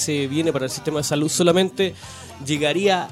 se 0.00 0.26
viene 0.26 0.52
para 0.52 0.64
el 0.64 0.70
sistema 0.70 0.98
de 0.98 1.04
salud 1.04 1.28
solamente 1.28 1.94
llegaría 2.44 3.08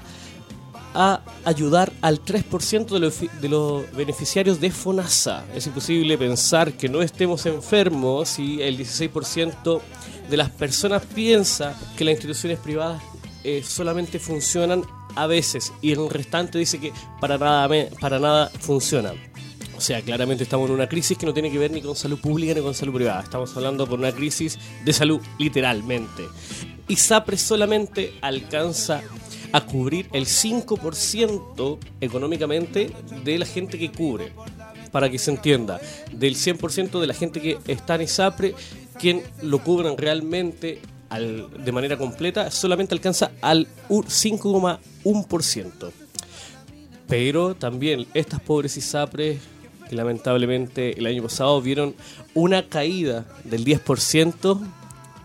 a 0.94 1.20
ayudar 1.44 1.92
al 2.00 2.24
3% 2.24 2.86
de 2.88 2.98
los, 2.98 3.20
de 3.40 3.48
los 3.48 3.92
beneficiarios 3.92 4.60
de 4.60 4.70
FONASA. 4.70 5.44
Es 5.54 5.66
imposible 5.66 6.16
pensar 6.16 6.72
que 6.72 6.88
no 6.88 7.02
estemos 7.02 7.46
enfermos 7.46 8.30
si 8.30 8.60
el 8.62 8.78
16% 8.78 9.80
de 10.28 10.36
las 10.36 10.50
personas 10.50 11.02
piensa 11.14 11.78
que 11.96 12.04
las 12.04 12.12
instituciones 12.12 12.58
privadas 12.58 13.02
eh, 13.44 13.62
solamente 13.64 14.18
funcionan 14.18 14.82
a 15.14 15.26
veces 15.26 15.72
y 15.82 15.92
el 15.92 16.08
restante 16.10 16.58
dice 16.58 16.78
que 16.78 16.92
para 17.20 17.38
nada, 17.38 17.68
para 18.00 18.18
nada 18.18 18.50
funcionan. 18.60 19.16
O 19.76 19.80
sea, 19.80 20.02
claramente 20.02 20.42
estamos 20.42 20.68
en 20.68 20.74
una 20.74 20.88
crisis 20.88 21.16
que 21.16 21.24
no 21.24 21.32
tiene 21.32 21.52
que 21.52 21.58
ver 21.58 21.70
ni 21.70 21.80
con 21.80 21.94
salud 21.94 22.18
pública 22.18 22.52
ni 22.52 22.60
con 22.60 22.74
salud 22.74 22.94
privada. 22.94 23.22
Estamos 23.22 23.56
hablando 23.56 23.86
por 23.86 24.00
una 24.00 24.10
crisis 24.10 24.58
de 24.84 24.92
salud, 24.92 25.20
literalmente. 25.38 26.24
Y 26.88 26.96
SAPRE 26.96 27.36
solamente 27.36 28.14
alcanza 28.20 29.02
a 29.52 29.60
cubrir 29.60 30.08
el 30.12 30.26
5% 30.26 31.78
económicamente 32.00 32.90
de 33.24 33.38
la 33.38 33.46
gente 33.46 33.78
que 33.78 33.92
cubre. 33.92 34.32
Para 34.90 35.10
que 35.10 35.18
se 35.18 35.30
entienda, 35.30 35.80
del 36.12 36.34
100% 36.34 36.98
de 36.98 37.06
la 37.06 37.14
gente 37.14 37.42
que 37.42 37.58
está 37.66 37.96
en 37.96 38.02
ISAPRE, 38.02 38.54
quien 38.98 39.22
lo 39.42 39.62
cubran 39.62 39.98
realmente 39.98 40.80
de 41.10 41.72
manera 41.72 41.96
completa, 41.96 42.50
solamente 42.50 42.94
alcanza 42.94 43.32
al 43.42 43.66
5,1%. 43.88 45.90
Pero 47.06 47.54
también 47.54 48.06
estas 48.14 48.40
pobres 48.40 48.76
ISAPRES 48.76 49.38
que 49.88 49.96
lamentablemente 49.96 50.98
el 50.98 51.06
año 51.06 51.22
pasado 51.22 51.62
vieron 51.62 51.94
una 52.34 52.68
caída 52.68 53.24
del 53.44 53.64
10% 53.64 54.60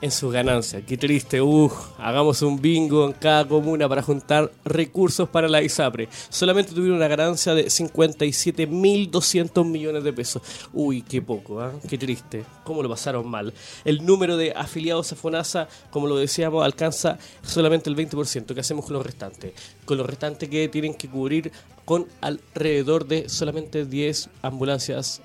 en 0.03 0.11
sus 0.11 0.33
ganancias. 0.33 0.83
Qué 0.85 0.97
triste, 0.97 1.41
uh, 1.41 1.71
hagamos 1.97 2.41
un 2.41 2.61
bingo 2.61 3.05
en 3.05 3.13
cada 3.13 3.47
comuna 3.47 3.87
para 3.87 4.01
juntar 4.01 4.51
recursos 4.65 5.29
para 5.29 5.47
la 5.47 5.61
ISAPRE. 5.61 6.09
Solamente 6.27 6.73
tuvieron 6.73 6.97
una 6.97 7.07
ganancia 7.07 7.55
de 7.55 7.67
57.200 7.67 9.63
millones 9.65 10.03
de 10.03 10.11
pesos. 10.11 10.41
Uy, 10.73 11.03
qué 11.03 11.21
poco, 11.21 11.65
¿eh? 11.65 11.69
qué 11.87 11.97
triste. 11.97 12.43
¿Cómo 12.65 12.83
lo 12.83 12.89
pasaron 12.89 13.29
mal? 13.29 13.53
El 13.85 14.05
número 14.05 14.35
de 14.35 14.51
afiliados 14.51 15.13
a 15.13 15.15
FONASA, 15.15 15.69
como 15.89 16.07
lo 16.07 16.17
decíamos, 16.17 16.65
alcanza 16.65 17.17
solamente 17.41 17.89
el 17.89 17.95
20%. 17.95 18.53
¿Qué 18.53 18.59
hacemos 18.59 18.83
con 18.83 18.95
los 18.95 19.05
restantes? 19.05 19.53
Con 19.85 19.97
los 19.97 20.05
restantes 20.05 20.49
que 20.49 20.67
tienen 20.67 20.95
que 20.95 21.07
cubrir 21.07 21.49
con 21.85 22.07
alrededor 22.19 23.07
de 23.07 23.29
solamente 23.29 23.85
10 23.85 24.29
ambulancias 24.41 25.21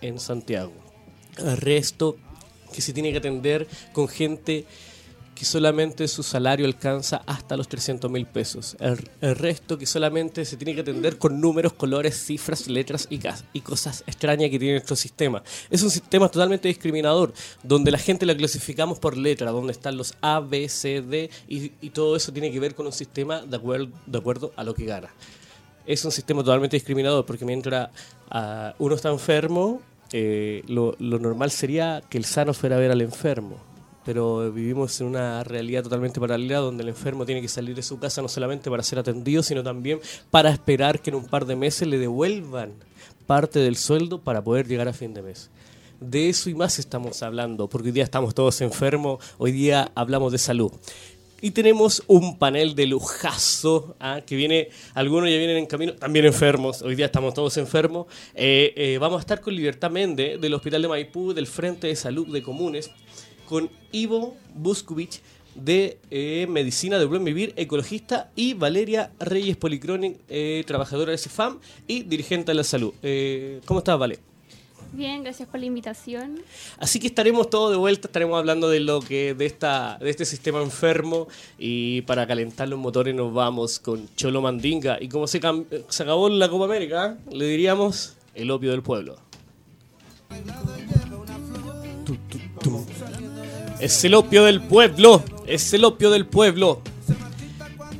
en 0.00 0.20
Santiago. 0.20 0.74
Resto 1.56 2.16
que 2.72 2.80
se 2.80 2.92
tiene 2.92 3.12
que 3.12 3.18
atender 3.18 3.66
con 3.92 4.08
gente 4.08 4.66
que 5.40 5.46
solamente 5.46 6.06
su 6.06 6.22
salario 6.22 6.66
alcanza 6.66 7.22
hasta 7.24 7.56
los 7.56 7.66
300 7.66 8.10
mil 8.10 8.26
pesos. 8.26 8.76
El, 8.78 8.98
resto 9.36 9.78
que 9.78 9.86
solamente 9.86 10.44
se 10.44 10.58
tiene 10.58 10.74
que 10.74 10.82
atender 10.82 11.16
con 11.16 11.40
números, 11.40 11.72
colores, 11.72 12.22
cifras, 12.22 12.68
letras 12.68 13.06
y, 13.08 13.20
y 13.54 13.60
cosas 13.62 14.04
extrañas 14.06 14.50
que 14.50 14.58
tiene 14.58 14.74
nuestro 14.74 14.96
sistema. 14.96 15.42
Es 15.70 15.82
un 15.82 15.90
sistema 15.90 16.28
totalmente 16.28 16.68
discriminador, 16.68 17.32
donde 17.62 17.90
la 17.90 17.96
gente 17.96 18.26
la 18.26 18.36
clasificamos 18.36 18.98
por 18.98 19.16
letra, 19.16 19.50
donde 19.50 19.72
están 19.72 19.96
los 19.96 20.12
A, 20.20 20.40
B, 20.40 20.68
C, 20.68 21.00
D, 21.00 21.30
y, 21.48 21.70
todo 21.88 22.16
eso 22.16 22.34
tiene 22.34 22.52
que 22.52 22.60
ver 22.60 22.74
con 22.74 22.84
un 22.84 22.92
sistema 22.92 23.40
de 23.40 23.56
acuerdo, 23.56 23.88
de 24.04 24.18
acuerdo 24.18 24.52
a 24.56 24.62
lo 24.62 24.74
que 24.74 24.84
gana. 24.84 25.08
Es 25.86 26.04
un 26.04 26.12
sistema 26.12 26.44
totalmente 26.44 26.76
discriminador, 26.76 27.24
porque 27.24 27.46
mientras 27.46 27.88
uh, 28.30 28.74
uno 28.78 28.94
está 28.94 29.08
enfermo, 29.08 29.80
eh, 30.12 30.62
lo, 30.66 30.96
normal 30.98 31.50
sería 31.50 32.02
que 32.08 32.18
el 32.18 32.24
sano 32.24 32.52
fuera 32.54 32.76
a 32.76 32.78
ver 32.80 32.90
al 32.90 33.00
enfermo, 33.00 33.56
pero 34.04 34.50
vivimos 34.52 35.00
en 35.00 35.06
una 35.06 35.44
realidad 35.44 35.84
totalmente 35.84 36.18
paralela 36.20 36.58
donde 36.58 36.82
el 36.82 36.88
enfermo 36.88 37.24
tiene 37.26 37.40
que 37.40 37.48
salir 37.48 37.76
de 37.76 37.82
su 37.82 37.98
casa 37.98 38.22
no 38.22 38.28
solamente 38.28 38.70
para 38.70 38.82
ser 38.82 38.98
atendido, 38.98 39.42
sino 39.42 39.62
también 39.62 40.00
para 40.30 40.50
esperar 40.50 41.00
que 41.00 41.10
en 41.10 41.16
un 41.16 41.26
par 41.26 41.46
de 41.46 41.56
meses 41.56 41.86
le 41.86 41.98
devuelvan 41.98 42.72
parte 43.26 43.60
del 43.60 43.76
sueldo 43.76 44.20
para 44.20 44.42
poder 44.42 44.66
llegar 44.66 44.88
a 44.88 44.92
fin 44.92 45.14
de 45.14 45.22
mes. 45.22 45.50
De 46.00 46.30
eso 46.30 46.48
y 46.48 46.54
más 46.54 46.78
estamos 46.78 47.22
hablando, 47.22 47.68
porque 47.68 47.88
hoy 47.88 47.92
día 47.92 48.04
estamos 48.04 48.34
todos 48.34 48.60
enfermos, 48.62 49.22
hoy 49.38 49.52
día 49.52 49.92
hablamos 49.94 50.32
de 50.32 50.38
salud. 50.38 50.72
Y 51.42 51.52
tenemos 51.52 52.02
un 52.06 52.38
panel 52.38 52.74
de 52.74 52.86
lujazo, 52.86 53.96
¿ah? 53.98 54.20
que 54.26 54.36
viene, 54.36 54.68
algunos 54.92 55.30
ya 55.30 55.38
vienen 55.38 55.56
en 55.56 55.66
camino, 55.66 55.94
también 55.94 56.26
enfermos, 56.26 56.82
hoy 56.82 56.94
día 56.94 57.06
estamos 57.06 57.32
todos 57.32 57.56
enfermos. 57.56 58.06
Eh, 58.34 58.74
eh, 58.76 58.98
vamos 58.98 59.18
a 59.18 59.20
estar 59.20 59.40
con 59.40 59.54
Libertad 59.54 59.90
Méndez 59.90 60.38
del 60.38 60.52
Hospital 60.52 60.82
de 60.82 60.88
Maipú, 60.88 61.32
del 61.32 61.46
Frente 61.46 61.86
de 61.86 61.96
Salud 61.96 62.28
de 62.28 62.42
Comunes, 62.42 62.90
con 63.48 63.70
Ivo 63.90 64.36
Buskovich 64.54 65.22
de 65.54 65.98
eh, 66.10 66.46
Medicina 66.46 66.98
de 66.98 67.06
Buen 67.06 67.24
Vivir, 67.24 67.54
ecologista, 67.56 68.30
y 68.36 68.52
Valeria 68.52 69.10
Reyes 69.18 69.56
Policronic, 69.56 70.18
trabajadora 70.66 71.12
de 71.12 71.18
CEFAM 71.18 71.58
y 71.86 72.02
dirigente 72.02 72.50
de 72.52 72.56
la 72.56 72.64
salud. 72.64 72.92
¿Cómo 73.64 73.80
estás, 73.80 73.98
Vale? 73.98 74.29
Bien, 74.92 75.22
gracias 75.22 75.48
por 75.48 75.60
la 75.60 75.66
invitación. 75.66 76.40
Así 76.78 76.98
que 76.98 77.06
estaremos 77.06 77.48
todos 77.48 77.70
de 77.70 77.76
vuelta, 77.76 78.08
estaremos 78.08 78.38
hablando 78.38 78.68
de 78.68 78.80
lo 78.80 79.00
que 79.00 79.34
de 79.34 79.46
esta 79.46 79.98
de 80.00 80.10
este 80.10 80.24
sistema 80.24 80.60
enfermo 80.62 81.28
y 81.58 82.02
para 82.02 82.26
calentar 82.26 82.68
los 82.68 82.78
motores 82.78 83.14
nos 83.14 83.32
vamos 83.32 83.78
con 83.78 84.08
Cholo 84.16 84.40
Mandinga 84.40 84.98
y 85.00 85.08
como 85.08 85.28
se, 85.28 85.40
se 85.88 86.02
acabó 86.02 86.28
la 86.28 86.48
Copa 86.48 86.64
América, 86.64 87.16
le 87.30 87.46
diríamos 87.46 88.16
el 88.34 88.50
opio 88.50 88.72
del 88.72 88.82
pueblo. 88.82 89.16
Es 93.78 94.04
el 94.04 94.14
opio 94.14 94.44
del 94.44 94.60
pueblo, 94.60 95.22
es 95.46 95.72
el 95.72 95.84
opio 95.84 96.10
del 96.10 96.26
pueblo. 96.26 96.82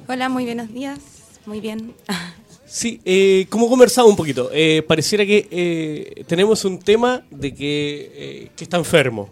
Hola, 0.09 0.29
muy 0.29 0.45
buenos 0.45 0.73
días. 0.73 0.99
Muy 1.47 1.61
bien. 1.61 1.95
Sí, 2.71 3.01
eh, 3.05 3.47
como 3.49 3.69
conversamos 3.69 4.13
un 4.13 4.17
poquito, 4.17 4.49
eh, 4.53 4.85
pareciera 4.87 5.27
que 5.27 5.49
eh, 5.51 6.25
tenemos 6.29 6.65
un 6.65 6.79
tema 6.79 7.25
de 7.29 7.53
que, 7.53 8.53
que 8.55 8.63
está 8.63 8.77
enfermo. 8.77 9.29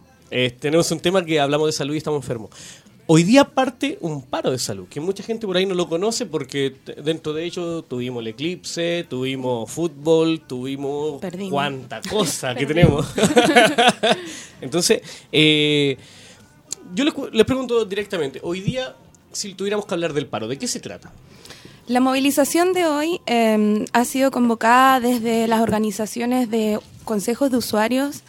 Tenemos 0.60 0.90
un 0.90 1.00
tema 1.00 1.24
que 1.24 1.40
hablamos 1.40 1.68
de 1.68 1.72
salud 1.72 1.94
y 1.94 1.98
estamos 1.98 2.22
enfermos. 2.22 2.50
Hoy 3.10 3.22
día 3.22 3.44
parte 3.44 3.96
un 4.02 4.20
paro 4.20 4.50
de 4.50 4.58
salud, 4.58 4.86
que 4.86 5.00
mucha 5.00 5.22
gente 5.22 5.46
por 5.46 5.56
ahí 5.56 5.64
no 5.64 5.74
lo 5.74 5.88
conoce 5.88 6.26
porque 6.26 6.76
dentro 7.02 7.32
de 7.32 7.44
ello 7.44 7.80
tuvimos 7.80 8.20
el 8.20 8.26
eclipse, 8.26 9.06
tuvimos 9.08 9.70
fútbol, 9.70 10.42
tuvimos 10.46 11.18
cuánta 11.48 12.02
cosa 12.10 12.54
que 12.54 12.66
tenemos. 12.66 13.06
Entonces, 14.60 15.00
eh, 15.32 15.96
yo 16.94 17.02
les, 17.04 17.44
pregunto 17.46 17.86
directamente, 17.86 18.40
hoy 18.42 18.60
día, 18.60 18.94
si 19.32 19.54
tuviéramos 19.54 19.86
que 19.86 19.94
hablar 19.94 20.12
del 20.12 20.26
paro, 20.26 20.46
¿de 20.46 20.58
qué 20.58 20.68
se 20.68 20.78
trata? 20.78 21.10
La 21.86 22.00
movilización 22.00 22.74
de 22.74 22.84
hoy 22.84 23.22
em, 23.24 23.86
ha 23.94 24.04
sido 24.04 24.30
convocada 24.30 25.00
desde 25.00 25.48
las 25.48 25.62
organizaciones 25.62 26.50
de 26.50 26.78
consejos 27.04 27.50
de 27.50 27.56
usuarios 27.56 28.22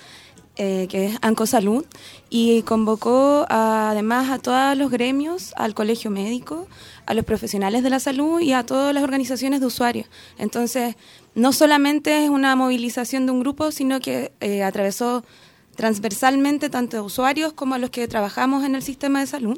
eh, 0.62 0.88
que 0.90 1.06
es 1.06 1.18
ANCO 1.22 1.46
Salud, 1.46 1.86
y 2.30 2.64
convocó 2.64 3.46
además 3.48 4.30
a 4.30 4.40
todos 4.40 4.78
los 4.78 4.92
gremios, 4.92 5.54
al 5.56 5.74
colegio 5.74 6.12
médico, 6.12 6.68
a 7.06 7.14
los 7.14 7.24
profesionales 7.24 7.82
de 7.82 7.90
la 7.90 8.02
salud 8.02 8.42
y 8.42 8.52
a 8.52 8.66
todas 8.66 8.94
las 8.94 9.02
organizaciones 9.02 9.62
de 9.62 9.68
usuarios. 9.68 10.08
Entonces, 10.38 10.98
no 11.34 11.54
solamente 11.54 12.26
es 12.26 12.30
una 12.30 12.58
movilización 12.58 13.26
de 13.26 13.32
un 13.32 13.40
grupo, 13.40 13.72
sino 13.72 14.02
que 14.02 14.34
eh, 14.42 14.64
atravesó 14.64 15.24
transversalmente 15.78 16.70
tanto 16.70 16.98
a 16.98 17.04
usuarios 17.04 17.54
como 17.54 17.76
a 17.76 17.78
los 17.78 17.90
que 17.90 18.06
trabajamos 18.10 18.66
en 18.66 18.76
el 18.76 18.84
sistema 18.84 19.22
de 19.22 19.28
salud. 19.28 19.58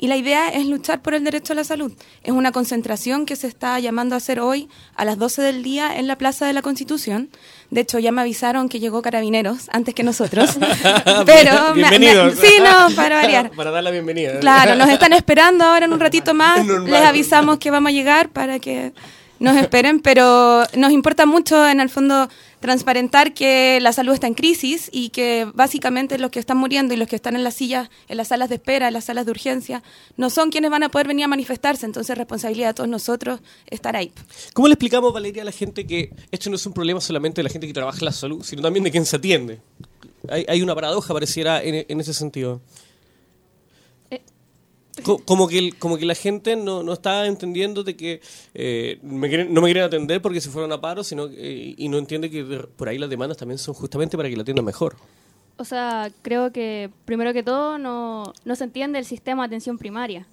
Y 0.00 0.06
la 0.06 0.16
idea 0.16 0.48
es 0.48 0.64
luchar 0.64 1.02
por 1.02 1.14
el 1.14 1.24
derecho 1.24 1.52
a 1.52 1.56
la 1.56 1.64
salud. 1.64 1.92
Es 2.22 2.30
una 2.30 2.52
concentración 2.52 3.26
que 3.26 3.34
se 3.34 3.48
está 3.48 3.80
llamando 3.80 4.14
a 4.14 4.18
hacer 4.18 4.38
hoy 4.38 4.68
a 4.94 5.04
las 5.04 5.18
12 5.18 5.42
del 5.42 5.64
día 5.64 5.98
en 5.98 6.06
la 6.06 6.16
Plaza 6.16 6.46
de 6.46 6.52
la 6.52 6.62
Constitución. 6.62 7.28
De 7.70 7.80
hecho, 7.80 7.98
ya 7.98 8.12
me 8.12 8.20
avisaron 8.20 8.68
que 8.68 8.78
llegó 8.78 9.02
Carabineros 9.02 9.68
antes 9.72 9.96
que 9.96 10.04
nosotros. 10.04 10.56
Pero 11.26 11.74
Bienvenidos. 11.74 12.38
sí, 12.40 12.54
no, 12.60 12.94
para 12.94 13.16
variar. 13.22 13.50
Para 13.50 13.72
dar 13.72 13.82
la 13.82 13.90
bienvenida. 13.90 14.38
Claro, 14.38 14.76
nos 14.76 14.88
están 14.88 15.12
esperando 15.14 15.64
ahora 15.64 15.86
en 15.86 15.92
un 15.92 16.00
ratito 16.00 16.32
más. 16.32 16.64
Les 16.64 17.02
avisamos 17.04 17.58
que 17.58 17.72
vamos 17.72 17.90
a 17.90 17.92
llegar 17.92 18.28
para 18.28 18.60
que 18.60 18.92
nos 19.40 19.56
esperen, 19.56 19.98
pero 20.00 20.62
nos 20.76 20.92
importa 20.92 21.26
mucho 21.26 21.68
en 21.68 21.80
el 21.80 21.90
fondo 21.90 22.28
transparentar 22.60 23.34
que 23.34 23.78
la 23.80 23.92
salud 23.92 24.14
está 24.14 24.26
en 24.26 24.34
crisis 24.34 24.88
y 24.92 25.10
que 25.10 25.46
básicamente 25.54 26.18
los 26.18 26.30
que 26.30 26.38
están 26.38 26.56
muriendo 26.56 26.94
y 26.94 26.96
los 26.96 27.08
que 27.08 27.16
están 27.16 27.36
en 27.36 27.44
las 27.44 27.54
sillas, 27.54 27.90
en 28.08 28.16
las 28.16 28.28
salas 28.28 28.48
de 28.48 28.56
espera, 28.56 28.88
en 28.88 28.94
las 28.94 29.04
salas 29.04 29.24
de 29.26 29.30
urgencia, 29.30 29.82
no 30.16 30.30
son 30.30 30.50
quienes 30.50 30.70
van 30.70 30.82
a 30.82 30.88
poder 30.88 31.08
venir 31.08 31.24
a 31.24 31.28
manifestarse, 31.28 31.86
entonces 31.86 32.16
responsabilidad 32.16 32.68
de 32.68 32.74
todos 32.74 32.88
nosotros 32.88 33.40
estar 33.66 33.96
ahí. 33.96 34.12
¿Cómo 34.52 34.68
le 34.68 34.74
explicamos, 34.74 35.12
Valeria, 35.12 35.42
a 35.42 35.44
la 35.44 35.52
gente 35.52 35.86
que 35.86 36.12
esto 36.30 36.50
no 36.50 36.56
es 36.56 36.66
un 36.66 36.72
problema 36.72 37.00
solamente 37.00 37.40
de 37.40 37.44
la 37.44 37.50
gente 37.50 37.66
que 37.66 37.72
trabaja 37.72 37.98
en 37.98 38.04
la 38.06 38.12
salud, 38.12 38.42
sino 38.42 38.62
también 38.62 38.84
de 38.84 38.90
quien 38.90 39.06
se 39.06 39.16
atiende? 39.16 39.60
Hay, 40.28 40.44
hay 40.48 40.62
una 40.62 40.74
paradoja, 40.74 41.14
pareciera, 41.14 41.62
en, 41.62 41.86
en 41.88 42.00
ese 42.00 42.12
sentido. 42.12 42.60
Como 45.16 45.48
que, 45.48 45.72
como 45.78 45.96
que 45.96 46.04
la 46.04 46.14
gente 46.14 46.54
no, 46.56 46.82
no 46.82 46.92
está 46.92 47.26
entendiendo 47.26 47.82
de 47.82 47.96
que 47.96 48.20
eh, 48.54 48.98
me 49.02 49.28
quieren- 49.28 49.52
no 49.54 49.60
me 49.62 49.68
quieren 49.68 49.84
atender 49.84 50.20
porque 50.20 50.40
se 50.40 50.50
fueron 50.50 50.70
a 50.72 50.80
paro, 50.80 51.02
sino 51.02 51.28
que- 51.28 51.74
y 51.76 51.88
no 51.88 51.96
entiende 51.98 52.30
que 52.30 52.44
por 52.76 52.88
ahí 52.88 52.98
las 52.98 53.08
demandas 53.08 53.36
también 53.38 53.58
son 53.58 53.74
justamente 53.74 54.16
para 54.16 54.28
que 54.28 54.36
la 54.36 54.42
atiendan 54.42 54.64
mejor. 54.64 54.96
O 55.56 55.64
sea, 55.64 56.08
creo 56.22 56.52
que 56.52 56.90
primero 57.04 57.32
que 57.32 57.42
todo 57.42 57.78
no, 57.78 58.32
no 58.44 58.54
se 58.56 58.64
entiende 58.64 58.98
el 58.98 59.04
sistema 59.04 59.42
de 59.42 59.46
atención 59.46 59.78
primaria. 59.78 60.26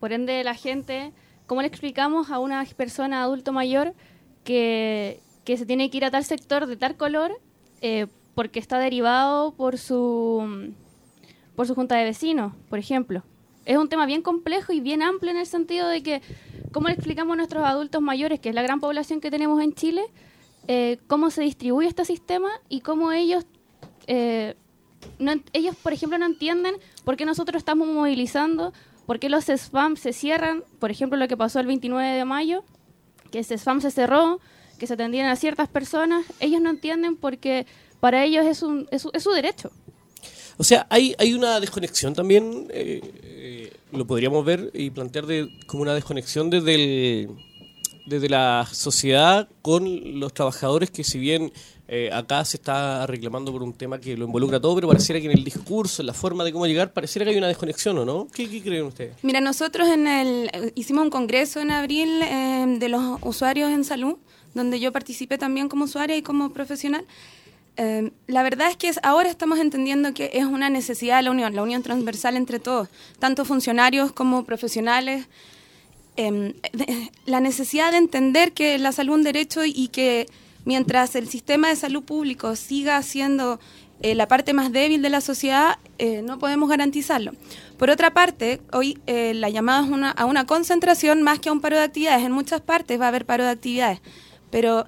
Por 0.00 0.12
ende, 0.12 0.44
la 0.44 0.54
gente, 0.54 1.12
¿cómo 1.46 1.60
le 1.62 1.66
explicamos 1.68 2.30
a 2.30 2.38
una 2.38 2.64
persona 2.76 3.22
adulto 3.22 3.52
mayor 3.52 3.94
que, 4.44 5.18
que 5.44 5.56
se 5.56 5.66
tiene 5.66 5.90
que 5.90 5.96
ir 5.96 6.04
a 6.04 6.10
tal 6.10 6.24
sector 6.24 6.66
de 6.66 6.76
tal 6.76 6.96
color 6.96 7.32
eh, 7.80 8.06
porque 8.34 8.58
está 8.60 8.78
derivado 8.78 9.52
por 9.54 9.78
su, 9.78 10.72
por 11.56 11.66
su 11.66 11.74
junta 11.74 11.96
de 11.96 12.04
vecinos, 12.04 12.52
por 12.68 12.78
ejemplo? 12.78 13.22
Es 13.64 13.78
un 13.78 13.88
tema 13.88 14.06
bien 14.06 14.22
complejo 14.22 14.72
y 14.72 14.80
bien 14.80 15.02
amplio 15.02 15.30
en 15.30 15.38
el 15.38 15.46
sentido 15.46 15.88
de 15.88 16.02
que, 16.02 16.22
¿cómo 16.72 16.88
le 16.88 16.94
explicamos 16.94 17.34
a 17.34 17.36
nuestros 17.36 17.64
adultos 17.64 18.02
mayores, 18.02 18.40
que 18.40 18.50
es 18.50 18.54
la 18.54 18.62
gran 18.62 18.80
población 18.80 19.20
que 19.20 19.30
tenemos 19.30 19.62
en 19.62 19.72
Chile, 19.74 20.04
eh, 20.68 20.98
cómo 21.06 21.30
se 21.30 21.42
distribuye 21.42 21.88
este 21.88 22.04
sistema 22.04 22.48
y 22.68 22.80
cómo 22.80 23.12
ellos 23.12 23.46
eh, 24.06 24.56
no 25.18 25.32
ellos, 25.52 25.76
por 25.76 25.92
ejemplo, 25.92 26.18
no 26.18 26.26
entienden 26.26 26.76
por 27.04 27.16
qué 27.16 27.24
nosotros 27.24 27.60
estamos 27.60 27.88
movilizando, 27.88 28.72
por 29.06 29.18
qué 29.18 29.28
los 29.28 29.48
spam 29.48 29.96
se 29.96 30.12
cierran, 30.12 30.64
por 30.78 30.90
ejemplo, 30.90 31.18
lo 31.18 31.28
que 31.28 31.36
pasó 31.36 31.60
el 31.60 31.66
29 31.66 32.16
de 32.16 32.24
mayo, 32.24 32.64
que 33.30 33.40
ese 33.40 33.54
spam 33.54 33.80
se 33.80 33.90
cerró, 33.90 34.40
que 34.78 34.86
se 34.86 34.94
atendían 34.94 35.28
a 35.28 35.36
ciertas 35.36 35.68
personas, 35.68 36.24
ellos 36.40 36.60
no 36.60 36.70
entienden 36.70 37.16
porque 37.16 37.66
para 38.00 38.24
ellos 38.24 38.44
es, 38.46 38.62
un, 38.62 38.88
es, 38.90 39.06
es 39.12 39.22
su 39.22 39.30
derecho. 39.30 39.70
O 40.56 40.64
sea, 40.64 40.86
hay, 40.90 41.14
hay 41.18 41.34
una 41.34 41.58
desconexión 41.60 42.14
también, 42.14 42.68
eh, 42.70 43.00
eh, 43.22 43.72
lo 43.92 44.06
podríamos 44.06 44.44
ver 44.44 44.70
y 44.74 44.90
plantear 44.90 45.26
de, 45.26 45.48
como 45.66 45.82
una 45.82 45.94
desconexión 45.94 46.48
desde, 46.50 46.74
el- 46.74 47.28
desde 48.06 48.28
la 48.28 48.66
sociedad 48.70 49.48
con 49.62 50.20
los 50.20 50.32
trabajadores 50.32 50.90
que 50.90 51.02
si 51.04 51.18
bien 51.18 51.52
eh, 51.88 52.08
acá 52.12 52.44
se 52.44 52.56
está 52.56 53.06
reclamando 53.06 53.52
por 53.52 53.62
un 53.62 53.72
tema 53.74 53.98
que 54.00 54.16
lo 54.16 54.24
involucra 54.26 54.58
todo, 54.60 54.74
pero 54.76 54.88
pareciera 54.88 55.20
que 55.20 55.26
en 55.26 55.32
el 55.36 55.44
discurso, 55.44 56.00
en 56.02 56.06
la 56.06 56.14
forma 56.14 56.42
de 56.44 56.52
cómo 56.52 56.66
llegar, 56.66 56.92
pareciera 56.92 57.24
que 57.26 57.32
hay 57.32 57.36
una 57.36 57.48
desconexión, 57.48 57.98
¿o 57.98 58.04
no? 58.06 58.26
¿Qué, 58.32 58.48
qué 58.48 58.62
creen 58.62 58.84
ustedes? 58.86 59.14
Mira, 59.22 59.40
nosotros 59.40 59.88
en 59.88 60.06
el, 60.06 60.72
hicimos 60.76 61.04
un 61.04 61.10
congreso 61.10 61.60
en 61.60 61.70
abril 61.70 62.08
eh, 62.22 62.76
de 62.78 62.88
los 62.88 63.18
usuarios 63.22 63.70
en 63.70 63.84
salud, 63.84 64.16
donde 64.54 64.80
yo 64.80 64.92
participé 64.92 65.36
también 65.36 65.68
como 65.68 65.84
usuaria 65.84 66.16
y 66.16 66.22
como 66.22 66.52
profesional. 66.54 67.04
Eh, 67.76 68.12
la 68.28 68.42
verdad 68.42 68.70
es 68.70 68.76
que 68.76 68.92
ahora 69.02 69.28
estamos 69.28 69.58
entendiendo 69.58 70.14
que 70.14 70.30
es 70.34 70.44
una 70.44 70.70
necesidad 70.70 71.16
de 71.16 71.22
la 71.24 71.30
unión, 71.32 71.54
la 71.54 71.62
unión 71.62 71.82
transversal 71.82 72.36
entre 72.36 72.60
todos, 72.60 72.88
tanto 73.18 73.44
funcionarios 73.44 74.12
como 74.12 74.44
profesionales. 74.44 75.26
Eh, 76.16 76.54
de- 76.72 77.10
la 77.26 77.40
necesidad 77.40 77.90
de 77.90 77.96
entender 77.98 78.52
que 78.52 78.78
la 78.78 78.92
salud 78.92 79.14
es 79.14 79.18
un 79.18 79.24
derecho 79.24 79.64
y 79.64 79.88
que 79.88 80.26
mientras 80.64 81.16
el 81.16 81.28
sistema 81.28 81.68
de 81.68 81.76
salud 81.76 82.04
público 82.04 82.54
siga 82.54 83.02
siendo 83.02 83.58
eh, 84.00 84.14
la 84.14 84.28
parte 84.28 84.52
más 84.52 84.70
débil 84.70 85.02
de 85.02 85.08
la 85.10 85.20
sociedad, 85.20 85.78
eh, 85.98 86.22
no 86.22 86.38
podemos 86.38 86.68
garantizarlo. 86.68 87.32
Por 87.78 87.90
otra 87.90 88.12
parte, 88.12 88.60
hoy 88.72 88.98
eh, 89.06 89.34
la 89.34 89.48
llamada 89.50 89.84
es 89.84 89.90
una, 89.90 90.10
a 90.10 90.24
una 90.26 90.46
concentración 90.46 91.22
más 91.22 91.38
que 91.40 91.48
a 91.48 91.52
un 91.52 91.60
paro 91.60 91.76
de 91.76 91.82
actividades. 91.84 92.24
En 92.24 92.32
muchas 92.32 92.60
partes 92.60 93.00
va 93.00 93.06
a 93.06 93.08
haber 93.08 93.24
paro 93.24 93.44
de 93.44 93.50
actividades, 93.50 94.00
pero 94.50 94.86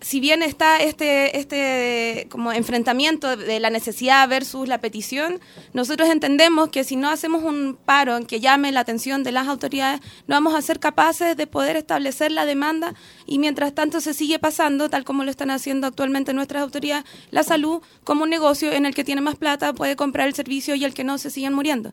si 0.00 0.20
bien 0.20 0.42
está 0.42 0.78
este, 0.78 1.38
este 1.38 2.28
como 2.30 2.52
enfrentamiento 2.52 3.36
de 3.36 3.58
la 3.58 3.70
necesidad 3.70 4.28
versus 4.28 4.68
la 4.68 4.78
petición, 4.78 5.40
nosotros 5.72 6.08
entendemos 6.08 6.68
que 6.68 6.84
si 6.84 6.94
no 6.96 7.08
hacemos 7.08 7.42
un 7.42 7.76
paro 7.84 8.16
en 8.16 8.24
que 8.24 8.40
llame 8.40 8.70
la 8.70 8.80
atención 8.80 9.24
de 9.24 9.32
las 9.32 9.48
autoridades, 9.48 10.00
no 10.26 10.36
vamos 10.36 10.54
a 10.54 10.62
ser 10.62 10.78
capaces 10.78 11.36
de 11.36 11.46
poder 11.46 11.76
establecer 11.76 12.30
la 12.30 12.46
demanda 12.46 12.94
y 13.26 13.38
mientras 13.38 13.74
tanto 13.74 14.00
se 14.00 14.14
sigue 14.14 14.38
pasando, 14.38 14.88
tal 14.88 15.04
como 15.04 15.24
lo 15.24 15.30
están 15.30 15.50
haciendo 15.50 15.86
actualmente 15.86 16.32
nuestras 16.32 16.62
autoridades, 16.62 17.04
la 17.30 17.42
salud 17.42 17.82
como 18.04 18.22
un 18.22 18.30
negocio 18.30 18.72
en 18.72 18.86
el 18.86 18.94
que 18.94 19.04
tiene 19.04 19.20
más 19.20 19.36
plata 19.36 19.72
puede 19.72 19.96
comprar 19.96 20.28
el 20.28 20.34
servicio 20.34 20.76
y 20.76 20.84
el 20.84 20.94
que 20.94 21.04
no 21.04 21.18
se 21.18 21.30
siguen 21.30 21.54
muriendo. 21.54 21.90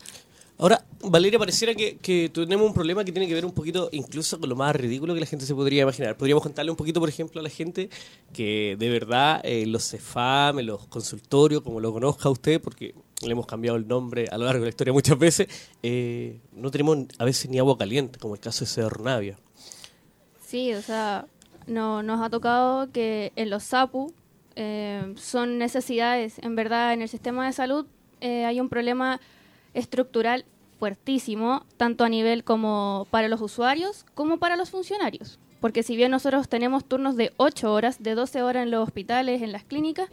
Ahora, 0.58 0.86
Valeria, 1.02 1.38
pareciera 1.38 1.76
que, 1.76 1.98
que 1.98 2.30
tenemos 2.34 2.66
un 2.66 2.74
problema 2.74 3.04
que 3.04 3.12
tiene 3.12 3.28
que 3.28 3.34
ver 3.34 3.46
un 3.46 3.52
poquito 3.52 3.90
incluso 3.92 4.40
con 4.40 4.48
lo 4.48 4.56
más 4.56 4.76
ridículo 4.76 5.14
que 5.14 5.20
la 5.20 5.26
gente 5.26 5.46
se 5.46 5.54
podría 5.54 5.84
imaginar. 5.84 6.16
Podríamos 6.16 6.42
contarle 6.42 6.72
un 6.72 6.78
poquito, 6.78 7.00
por 7.02 7.10
ejemplo, 7.10 7.42
a 7.42 7.44
la 7.44 7.50
gente 7.50 7.90
que 8.32 8.78
de 8.80 8.90
verdad 8.90 9.42
eh, 9.44 9.66
los 9.66 9.90
CEFAM, 9.90 10.60
los 10.60 10.88
consultorios, 10.88 11.62
como 11.62 11.82
lo 11.82 11.92
conozca 11.92 12.30
usted, 12.30 12.62
porque 12.62 12.96
le 13.22 13.32
hemos 13.32 13.46
cambiado 13.46 13.78
el 13.78 13.88
nombre 13.88 14.28
a 14.32 14.38
lo 14.38 14.46
largo 14.46 14.62
de 14.62 14.68
la 14.68 14.70
historia 14.70 14.94
muchas 14.94 15.18
veces, 15.18 15.48
eh, 15.84 16.40
no 16.54 16.72
tenemos 16.72 17.00
a 17.18 17.26
veces 17.26 17.50
ni 17.50 17.60
agua 17.60 17.78
caliente, 17.78 18.20
como 18.20 18.36
el 18.36 18.40
caso 18.40 18.66
de 18.66 18.72
Cerro 18.72 19.04
Navia. 19.04 19.38
Sí, 20.46 20.74
o 20.74 20.82
sea, 20.82 21.28
no, 21.68 22.04
nos 22.04 22.22
ha 22.22 22.30
tocado 22.30 22.92
que 22.92 23.32
en 23.36 23.50
los 23.50 23.64
SAPU 23.64 24.14
eh, 24.56 25.14
son 25.18 25.58
necesidades. 25.58 26.40
En 26.40 26.56
verdad, 26.56 26.94
en 26.94 27.02
el 27.02 27.10
sistema 27.10 27.46
de 27.46 27.54
salud 27.54 27.86
eh, 28.22 28.46
hay 28.46 28.60
un 28.60 28.70
problema 28.70 29.20
estructural 29.76 30.46
fuertísimo, 30.80 31.66
tanto 31.78 32.04
a 32.04 32.10
nivel 32.10 32.44
como 32.44 33.08
para 33.12 33.28
los 33.28 33.42
usuarios 33.42 34.06
como 34.14 34.38
para 34.38 34.56
los 34.56 34.72
funcionarios. 34.72 35.40
Porque 35.62 35.84
si 35.84 35.96
bien 35.96 36.12
nosotros 36.12 36.50
tenemos 36.50 36.86
turnos 36.86 37.16
de 37.16 37.34
8 37.38 37.72
horas, 37.72 38.02
de 38.02 38.16
12 38.16 38.42
horas 38.42 38.64
en 38.64 38.72
los 38.72 38.84
hospitales, 38.84 39.42
en 39.42 39.52
las 39.52 39.64
clínicas, 39.64 40.10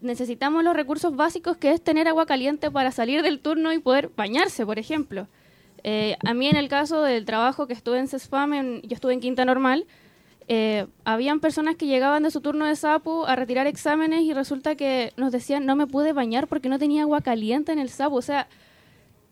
necesitamos 0.00 0.62
los 0.62 0.76
recursos 0.76 1.16
básicos 1.16 1.56
que 1.56 1.72
es 1.72 1.82
tener 1.82 2.06
agua 2.08 2.26
caliente 2.26 2.70
para 2.70 2.92
salir 2.92 3.22
del 3.22 3.40
turno 3.40 3.72
y 3.72 3.78
poder 3.78 4.10
bañarse, 4.16 4.64
por 4.64 4.78
ejemplo. 4.78 5.26
Eh, 5.84 6.16
a 6.24 6.34
mí 6.34 6.48
en 6.48 6.56
el 6.56 6.68
caso 6.68 7.02
del 7.02 7.24
trabajo 7.24 7.66
que 7.66 7.72
estuve 7.72 7.98
en 7.98 8.08
CESFAM, 8.08 8.82
yo 8.82 8.94
estuve 8.94 9.14
en 9.14 9.20
Quinta 9.20 9.44
Normal, 9.44 9.86
eh, 10.50 10.86
habían 11.04 11.40
personas 11.40 11.76
que 11.76 11.86
llegaban 11.86 12.22
de 12.22 12.30
su 12.30 12.40
turno 12.40 12.64
de 12.64 12.74
SAPU 12.74 13.26
a 13.26 13.36
retirar 13.36 13.66
exámenes 13.66 14.22
y 14.22 14.32
resulta 14.32 14.76
que 14.76 15.12
nos 15.18 15.30
decían 15.30 15.66
no 15.66 15.76
me 15.76 15.86
pude 15.86 16.14
bañar 16.14 16.48
porque 16.48 16.70
no 16.70 16.78
tenía 16.78 17.02
agua 17.02 17.20
caliente 17.20 17.70
en 17.70 17.78
el 17.78 17.90
SAPU. 17.90 18.16
O 18.16 18.22
sea, 18.22 18.48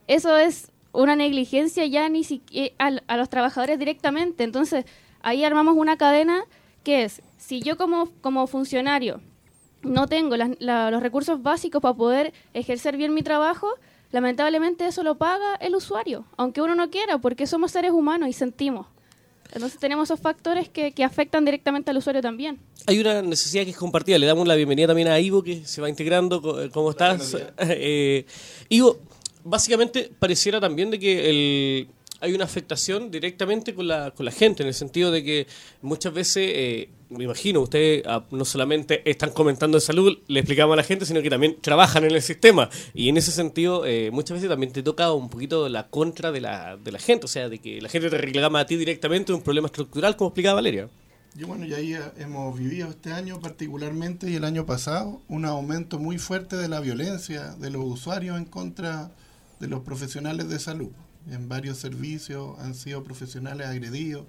eso 0.09 0.37
es 0.37 0.71
una 0.93 1.15
negligencia 1.17 1.85
ya 1.87 2.09
ni 2.09 2.25
siquiera 2.25 2.75
a, 2.79 2.91
a 3.07 3.17
los 3.17 3.29
trabajadores 3.29 3.79
directamente. 3.79 4.45
Entonces, 4.45 4.85
ahí 5.23 5.45
armamos 5.45 5.77
una 5.77 5.97
cadena 5.97 6.45
que 6.85 7.05
es, 7.05 7.21
si 7.39 7.61
yo 7.61 7.77
como, 7.77 8.11
como 8.21 8.47
funcionario 8.47 9.21
no 9.83 10.07
tengo 10.09 10.37
la- 10.37 10.91
los 10.91 11.03
recursos 11.03 11.43
básicos 11.43 11.81
para 11.83 11.95
poder 11.95 12.33
ejercer 12.55 12.97
bien 12.97 13.13
mi 13.15 13.23
trabajo, 13.23 13.69
lamentablemente 14.11 14.87
eso 14.87 15.03
lo 15.03 15.17
paga 15.17 15.55
el 15.61 15.75
usuario, 15.77 16.25
aunque 16.37 16.63
uno 16.63 16.75
no 16.75 16.91
quiera, 16.91 17.19
porque 17.19 17.47
somos 17.47 17.73
seres 17.73 17.93
humanos 17.93 18.29
y 18.29 18.33
sentimos. 18.33 18.87
Entonces 19.53 19.79
tenemos 19.79 20.09
esos 20.09 20.19
factores 20.21 20.69
que, 20.69 20.91
que 20.93 21.05
afectan 21.05 21.45
directamente 21.45 21.91
al 21.93 21.97
usuario 21.99 22.21
también. 22.21 22.59
Hay 22.89 22.99
una 22.99 23.23
necesidad 23.23 23.63
que 23.65 23.71
es 23.71 23.77
compartida. 23.77 24.19
Le 24.19 24.27
damos 24.27 24.47
la 24.49 24.57
bienvenida 24.57 24.89
también 24.89 25.07
a 25.07 25.21
Ivo, 25.21 25.43
que 25.45 25.65
se 25.65 25.81
va 25.81 25.89
integrando. 25.89 26.43
¿Cómo 26.73 26.91
estás? 26.91 27.37
Eh, 27.61 28.27
Ivo, 28.69 28.99
básicamente 29.47 30.11
pareciera 30.19 30.61
también 30.61 30.91
de 30.91 30.99
que 30.99 31.31
el, 31.31 31.88
hay 32.21 32.33
una 32.33 32.45
afectación 32.45 33.11
directamente 33.11 33.75
con 33.75 33.87
la, 33.87 34.11
con 34.11 34.25
la 34.26 34.33
gente, 34.33 34.62
en 34.62 34.69
el 34.69 34.75
sentido 34.75 35.11
de 35.11 35.23
que 35.23 35.47
muchas 35.83 36.12
veces, 36.12 36.50
eh, 36.55 36.88
me 37.11 37.25
imagino, 37.25 37.61
ustedes 37.61 38.03
ah, 38.07 38.25
no 38.31 38.45
solamente 38.45 39.09
están 39.09 39.31
comentando 39.31 39.76
de 39.76 39.83
salud, 39.83 40.19
le 40.26 40.41
explicamos 40.41 40.75
a 40.75 40.76
la 40.76 40.83
gente, 40.83 41.07
sino 41.07 41.23
que 41.23 41.31
también 41.31 41.57
trabajan 41.61 42.05
en 42.05 42.12
el 42.12 42.23
sistema. 42.23 42.69
Y 42.95 43.09
en 43.09 43.17
ese 43.17 43.33
sentido, 43.33 43.87
eh, 43.87 44.11
muchas 44.11 44.37
veces 44.37 44.49
también 44.49 44.73
te 44.73 44.83
toca 44.83 45.12
un 45.12 45.29
poquito 45.29 45.69
la 45.69 45.88
contra 45.88 46.33
de 46.33 46.41
la, 46.41 46.76
de 46.76 46.93
la 46.93 46.99
gente, 46.99 47.26
o 47.26 47.29
sea, 47.29 47.49
de 47.49 47.59
que 47.59 47.81
la 47.81 47.88
gente 47.88 48.11
te 48.11 48.19
reclama 48.19 48.61
a 48.61 48.67
ti 48.67 48.76
directamente 48.76 49.33
un 49.33 49.43
problema 49.43 49.67
estructural, 49.67 50.17
como 50.17 50.29
explicaba 50.29 50.57
Valeria. 50.57 50.88
Y 51.38 51.45
bueno, 51.45 51.67
ya 51.67 51.76
ahí 51.76 51.95
hemos 52.17 52.59
vivido 52.59 52.88
este 52.88 53.12
año 53.12 53.41
particularmente 53.41 54.31
y 54.31 54.37
el 54.37 54.45
año 54.45 54.65
pasado 54.65 55.21
un 55.29 55.45
aumento 55.45 55.99
muy 55.99 56.17
fuerte 56.17 56.57
de 56.57 56.67
la 56.67 56.81
violencia 56.81 57.55
de 57.57 57.69
los 57.69 57.85
usuarios 57.85 58.38
en 58.38 58.47
contra 58.47 59.03
de 59.03 59.25
los 59.61 59.81
profesionales 59.81 60.49
de 60.49 60.59
salud. 60.59 60.91
En 61.31 61.49
varios 61.49 61.79
servicios 61.79 62.59
han 62.59 62.75
sido 62.75 63.03
profesionales 63.03 63.67
agredidos. 63.67 64.27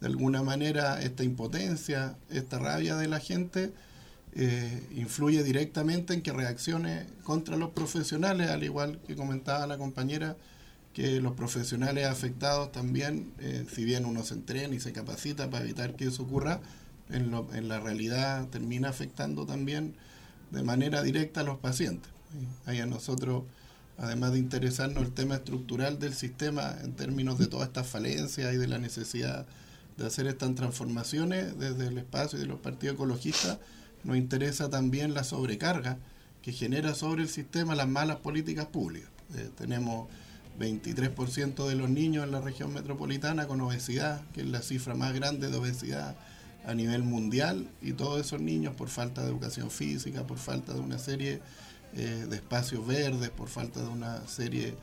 De 0.00 0.06
alguna 0.06 0.42
manera 0.42 1.02
esta 1.02 1.24
impotencia, 1.24 2.16
esta 2.30 2.58
rabia 2.58 2.96
de 2.96 3.08
la 3.08 3.20
gente 3.20 3.72
eh, 4.34 4.82
influye 4.92 5.42
directamente 5.42 6.14
en 6.14 6.22
que 6.22 6.32
reaccione 6.32 7.06
contra 7.22 7.56
los 7.56 7.70
profesionales, 7.70 8.50
al 8.50 8.64
igual 8.64 8.98
que 9.06 9.14
comentaba 9.14 9.66
la 9.66 9.76
compañera, 9.76 10.36
que 10.94 11.20
los 11.20 11.34
profesionales 11.34 12.06
afectados 12.06 12.72
también, 12.72 13.32
eh, 13.40 13.66
si 13.72 13.84
bien 13.84 14.06
uno 14.06 14.24
se 14.24 14.34
entrena 14.34 14.74
y 14.74 14.80
se 14.80 14.92
capacita 14.92 15.50
para 15.50 15.64
evitar 15.64 15.96
que 15.96 16.06
eso 16.06 16.22
ocurra, 16.22 16.60
en, 17.10 17.32
en, 17.52 17.68
la 17.68 17.80
realidad 17.80 18.48
termina 18.48 18.88
afectando 18.88 19.44
también 19.44 19.94
de 20.50 20.62
manera 20.62 21.02
directa 21.02 21.40
a 21.40 21.44
los 21.44 21.58
pacientes. 21.58 22.10
Ahí 22.64 22.80
a 22.80 22.86
nosotros, 22.86 23.44
además 24.02 24.32
de 24.32 24.40
interesarnos 24.40 25.04
el 25.04 25.12
tema 25.12 25.36
estructural 25.36 26.00
del 26.00 26.12
sistema 26.12 26.74
en 26.82 26.94
términos 26.94 27.38
de 27.38 27.46
todas 27.46 27.68
estas 27.68 27.86
falencias 27.86 28.52
y 28.52 28.56
de 28.56 28.66
la 28.66 28.78
necesidad 28.78 29.46
de 29.96 30.06
hacer 30.06 30.26
estas 30.26 30.56
transformaciones 30.56 31.56
desde 31.56 31.86
el 31.86 31.98
espacio 31.98 32.36
y 32.36 32.42
de 32.42 32.48
los 32.48 32.58
partidos 32.58 32.94
ecologistas, 32.94 33.58
nos 34.02 34.16
interesa 34.16 34.68
también 34.68 35.14
la 35.14 35.22
sobrecarga 35.22 35.98
que 36.42 36.52
genera 36.52 36.94
sobre 36.94 37.22
el 37.22 37.28
sistema 37.28 37.76
las 37.76 37.86
malas 37.86 38.16
políticas 38.16 38.66
públicas. 38.66 39.08
Eh, 39.36 39.50
tenemos 39.56 40.08
23% 40.58 41.68
de 41.68 41.76
los 41.76 41.88
niños 41.88 42.24
en 42.24 42.32
la 42.32 42.40
región 42.40 42.72
metropolitana 42.72 43.46
con 43.46 43.60
obesidad, 43.60 44.20
que 44.32 44.40
es 44.40 44.48
la 44.48 44.62
cifra 44.62 44.96
más 44.96 45.14
grande 45.14 45.48
de 45.48 45.56
obesidad 45.56 46.16
a 46.66 46.74
nivel 46.74 47.04
mundial, 47.04 47.68
y 47.80 47.92
todos 47.92 48.20
esos 48.20 48.40
niños 48.40 48.74
por 48.74 48.88
falta 48.88 49.22
de 49.22 49.28
educación 49.28 49.70
física, 49.70 50.26
por 50.26 50.38
falta 50.38 50.74
de 50.74 50.80
una 50.80 50.98
serie 50.98 51.40
eh, 51.94 52.26
de 52.28 52.36
espacios 52.36 52.86
verdes, 52.86 53.30
por 53.30 53.48
falta 53.48 53.82
de 53.82 53.88
una 53.88 54.26
serie 54.26 54.74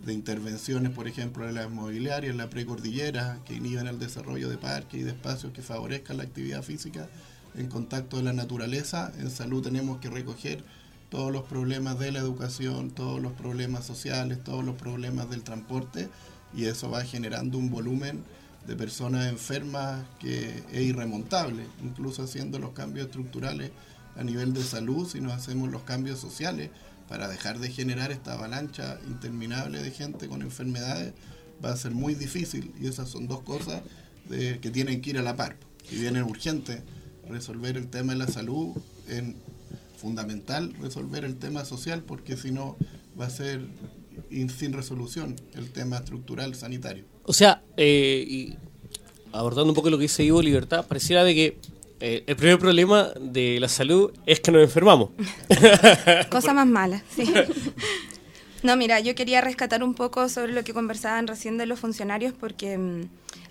de 0.00 0.12
intervenciones, 0.12 0.92
por 0.92 1.08
ejemplo, 1.08 1.48
en 1.48 1.54
la 1.54 1.64
inmobiliaria, 1.64 2.30
en 2.30 2.36
la 2.36 2.50
precordillera, 2.50 3.38
que 3.44 3.54
inhiben 3.54 3.86
el 3.86 3.98
desarrollo 3.98 4.48
de 4.48 4.58
parques 4.58 5.00
y 5.00 5.02
de 5.02 5.10
espacios 5.10 5.52
que 5.52 5.62
favorezcan 5.62 6.18
la 6.18 6.24
actividad 6.24 6.62
física 6.62 7.08
en 7.56 7.68
contacto 7.68 8.16
de 8.16 8.24
la 8.24 8.32
naturaleza. 8.32 9.12
En 9.18 9.30
salud 9.30 9.62
tenemos 9.62 9.98
que 10.00 10.10
recoger 10.10 10.64
todos 11.10 11.32
los 11.32 11.44
problemas 11.44 11.98
de 11.98 12.12
la 12.12 12.18
educación, 12.18 12.90
todos 12.90 13.20
los 13.20 13.32
problemas 13.32 13.84
sociales, 13.86 14.42
todos 14.42 14.64
los 14.64 14.74
problemas 14.74 15.30
del 15.30 15.42
transporte 15.42 16.08
y 16.56 16.64
eso 16.64 16.90
va 16.90 17.04
generando 17.04 17.58
un 17.58 17.70
volumen 17.70 18.24
de 18.66 18.76
personas 18.76 19.28
enfermas 19.28 20.04
que 20.18 20.62
es 20.72 20.80
irremontable, 20.80 21.64
incluso 21.82 22.22
haciendo 22.22 22.58
los 22.58 22.70
cambios 22.70 23.06
estructurales 23.06 23.70
a 24.16 24.24
nivel 24.24 24.52
de 24.52 24.62
salud, 24.62 25.08
si 25.08 25.20
no 25.20 25.32
hacemos 25.32 25.70
los 25.70 25.82
cambios 25.82 26.18
sociales 26.18 26.70
para 27.08 27.28
dejar 27.28 27.58
de 27.58 27.70
generar 27.70 28.12
esta 28.12 28.34
avalancha 28.34 28.98
interminable 29.06 29.82
de 29.82 29.90
gente 29.90 30.28
con 30.28 30.42
enfermedades, 30.42 31.12
va 31.64 31.72
a 31.72 31.76
ser 31.76 31.92
muy 31.92 32.14
difícil 32.14 32.72
y 32.80 32.86
esas 32.86 33.08
son 33.08 33.28
dos 33.28 33.40
cosas 33.40 33.82
que 34.28 34.70
tienen 34.72 35.00
que 35.00 35.10
ir 35.10 35.18
a 35.18 35.22
la 35.22 35.36
par. 35.36 35.56
Si 35.88 35.96
bien 35.96 36.16
es 36.16 36.24
urgente 36.24 36.82
resolver 37.28 37.76
el 37.76 37.88
tema 37.88 38.12
de 38.12 38.18
la 38.20 38.28
salud, 38.28 38.74
es 39.08 39.22
fundamental 39.96 40.74
resolver 40.80 41.24
el 41.24 41.36
tema 41.36 41.64
social 41.64 42.02
porque 42.02 42.36
si 42.36 42.50
no 42.50 42.76
va 43.18 43.26
a 43.26 43.30
ser 43.30 43.66
sin 44.30 44.72
resolución 44.72 45.36
el 45.54 45.70
tema 45.70 45.98
estructural 45.98 46.54
sanitario. 46.54 47.04
O 47.24 47.32
sea, 47.32 47.62
eh, 47.76 48.56
abordando 49.32 49.70
un 49.70 49.74
poco 49.74 49.90
lo 49.90 49.98
que 49.98 50.02
dice 50.02 50.24
Ivo 50.24 50.42
Libertad, 50.42 50.86
pareciera 50.86 51.24
de 51.24 51.34
que 51.34 51.56
eh, 52.04 52.24
el 52.26 52.36
primer 52.36 52.58
problema 52.58 53.08
de 53.18 53.58
la 53.58 53.68
salud 53.68 54.12
es 54.26 54.40
que 54.40 54.52
nos 54.52 54.62
enfermamos. 54.62 55.10
Cosa 56.30 56.52
más 56.52 56.66
mala, 56.66 57.02
sí. 57.14 57.32
No, 58.64 58.78
mira, 58.78 58.98
yo 58.98 59.14
quería 59.14 59.42
rescatar 59.42 59.84
un 59.84 59.92
poco 59.92 60.30
sobre 60.30 60.52
lo 60.52 60.64
que 60.64 60.72
conversaban 60.72 61.26
recién 61.26 61.58
de 61.58 61.66
los 61.66 61.78
funcionarios 61.78 62.32
porque 62.32 62.78
mm, 62.78 63.02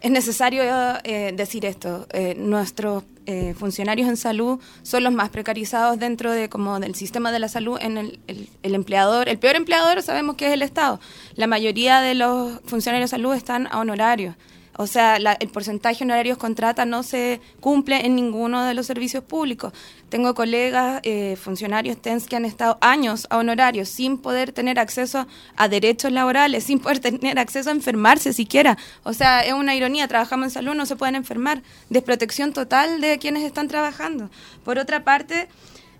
es 0.01 0.09
necesario 0.09 0.63
eh, 1.03 1.33
decir 1.35 1.65
esto. 1.65 2.07
Eh, 2.11 2.33
nuestros 2.35 3.03
eh, 3.27 3.53
funcionarios 3.55 4.09
en 4.09 4.17
salud 4.17 4.59
son 4.81 5.03
los 5.03 5.13
más 5.13 5.29
precarizados 5.29 5.99
dentro 5.99 6.31
de 6.31 6.49
como 6.49 6.79
del 6.79 6.95
sistema 6.95 7.31
de 7.31 7.37
la 7.37 7.47
salud 7.47 7.77
en 7.79 7.99
el, 7.99 8.19
el, 8.27 8.73
empleador. 8.73 9.29
El 9.29 9.37
peor 9.37 9.55
empleador 9.55 10.01
sabemos 10.01 10.35
que 10.35 10.47
es 10.47 10.53
el 10.53 10.63
Estado. 10.63 10.99
La 11.35 11.45
mayoría 11.45 12.01
de 12.01 12.15
los 12.15 12.59
funcionarios 12.65 13.11
de 13.11 13.15
salud 13.15 13.35
están 13.35 13.67
a 13.67 13.81
honorarios. 13.81 14.35
O 14.75 14.87
sea, 14.87 15.17
el 15.17 15.49
porcentaje 15.49 16.03
honorarios 16.03 16.37
contrata 16.37 16.85
no 16.85 17.03
se 17.03 17.41
cumple 17.59 18.05
en 18.05 18.15
ninguno 18.15 18.65
de 18.65 18.73
los 18.73 18.87
servicios 18.87 19.23
públicos. 19.23 19.71
Tengo 20.09 20.33
colegas, 20.33 20.99
eh, 21.03 21.35
funcionarios 21.35 22.01
TENS 22.01 22.27
que 22.27 22.35
han 22.35 22.45
estado 22.45 22.77
años 22.81 23.27
a 23.29 23.37
honorarios 23.37 23.89
sin 23.89 24.17
poder 24.17 24.51
tener 24.51 24.79
acceso 24.79 25.27
a 25.55 25.67
derechos 25.67 26.11
laborales, 26.11 26.63
sin 26.63 26.79
poder 26.79 26.99
tener 26.99 27.37
acceso 27.37 27.69
a 27.69 27.73
enfermarse 27.73 28.33
siquiera. 28.33 28.77
O 29.03 29.13
sea, 29.13 29.41
es 29.41 29.53
una 29.53 29.75
ironía, 29.75 30.07
trabajamos 30.07 30.45
en 30.45 30.51
salud, 30.51 30.73
no 30.73 30.87
se 30.87 30.95
pueden 30.95 31.15
enfermar. 31.15 31.61
Desprotección 31.89 32.51
total 32.51 32.99
de 32.99 33.19
quienes 33.19 33.43
están 33.43 33.67
trabajando. 33.67 34.31
Por 34.63 34.79
otra 34.79 35.03
parte, 35.03 35.49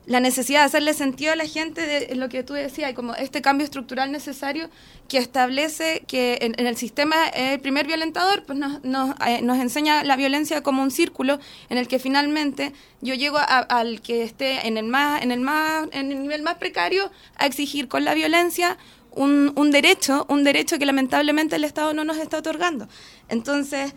la 0.06 0.20
necesidad 0.20 0.62
de 0.62 0.66
hacerle 0.66 0.94
sentido 0.94 1.32
a 1.32 1.36
la 1.36 1.46
gente 1.46 1.82
de 1.82 2.16
lo 2.16 2.28
que 2.28 2.44
tú 2.44 2.54
decías, 2.54 2.94
como 2.94 3.16
este 3.16 3.42
cambio 3.42 3.64
estructural 3.64 4.12
necesario 4.12 4.70
que 5.08 5.18
establece 5.18 6.04
que 6.08 6.40
en, 6.42 6.66
el 6.66 6.76
sistema 6.76 7.28
el 7.30 7.60
primer 7.62 7.88
violentador 7.88 8.44
pues 8.44 8.58
nos, 8.60 8.84
nos, 8.84 9.16
eh, 9.26 9.42
nos, 9.42 9.60
enseña 9.60 10.04
la 10.04 10.16
violencia 10.16 10.62
como 10.62 10.82
un 10.82 10.92
círculo 10.92 11.40
en 11.70 11.78
el 11.78 11.88
que 11.88 12.00
finalmente 12.00 12.74
yo 13.02 13.14
llego 13.14 13.38
al 13.40 14.02
que 14.02 14.24
esté 14.24 14.68
en 14.68 14.78
el 14.78 14.86
más 14.86 15.22
en 15.22 15.32
el 15.32 15.40
más 15.40 15.88
en 15.92 16.12
el 16.12 16.22
nivel 16.22 16.42
más 16.42 16.56
precario 16.56 17.10
a 17.36 17.46
exigir 17.46 17.88
con 17.88 18.04
la 18.04 18.14
violencia 18.14 18.78
un, 19.12 19.54
un 19.56 19.72
derecho 19.72 20.26
un 20.30 20.44
derecho 20.44 20.80
que 20.80 20.86
lamentablemente 20.86 21.56
el 21.56 21.64
Estado 21.64 21.94
no 21.94 22.04
nos 22.04 22.18
está 22.18 22.40
otorgando. 22.40 22.88
Entonces 23.30 23.94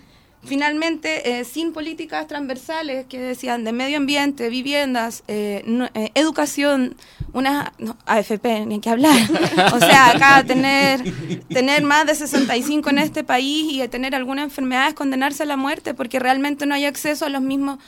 finalmente, 0.46 1.38
eh, 1.38 1.44
sin 1.44 1.72
políticas 1.72 2.26
transversales 2.26 3.06
que 3.06 3.18
decían 3.18 3.64
de 3.64 3.72
medio 3.72 3.98
ambiente, 3.98 4.48
viviendas, 4.48 5.22
eh, 5.28 5.62
eh, 5.94 6.10
educación, 6.14 6.96
una 7.32 7.72
AFP, 8.06 8.66
ni 8.66 8.80
que 8.80 8.90
hablar. 8.90 9.14
o 9.74 9.78
sea, 9.78 10.10
acá 10.10 10.44
tener, 10.44 11.02
tener 11.48 11.82
más 11.82 12.06
de 12.06 12.14
65 12.14 12.90
en 12.90 12.98
este 12.98 13.24
país 13.24 13.72
y 13.72 13.86
tener 13.88 14.14
alguna 14.14 14.42
enfermedad 14.42 14.88
es 14.88 14.94
condenarse 14.94 15.42
a 15.42 15.46
la 15.46 15.56
muerte 15.56 15.94
porque 15.94 16.18
realmente 16.18 16.66
no 16.66 16.74
hay 16.74 16.84
acceso 16.84 17.26
a 17.26 17.28
los 17.28 17.42
mismos 17.42 17.78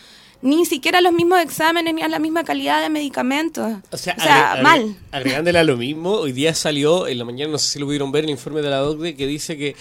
ni 0.40 0.64
siquiera 0.66 0.98
a 0.98 1.00
los 1.00 1.12
mismos 1.12 1.40
exámenes 1.40 1.94
ni 1.94 2.02
a 2.02 2.08
la 2.08 2.20
misma 2.20 2.44
calidad 2.44 2.80
de 2.80 2.90
medicamentos. 2.90 3.78
O 3.90 3.96
sea, 3.96 4.60
mal. 4.62 4.96
Agregándole 5.10 5.58
a 5.58 5.64
lo 5.64 5.76
mismo, 5.76 6.12
hoy 6.12 6.32
día 6.32 6.54
salió, 6.54 7.08
en 7.08 7.18
la 7.18 7.24
mañana, 7.24 7.52
no 7.52 7.58
sé 7.58 7.72
si 7.72 7.78
lo 7.78 7.86
pudieron 7.86 8.12
ver, 8.12 8.24
el 8.24 8.30
informe 8.30 8.62
de 8.62 8.70
la 8.70 8.84
OCDE 8.84 9.16
que 9.16 9.26
dice 9.26 9.56
que 9.56 9.74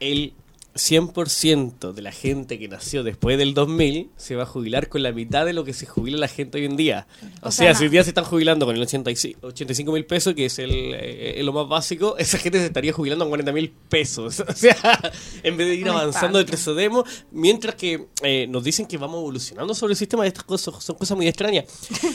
el 0.00 0.34
100% 0.74 1.92
de 1.92 2.02
la 2.02 2.10
gente 2.10 2.58
que 2.58 2.68
nació 2.68 3.04
después 3.04 3.38
del 3.38 3.54
2000 3.54 4.10
se 4.16 4.34
va 4.34 4.42
a 4.42 4.46
jubilar 4.46 4.88
con 4.88 5.02
la 5.02 5.12
mitad 5.12 5.46
de 5.46 5.52
lo 5.52 5.64
que 5.64 5.72
se 5.72 5.86
jubila 5.86 6.18
la 6.18 6.28
gente 6.28 6.58
hoy 6.58 6.64
en 6.64 6.76
día. 6.76 7.06
O, 7.42 7.50
sea, 7.50 7.74
si 7.74 7.84
hoy 7.84 7.90
día 7.90 8.02
se 8.02 8.10
están 8.10 8.24
jubilando 8.24 8.66
con 8.66 8.74
el 8.74 8.82
85 8.82 9.92
mil 9.92 10.04
pesos, 10.04 10.34
que 10.34 10.46
es 10.46 10.58
el, 10.58 10.70
eh, 10.72 11.40
lo 11.44 11.52
más 11.52 11.68
básico, 11.68 12.16
esa 12.18 12.38
gente 12.38 12.58
se 12.58 12.66
estaría 12.66 12.92
jubilando 12.92 13.24
con 13.24 13.30
40 13.30 13.52
mil 13.52 13.72
pesos. 13.88 14.42
O 14.54 14.56
sea, 14.56 15.00
en 15.42 15.56
vez 15.56 15.66
de 15.66 15.74
ir 15.74 15.88
avanzando 15.88 16.38
retrocedemos, 16.38 17.08
mientras 17.32 17.74
que 17.74 18.06
eh, 18.22 18.46
nos 18.48 18.62
dicen 18.62 18.86
que 18.86 18.96
vamos 18.96 19.18
evolucionando 19.18 19.74
sobre 19.74 19.92
el 19.92 19.96
sistema, 19.96 20.26
estas 20.26 20.44
cosas 20.44 20.82
son 20.82 20.96
cosas 20.96 21.16
muy 21.16 21.26
extrañas. 21.26 21.64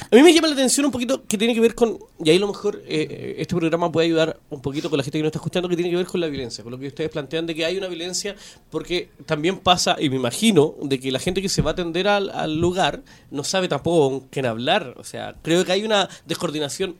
A 0.09 0.15
mí 0.15 0.23
me 0.23 0.33
llama 0.33 0.47
la 0.47 0.53
atención 0.53 0.85
un 0.85 0.91
poquito 0.91 1.25
que 1.25 1.37
tiene 1.37 1.53
que 1.53 1.59
ver 1.59 1.75
con, 1.75 1.99
y 2.23 2.29
ahí 2.29 2.37
a 2.37 2.39
lo 2.39 2.47
mejor 2.47 2.81
eh, 2.87 3.35
este 3.39 3.55
programa 3.55 3.91
puede 3.91 4.07
ayudar 4.07 4.39
un 4.49 4.61
poquito 4.61 4.89
con 4.89 4.97
la 4.97 5.03
gente 5.03 5.19
que 5.19 5.23
nos 5.23 5.29
está 5.29 5.39
escuchando, 5.39 5.67
que 5.67 5.75
tiene 5.75 5.91
que 5.91 5.97
ver 5.97 6.05
con 6.05 6.21
la 6.21 6.27
violencia, 6.27 6.63
con 6.63 6.71
lo 6.71 6.79
que 6.79 6.87
ustedes 6.87 7.09
plantean 7.09 7.45
de 7.45 7.55
que 7.55 7.65
hay 7.65 7.77
una 7.77 7.87
violencia 7.87 8.35
porque 8.69 9.09
también 9.25 9.57
pasa, 9.59 9.95
y 9.99 10.09
me 10.09 10.15
imagino, 10.15 10.75
de 10.81 10.99
que 10.99 11.11
la 11.11 11.19
gente 11.19 11.41
que 11.41 11.49
se 11.49 11.61
va 11.61 11.71
a 11.71 11.73
atender 11.73 12.07
al, 12.07 12.59
lugar 12.59 13.03
no 13.31 13.43
sabe 13.43 13.67
tampoco 13.67 14.09
con 14.09 14.29
quién 14.29 14.45
hablar. 14.45 14.95
O 14.97 15.03
sea, 15.03 15.35
creo 15.41 15.65
que 15.65 15.71
hay 15.71 15.83
una 15.83 16.09
descoordinación 16.25 16.95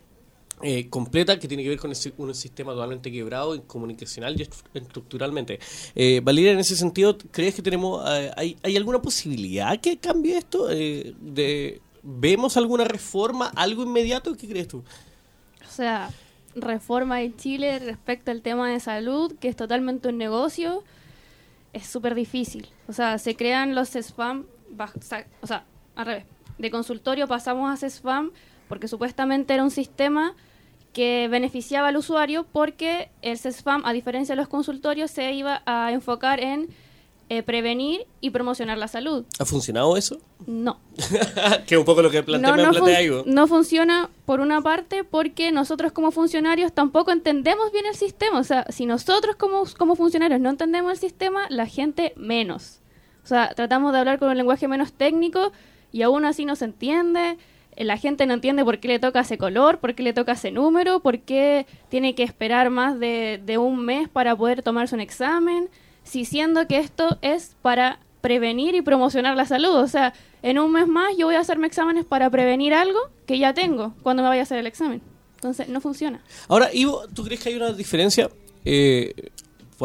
eh, 0.62 0.89
completa 0.89 1.39
que 1.39 1.48
tiene 1.48 1.63
que 1.63 1.70
ver 1.70 1.79
con 1.79 1.91
un 2.18 2.36
sistema 2.36 2.74
totalmente 2.74 3.12
quebrado, 3.12 3.62
comunicacional 3.63 4.39
y 4.39 4.48
estructuralmente. 4.74 5.60
Eh, 5.96 6.22
Valeria, 6.24 6.51
en 6.51 6.60
ese 6.60 6.75
sentido, 6.75 7.18
¿crees 7.32 7.56
que 7.56 7.62
tenemos 7.62 8.03
eh, 8.10 8.32
hay, 8.36 8.58
hay, 8.63 8.75
alguna 8.75 9.01
posibilidad 9.01 9.79
que 9.79 9.98
cambie 9.98 10.38
esto? 10.38 10.68
Eh, 10.72 11.79
¿Vemos 12.01 12.58
alguna 12.58 12.86
reforma, 12.86 13.51
algo 13.56 13.84
inmediato? 13.84 14.36
¿Qué 14.36 14.48
crees 14.48 14.68
tú? 14.68 14.79
O 14.79 15.72
sea, 15.72 16.10
reforma 16.56 17.22
en 17.22 17.36
Chile 17.36 17.79
respecto 17.79 18.32
al 18.32 18.41
tema 18.41 18.70
de 18.70 18.79
salud, 18.79 19.34
que 19.39 19.48
es 19.48 19.56
totalmente 19.56 20.10
un 20.10 20.18
negocio 20.18 20.84
es 21.73 21.88
súper 21.88 22.15
difícil. 22.15 22.69
O 22.88 22.93
sea, 22.93 23.17
se 23.17 23.35
crean 23.35 23.75
los 23.75 23.95
spam, 23.95 24.45
o 25.41 25.47
sea, 25.47 25.65
al 25.95 26.05
revés. 26.05 26.25
De 26.57 26.71
consultorio 26.71 27.27
pasamos 27.27 27.71
a 27.71 27.89
spam 27.89 28.31
porque 28.67 28.88
supuestamente 28.88 29.53
era 29.53 29.63
un 29.63 29.71
sistema 29.71 30.35
que 30.93 31.27
beneficiaba 31.29 31.89
al 31.89 31.97
usuario 31.97 32.45
porque 32.51 33.09
el 33.21 33.38
spam, 33.38 33.83
a 33.85 33.93
diferencia 33.93 34.33
de 34.33 34.41
los 34.41 34.47
consultorios, 34.47 35.11
se 35.11 35.31
iba 35.33 35.61
a 35.65 35.91
enfocar 35.91 36.39
en 36.39 36.69
eh, 37.29 37.43
prevenir 37.43 38.05
y 38.21 38.31
promocionar 38.31 38.77
la 38.77 38.88
salud. 38.88 39.24
¿Ha 39.39 39.45
funcionado 39.45 39.95
eso? 39.98 40.17
No. 40.48 40.79
que 41.67 41.77
un 41.77 41.86
poco 41.86 42.01
lo 42.01 42.09
que 42.09 42.24
plantea, 42.24 42.55
no, 42.55 42.63
no, 42.63 42.69
plantea 42.71 42.95
fun- 42.98 43.05
Ivo. 43.05 43.24
no 43.27 43.48
funciona 43.48 44.09
por 44.25 44.39
una 44.39 44.62
parte 44.62 45.03
porque 45.03 45.51
nosotros 45.51 45.91
como 45.91 46.12
funcionarios 46.12 46.74
tampoco 46.74 47.12
entendemos 47.12 47.71
bien 47.71 47.86
el 47.86 47.95
sistema. 47.95 48.39
O 48.39 48.43
sea, 48.43 48.65
si 48.69 48.86
nosotros 48.86 49.36
como, 49.36 49.63
como 49.77 49.95
funcionarios 49.95 50.39
no 50.41 50.50
entendemos 50.50 50.91
el 50.93 50.98
sistema, 50.98 51.45
la 51.50 51.65
gente 51.67 52.13
menos. 52.15 52.79
O 53.24 53.27
sea, 53.27 53.53
tratamos 53.55 53.93
de 53.93 54.00
hablar 54.00 54.17
con 54.17 54.29
un 54.29 54.38
lenguaje 54.38 54.67
menos 54.67 54.91
técnico 54.93 55.51
y 55.91 56.01
aún 56.01 56.25
así 56.25 56.45
no 56.45 56.55
se 56.55 56.65
entiende. 56.65 57.38
Eh, 57.75 57.83
La 57.83 57.98
gente 57.98 58.25
no 58.25 58.33
entiende 58.33 58.65
por 58.65 58.79
qué 58.79 58.88
le 58.88 58.98
toca 58.98 59.19
ese 59.19 59.38
color, 59.38 59.77
por 59.79 59.93
qué 59.93 60.01
le 60.01 60.13
toca 60.13 60.31
ese 60.31 60.50
número, 60.51 61.00
por 61.01 61.19
qué 61.19 61.67
tiene 61.89 62.15
que 62.15 62.24
esperar 62.24 62.71
más 62.71 63.00
de, 63.00 63.39
de 63.45 63.59
un 63.59 63.86
mes 63.86 64.09
para 64.09 64.36
poder 64.36 64.63
tomarse 64.63 64.95
un 64.95 65.01
examen, 65.01 65.69
si 66.03 66.25
siendo 66.25 66.68
que 66.68 66.79
esto 66.79 67.18
es 67.22 67.56
para 67.62 68.00
prevenir 68.22 68.75
y 68.75 68.82
promocionar 68.82 69.36
la 69.36 69.46
salud. 69.46 69.75
O 69.75 69.88
sea, 69.88 70.13
en 70.41 70.60
un 70.60 70.72
mes 70.72 70.88
más 70.88 71.15
yo 71.18 71.27
voy 71.27 71.36
a 71.36 71.39
hacerme 71.39 71.68
exámenes 71.68 72.06
para 72.06 72.29
prevenir 72.29 72.74
algo 72.74 73.00
que 73.25 73.39
ya 73.39 73.53
tengo 73.53 73.94
cuando 74.03 74.24
me 74.24 74.29
vaya 74.29 74.41
a 74.41 74.44
hacer 74.44 74.60
el 74.60 74.68
examen. 74.68 75.01
Entonces, 75.36 75.70
no 75.70 75.79
funciona. 75.79 76.22
Ahora, 76.50 76.70
Ivo, 76.74 77.03
¿tú 77.13 77.24
crees 77.24 77.41
que 77.41 77.50
hay 77.50 77.56
una 77.56 77.72
diferencia? 77.72 78.29
Eh, 78.65 79.13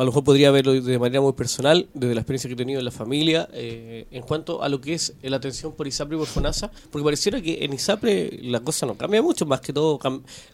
a 0.02 0.04
lo 0.04 0.10
mejor 0.10 0.24
podría 0.24 0.50
verlo 0.50 0.72
de 0.72 0.98
manera 0.98 1.20
muy 1.20 1.32
personal, 1.34 1.88
desde 1.94 2.14
la 2.14 2.20
experiencia 2.20 2.48
que 2.48 2.54
he 2.54 2.56
tenido 2.56 2.78
en 2.78 2.84
la 2.84 2.90
familia, 2.90 3.48
eh, 3.52 4.06
en 4.10 4.22
cuanto 4.22 4.62
a 4.62 4.68
lo 4.68 4.80
que 4.80 4.94
es 4.94 5.14
la 5.22 5.36
atención 5.36 5.72
por 5.72 5.86
ISAPRE 5.86 6.16
y 6.16 6.18
por 6.18 6.28
FONASA, 6.28 6.70
porque 6.90 7.04
pareciera 7.04 7.40
que 7.40 7.64
en 7.64 7.72
ISAPRE 7.72 8.40
la 8.42 8.60
cosa 8.60 8.86
no 8.86 8.96
cambia 8.96 9.22
mucho, 9.22 9.46
más 9.46 9.60
que 9.60 9.72
todo 9.72 10.00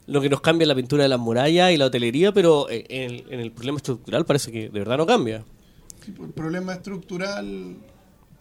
lo 0.07 0.21
que 0.21 0.29
nos 0.29 0.41
cambia 0.41 0.65
es 0.65 0.69
la 0.69 0.75
pintura 0.75 1.05
de 1.05 1.09
las 1.09 1.19
murallas 1.19 1.73
y 1.73 1.77
la 1.77 1.87
hotelería, 1.87 2.33
pero 2.33 2.69
eh, 2.71 2.85
en, 2.89 3.33
en 3.33 3.41
el 3.41 3.53
problema 3.53 3.79
estructural 3.79 4.27
parece 4.27 4.53
que 4.53 4.69
de 4.69 4.79
verdad 4.79 4.99
no 4.99 5.07
cambia. 5.07 5.45
Pues, 6.01 6.29
El 6.29 6.35
problema 6.35 6.75
estructural 6.75 7.77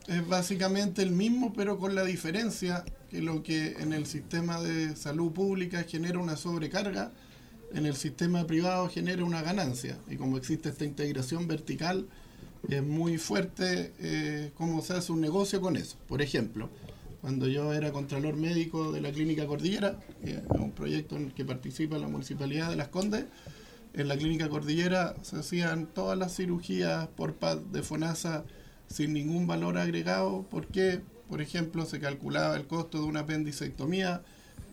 es 0.08 0.28
básicamente 0.28 1.02
el 1.02 1.12
mismo, 1.12 1.54
pero 1.54 1.78
con 1.78 1.96
la 1.96 2.04
diferencia 2.04 2.84
que 3.10 3.22
lo 3.22 3.44
que 3.44 3.74
en 3.80 3.94
el 3.94 4.06
sistema 4.06 4.62
de 4.62 4.96
salud 4.96 5.32
pública 5.32 5.84
genera 5.88 6.20
una 6.20 6.36
sobrecarga, 6.36 7.12
en 7.74 7.86
el 7.86 7.96
sistema 7.96 8.46
privado 8.46 8.90
genera 8.90 9.24
una 9.24 9.42
ganancia. 9.42 9.98
Y 10.10 10.16
como 10.16 10.38
existe 10.38 10.70
esta 10.70 10.86
integración 10.86 11.48
vertical, 11.48 12.08
es 12.68 12.84
muy 12.84 13.18
fuerte 13.18 13.94
eh, 14.00 14.52
cómo 14.56 14.82
se 14.82 14.94
hace 14.94 15.12
un 15.12 15.22
negocio 15.22 15.62
con 15.62 15.76
eso. 15.76 15.98
Por 16.08 16.22
ejemplo, 16.22 16.70
cuando 17.22 17.48
yo 17.48 17.74
era 17.74 17.92
contralor 17.92 18.36
médico 18.36 18.92
de 18.92 19.02
la 19.02 19.12
Clínica 19.12 19.46
Cordillera, 19.46 20.00
un 20.50 20.72
proyecto 20.72 21.18
en 21.18 21.26
el 21.26 21.34
que 21.34 21.46
participa 21.46 21.98
la 21.98 22.08
Municipalidad 22.08 22.70
de 22.70 22.76
Las 22.76 22.88
Condes, 22.90 23.26
en 23.94 24.08
la 24.08 24.18
Clínica 24.18 24.50
Cordillera 24.50 25.16
se 25.24 25.38
hacían 25.38 25.88
todas 25.88 26.18
las 26.18 26.36
cirugías 26.36 27.08
por 27.10 27.36
PAD 27.36 27.58
de 27.58 27.82
FONASA 27.82 28.46
sin 28.88 29.14
ningún 29.14 29.48
valor 29.48 29.78
agregado, 29.78 30.46
porque, 30.50 31.02
por 31.28 31.42
ejemplo, 31.42 31.86
se 31.86 32.00
calculaba 32.00 32.56
el 32.56 32.68
costo 32.68 33.00
de 33.00 33.06
una 33.06 33.22
apendicectomía 33.22 34.22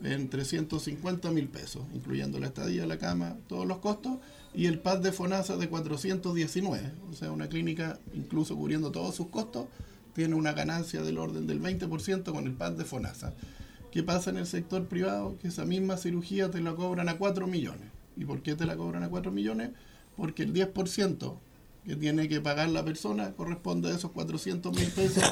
en 0.03 0.29
350 0.29 1.31
mil 1.31 1.49
pesos, 1.49 1.85
incluyendo 1.95 2.39
la 2.39 2.47
estadía, 2.47 2.87
la 2.87 2.99
cama, 2.99 3.37
todos 3.49 3.67
los 3.67 3.79
costos, 3.79 4.19
y 4.55 4.67
el 4.67 4.79
PAD 4.79 4.99
de 4.99 5.13
FONASA 5.13 5.57
de 5.57 5.69
419, 5.69 6.93
o 7.11 7.13
sea, 7.15 7.31
una 7.31 7.49
clínica, 7.49 7.99
incluso 8.15 8.57
cubriendo 8.57 8.91
todos 8.91 9.15
sus 9.15 9.29
costos, 9.29 9.67
tiene 10.15 10.35
una 10.35 10.53
ganancia 10.53 11.03
del 11.03 11.19
orden 11.19 11.47
del 11.47 11.61
20% 11.61 12.33
con 12.33 12.47
el 12.47 12.53
PAD 12.53 12.73
de 12.73 12.85
FONASA. 12.85 13.35
¿Qué 13.91 14.03
pasa 14.03 14.31
en 14.31 14.39
el 14.39 14.47
sector 14.47 14.87
privado? 14.87 15.37
Que 15.39 15.49
esa 15.49 15.65
misma 15.65 15.97
cirugía 15.97 16.51
te 16.51 16.61
la 16.61 16.75
cobran 16.75 17.09
a 17.09 17.19
4 17.19 17.47
millones. 17.47 17.89
¿Y 18.17 18.25
por 18.25 18.43
qué 18.43 18.55
te 18.55 18.67
la 18.67 18.77
cobran 18.77 19.03
a 19.03 19.09
4 19.09 19.31
millones? 19.31 19.71
Porque 20.17 20.43
el 20.43 20.53
10% 20.53 21.35
que 21.87 21.97
tiene 21.97 22.29
que 22.29 22.41
pagar 22.41 22.69
la 22.71 22.85
persona 22.85 23.33
corresponde 23.33 23.91
a 23.91 23.95
esos 23.95 24.11
400 24.11 24.75
mil 24.77 24.91
pesos 24.91 25.25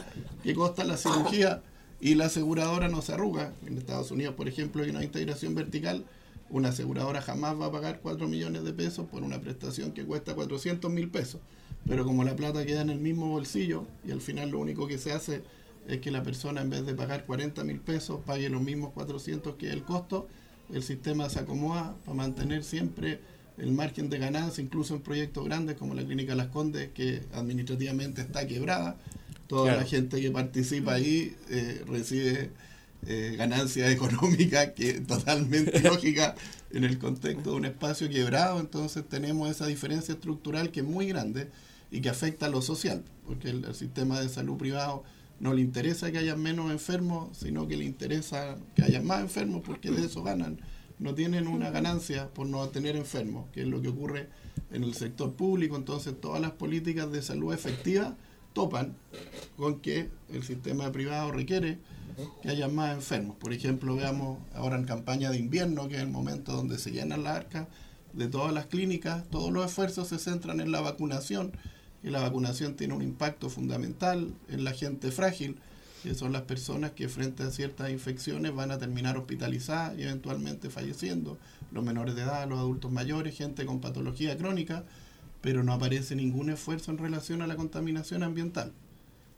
que 0.42 0.54
cuesta 0.54 0.85
la 0.85 0.97
cirugía 0.97 1.62
y 2.04 2.16
la 2.16 2.26
aseguradora 2.26 2.90
no 2.90 3.00
se 3.00 3.14
arruga. 3.14 3.54
En 3.66 3.78
Estados 3.78 4.11
Unidos, 4.11 4.34
por 4.34 4.46
ejemplo, 4.46 4.82
hay 4.82 4.90
una 4.90 5.02
integración 5.02 5.54
vertical. 5.54 6.04
Una 6.50 6.68
aseguradora 6.68 7.23
jamás 7.23 7.58
va 7.58 7.64
a 7.64 7.73
pagar 7.73 8.00
4 8.02 8.28
millones 8.28 8.62
de 8.62 8.75
pesos 8.75 9.06
por 9.08 9.23
una 9.23 9.40
prestación 9.40 9.92
que 9.92 10.04
cuesta 10.04 10.34
400 10.34 10.90
mil 10.90 11.08
pesos. 11.08 11.40
Pero 11.88 12.04
como 12.04 12.23
la 12.23 12.37
plata 12.37 12.66
queda 12.66 12.82
en 12.82 12.90
el 12.90 13.00
mismo 13.00 13.30
bolsillo 13.30 13.87
y 14.06 14.11
al 14.11 14.20
final 14.20 14.50
lo 14.50 14.58
único 14.58 14.87
que 14.87 14.99
se 14.99 15.12
hace 15.12 15.44
es 15.88 16.02
que 16.02 16.11
la 16.11 16.23
persona 16.23 16.61
en 16.61 16.68
vez 16.68 16.84
de 16.84 16.94
pagar 16.94 17.25
40 17.25 17.64
mil 17.64 17.80
pesos 17.80 18.20
pague 18.26 18.50
los 18.50 18.61
mismos 18.61 18.92
400 18.92 19.55
que 19.55 19.68
es 19.68 19.72
el 19.72 19.83
costo, 19.83 20.28
el 20.74 20.83
sistema 20.83 21.31
se 21.31 21.38
acomoda 21.38 21.96
para 22.05 22.18
mantener 22.18 22.64
siempre 22.64 23.20
el 23.57 23.72
margen 23.72 24.11
de 24.11 24.18
ganancia, 24.18 24.62
incluso 24.62 24.94
en 24.94 25.00
proyectos 25.00 25.46
grandes 25.46 25.76
como 25.78 25.94
la 25.94 26.05
Clínica 26.05 26.35
Las 26.35 26.48
Condes, 26.48 26.90
que 26.92 27.22
administrativamente 27.33 28.20
está 28.20 28.46
quebrada. 28.46 28.98
Toda 29.54 29.66
Claro. 29.66 29.80
la 29.82 29.86
gente 29.86 30.20
que 30.20 30.30
participa 30.32 30.94
ahí 30.94 31.36
eh, 31.48 31.84
recibe 31.86 32.50
eh, 33.06 33.34
ganancias 33.38 33.88
económicas 33.92 34.70
que 34.74 34.94
totalmente 35.12 35.78
lógica 35.82 36.34
en 36.72 36.82
el 36.82 36.98
contexto 36.98 37.50
de 37.50 37.56
un 37.56 37.64
espacio 37.64 38.08
quebrado. 38.08 38.58
Entonces 38.58 39.04
tenemos 39.08 39.48
esa 39.48 39.66
diferencia 39.66 40.14
estructural 40.14 40.72
que 40.72 40.80
es 40.80 40.86
muy 40.86 41.06
grande 41.06 41.50
y 41.92 42.00
que 42.00 42.08
afecta 42.08 42.46
a 42.46 42.48
lo 42.48 42.62
social, 42.62 43.04
porque 43.24 43.50
el, 43.50 43.64
el 43.64 43.74
sistema 43.76 44.18
de 44.20 44.28
salud 44.28 44.56
privado 44.56 45.04
no 45.38 45.54
le 45.54 45.60
interesa 45.60 46.10
que 46.10 46.18
haya 46.18 46.34
menos 46.34 46.72
enfermos, 46.72 47.36
sino 47.38 47.68
que 47.68 47.76
le 47.76 47.84
interesa 47.84 48.56
que 48.74 48.82
haya 48.82 49.00
más 49.02 49.20
enfermos 49.20 49.62
porque 49.64 49.92
de 49.92 50.06
eso 50.06 50.24
ganan. 50.24 50.60
No 50.98 51.14
tienen 51.14 51.46
una 51.46 51.70
ganancia 51.70 52.28
por 52.34 52.48
no 52.48 52.68
tener 52.70 52.96
enfermos, 52.96 53.48
que 53.52 53.60
es 53.62 53.68
lo 53.68 53.80
que 53.80 53.88
ocurre 53.88 54.28
en 54.72 54.82
el 54.82 54.94
sector 54.94 55.34
público. 55.34 55.76
Entonces 55.76 56.20
todas 56.20 56.40
las 56.40 56.52
políticas 56.52 57.12
de 57.12 57.22
salud 57.22 57.52
efectivas 57.54 58.14
topan 58.54 58.96
con 59.56 59.80
que 59.80 60.08
el 60.32 60.42
sistema 60.42 60.90
privado 60.90 61.30
requiere 61.30 61.78
que 62.42 62.48
haya 62.48 62.68
más 62.68 62.94
enfermos. 62.94 63.36
Por 63.36 63.52
ejemplo, 63.52 63.96
veamos 63.96 64.38
ahora 64.54 64.76
en 64.76 64.84
campaña 64.84 65.30
de 65.30 65.38
invierno, 65.38 65.88
que 65.88 65.96
es 65.96 66.00
el 66.00 66.08
momento 66.08 66.52
donde 66.52 66.78
se 66.78 66.92
llenan 66.92 67.24
las 67.24 67.36
arcas 67.36 67.66
de 68.14 68.28
todas 68.28 68.54
las 68.54 68.66
clínicas, 68.66 69.24
todos 69.28 69.52
los 69.52 69.66
esfuerzos 69.66 70.08
se 70.08 70.18
centran 70.18 70.60
en 70.60 70.70
la 70.70 70.80
vacunación 70.80 71.52
y 72.02 72.10
la 72.10 72.20
vacunación 72.20 72.76
tiene 72.76 72.94
un 72.94 73.02
impacto 73.02 73.50
fundamental 73.50 74.32
en 74.48 74.62
la 74.62 74.72
gente 74.72 75.10
frágil, 75.10 75.56
que 76.02 76.14
son 76.14 76.32
las 76.32 76.42
personas 76.42 76.92
que 76.92 77.08
frente 77.08 77.42
a 77.42 77.50
ciertas 77.50 77.90
infecciones 77.90 78.54
van 78.54 78.70
a 78.70 78.78
terminar 78.78 79.16
hospitalizadas 79.16 79.98
y 79.98 80.02
eventualmente 80.02 80.70
falleciendo, 80.70 81.38
los 81.72 81.82
menores 81.82 82.14
de 82.14 82.22
edad, 82.22 82.48
los 82.48 82.58
adultos 82.58 82.92
mayores, 82.92 83.36
gente 83.36 83.66
con 83.66 83.80
patología 83.80 84.36
crónica, 84.36 84.84
pero 85.44 85.62
no 85.62 85.74
aparece 85.74 86.16
ningún 86.16 86.48
esfuerzo 86.48 86.90
en 86.90 86.96
relación 86.96 87.42
a 87.42 87.46
la 87.46 87.54
contaminación 87.54 88.22
ambiental. 88.22 88.72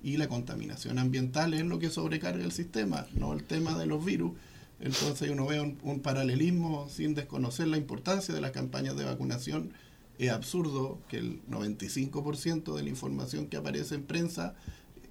Y 0.05 0.19
la 0.19 0.29
contaminación 0.29 1.01
ambiental 1.01 1.53
es 1.53 1.65
lo 1.65 1.81
que 1.81 1.91
sobrecarga 1.91 2.45
el 2.45 2.53
sistema, 2.53 3.09
no 3.17 3.33
el 3.33 3.43
tema 3.43 3.77
de 3.77 3.87
los 3.87 4.05
virus. 4.05 4.31
Entonces 4.79 5.29
uno 5.31 5.47
ve 5.47 5.61
un, 5.61 6.01
paralelismo 6.01 6.89
sin 6.89 7.17
desconocer 7.17 7.67
la 7.67 7.77
importancia 7.77 8.33
de 8.33 8.41
las 8.41 8.53
campañas 8.53 8.97
de 8.97 9.05
vacunación. 9.05 9.73
Es 10.21 10.31
absurdo 10.31 11.01
que 11.09 11.17
el 11.17 11.45
95% 11.51 12.77
de 12.77 12.85
la 12.85 12.89
información 12.89 13.49
que 13.49 13.57
aparece 13.57 13.97
en 13.97 14.05
prensa 14.05 14.55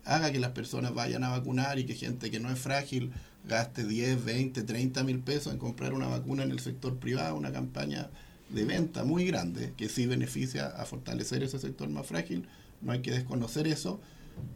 haga 0.05 0.31
que 0.31 0.39
las 0.39 0.51
personas 0.51 0.93
vayan 0.93 1.25
a 1.25 1.29
vacunar 1.29 1.77
y 1.77 1.85
que 1.85 1.95
gente 1.95 2.31
que 2.31 2.39
no 2.39 2.49
es 2.49 2.57
frágil 2.57 3.11
gaste 3.45 3.83
10, 3.83 4.23
20, 4.23 4.63
30 4.63 5.03
mil 5.03 5.19
pesos 5.19 5.51
en 5.51 5.59
comprar 5.59 5.93
una 5.93 6.07
vacuna 6.07 6.43
en 6.43 6.51
el 6.51 6.61
sector 6.61 6.95
privado, 6.99 7.35
una 7.35 7.51
campaña 7.51 8.09
de 8.49 8.65
venta 8.65 9.03
muy 9.03 9.25
grande 9.25 9.73
que 9.77 9.89
sí 9.89 10.05
beneficia 10.05 10.67
a 10.67 10.85
fortalecer 10.85 11.43
ese 11.43 11.59
sector 11.59 11.89
más 11.89 12.05
frágil. 12.07 12.47
No 12.81 12.91
hay 12.91 13.01
que 13.01 13.11
desconocer 13.11 13.67
eso, 13.67 13.99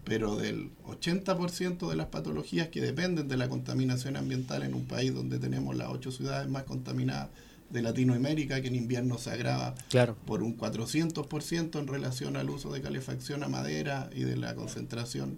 pero 0.03 0.35
del 0.35 0.69
80% 0.85 1.89
de 1.89 1.95
las 1.95 2.07
patologías 2.07 2.67
que 2.67 2.81
dependen 2.81 3.27
de 3.27 3.37
la 3.37 3.49
contaminación 3.49 4.15
ambiental 4.17 4.63
en 4.63 4.73
un 4.73 4.85
país 4.85 5.13
donde 5.13 5.39
tenemos 5.39 5.75
las 5.75 5.89
ocho 5.89 6.11
ciudades 6.11 6.49
más 6.49 6.63
contaminadas 6.63 7.29
de 7.69 7.81
Latinoamérica, 7.83 8.61
que 8.61 8.67
en 8.67 8.75
invierno 8.75 9.17
se 9.19 9.29
agrava 9.31 9.75
Claro. 9.89 10.15
por 10.25 10.41
un 10.43 10.57
400% 10.57 11.79
en 11.79 11.87
relación 11.87 12.35
al 12.35 12.49
uso 12.49 12.71
de 12.73 12.81
calefacción 12.81 13.43
a 13.43 13.47
madera 13.47 14.09
y 14.13 14.21
de 14.23 14.35
la 14.37 14.55
concentración 14.55 15.37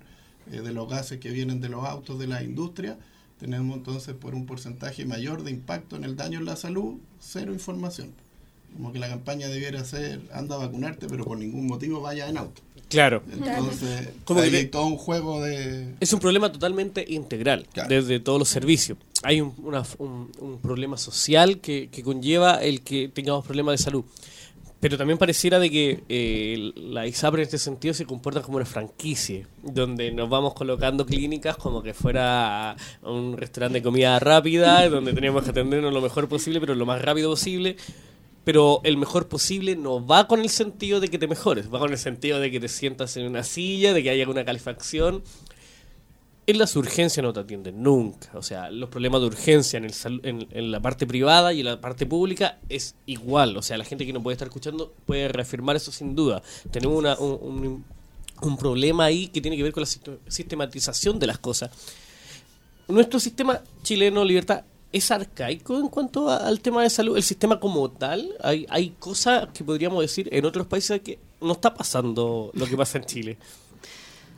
eh, 0.52 0.62
de 0.62 0.72
los 0.74 0.90
gases 0.90 1.20
que 1.20 1.30
vienen 1.30 1.60
de 1.62 1.70
los 1.70 1.86
autos 1.86 2.20
de 2.20 2.28
la 2.28 2.42
industria, 2.44 2.98
tenemos 3.40 3.76
entonces 3.78 4.16
por 4.16 4.34
un 4.34 4.46
porcentaje 4.46 5.06
mayor 5.06 5.44
de 5.44 5.52
impacto 5.52 5.96
en 5.98 6.04
el 6.04 6.16
daño 6.16 6.40
en 6.40 6.46
la 6.46 6.56
salud, 6.56 7.00
cero 7.20 7.54
información. 7.54 8.14
Como 8.76 8.92
que 8.94 9.00
la 9.00 9.10
campaña 9.10 9.48
debiera 9.48 9.84
ser, 9.84 10.22
anda 10.34 10.56
a 10.56 10.60
vacunarte, 10.60 11.08
pero 11.08 11.26
por 11.26 11.38
ningún 11.38 11.68
motivo 11.68 12.02
vaya 12.02 12.28
en 12.30 12.38
auto. 12.38 12.62
Claro. 12.90 13.22
Entonces, 13.32 14.10
Como 14.26 14.42
que 14.42 14.48
hay 14.56 14.66
todo 14.68 14.86
un 14.86 14.98
juego 14.98 15.42
de... 15.42 15.94
Es 16.00 16.12
un 16.14 16.20
problema 16.20 16.52
totalmente 16.52 17.06
integral, 17.08 17.66
Claro. 17.74 17.90
desde 17.90 18.20
todos 18.20 18.38
los 18.40 18.50
servicios. 18.50 18.98
Hay 19.24 19.40
un, 19.40 19.54
una- 19.64 19.84
un- 19.98 20.30
un 20.40 20.58
problema 20.60 20.98
social 20.98 21.60
que, 21.60 21.90
que 21.90 22.04
conlleva 22.04 22.56
el 22.62 22.82
que 22.82 23.08
tengamos 23.08 23.46
problemas 23.46 23.78
de 23.78 23.84
salud. 23.84 24.04
Pero 24.82 24.98
también 24.98 25.20
pareciera 25.20 25.60
de 25.60 25.70
que 25.70 26.04
eh, 26.10 26.72
la 26.76 27.06
ISAPRE 27.06 27.44
en 27.44 27.46
este 27.46 27.60
sentido 27.60 27.94
se 27.94 28.06
comporta 28.06 28.42
como 28.42 28.58
una 28.58 28.66
franquicia, 28.66 29.48
donde 29.62 30.12
nos 30.12 30.28
vamos 30.28 30.54
colocando 30.56 31.06
clínicas 31.06 31.56
como 31.56 31.84
que 31.84 31.94
fuera 31.94 32.76
un 33.04 33.38
restaurante 33.38 33.78
de 33.78 33.84
comida 33.84 34.18
rápida, 34.20 34.90
donde 34.90 35.14
tenemos 35.14 35.44
que 35.44 35.52
atendernos 35.52 35.94
lo 35.94 36.02
mejor 36.02 36.28
posible, 36.28 36.60
pero 36.60 36.74
lo 36.74 36.86
más 36.88 37.00
rápido 37.02 37.30
posible. 37.30 37.78
Pero 38.44 38.82
el 38.84 38.98
mejor 38.98 39.28
posible 39.28 39.76
no 39.76 40.06
va 40.06 40.28
con 40.28 40.42
el 40.42 40.50
sentido 40.50 41.00
de 41.00 41.10
que 41.10 41.18
te 41.20 41.28
mejores, 41.28 41.72
va 41.74 41.80
con 41.80 41.92
el 41.92 41.98
sentido 41.98 42.40
de 42.40 42.50
que 42.52 42.60
te 42.60 42.68
sientas 42.68 43.16
en 43.18 43.26
una 43.28 43.44
silla, 43.44 43.94
de 43.94 44.02
que 44.04 44.10
haya 44.10 44.28
una 44.28 44.44
calefacción. 44.46 45.24
En 46.48 46.58
las 46.58 46.76
urgencias 46.76 47.24
no 47.24 47.32
te 47.32 47.40
atienden 47.40 47.84
nunca. 47.84 48.30
O 48.34 48.42
sea, 48.42 48.72
los 48.72 48.90
problemas 48.90 49.22
de 49.22 49.28
urgencia 49.28 49.78
en, 49.78 49.86
el 49.86 49.94
en, 50.24 50.48
en 50.52 50.72
la 50.72 50.80
parte 50.80 51.06
privada 51.06 51.54
y 51.54 51.60
en 51.60 51.68
la 51.68 51.80
parte 51.80 52.06
pública 52.08 52.58
es 52.68 52.96
igual. 53.06 53.56
O 53.58 53.62
sea, 53.62 53.78
la 53.78 53.86
gente 53.86 54.06
que 54.08 54.12
nos 54.12 54.24
puede 54.24 54.34
estar 54.34 54.48
escuchando 54.48 54.92
puede 55.06 55.28
reafirmar 55.28 55.76
eso 55.76 55.92
sin 55.92 56.16
duda. 56.16 56.42
Tenemos 56.72 56.98
una- 56.98 57.18
un, 57.20 57.86
problema 58.58 59.06
ahí 59.06 59.28
que 59.28 59.40
tiene 59.40 59.56
que 59.56 59.62
ver 59.64 59.72
con 59.72 59.82
la 59.84 59.90
sistematización 60.28 61.20
de 61.20 61.28
las 61.28 61.38
cosas. 61.38 61.70
Nuestro 62.88 63.20
sistema 63.20 63.62
chileno, 63.84 64.26
Libertad, 64.26 64.64
es 64.92 65.10
arcaico 65.12 65.78
en 65.80 65.88
cuanto 65.88 66.30
a- 66.30 66.38
al 66.48 66.60
tema 66.60 66.84
de 66.84 66.90
salud. 66.90 67.16
El 67.18 67.24
sistema 67.24 67.60
como 67.60 67.90
tal, 67.92 68.30
hay, 68.44 68.66
hay 68.70 68.90
cosas 69.00 69.48
que 69.54 69.64
podríamos 69.64 70.02
decir 70.02 70.28
en 70.32 70.46
otros 70.46 70.68
países 70.68 71.02
que 71.02 71.20
no 71.40 71.54
está 71.54 71.74
pasando 71.74 72.52
lo 72.54 72.66
que 72.68 72.76
pasa 72.78 72.98
en 72.98 73.06
Chile. 73.06 73.38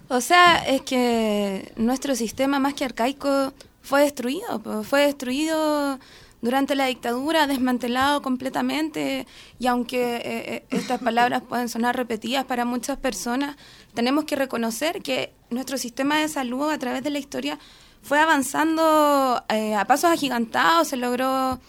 O 0.10 0.22
sea, 0.22 0.58
es 0.68 0.82
que 0.82 1.72
nuestro 1.76 2.16
sistema 2.16 2.60
más 2.60 2.74
que 2.76 2.86
arcaico 2.86 3.54
fue 3.82 4.02
destruido, 4.02 4.84
fue 4.84 5.02
destruido 5.08 6.00
durante 6.42 6.76
la 6.76 6.88
dictadura, 6.88 7.48
desmantelado 7.48 8.22
completamente 8.22 9.26
y 9.60 9.68
aunque 9.68 10.18
eh, 10.18 10.22
eh, 10.26 10.64
estas 10.72 11.02
palabras 11.02 11.42
pueden 11.50 11.70
sonar 11.70 11.96
repetidas 11.96 12.44
para 12.46 12.66
muchas 12.66 12.98
personas, 12.98 13.56
tenemos 13.94 14.26
que 14.26 14.36
reconocer 14.36 15.02
que 15.02 15.34
nuestro 15.50 15.78
sistema 15.78 16.20
de 16.20 16.28
salud 16.28 16.70
a 16.70 16.78
través 16.78 17.02
de 17.04 17.10
la 17.10 17.20
historia 17.20 17.58
fue 18.04 18.20
avanzando 18.20 19.44
eh, 19.50 19.76
a 19.76 19.86
pasos 19.86 20.12
agigantados, 20.12 20.90
se 20.90 20.98
logró 20.98 21.60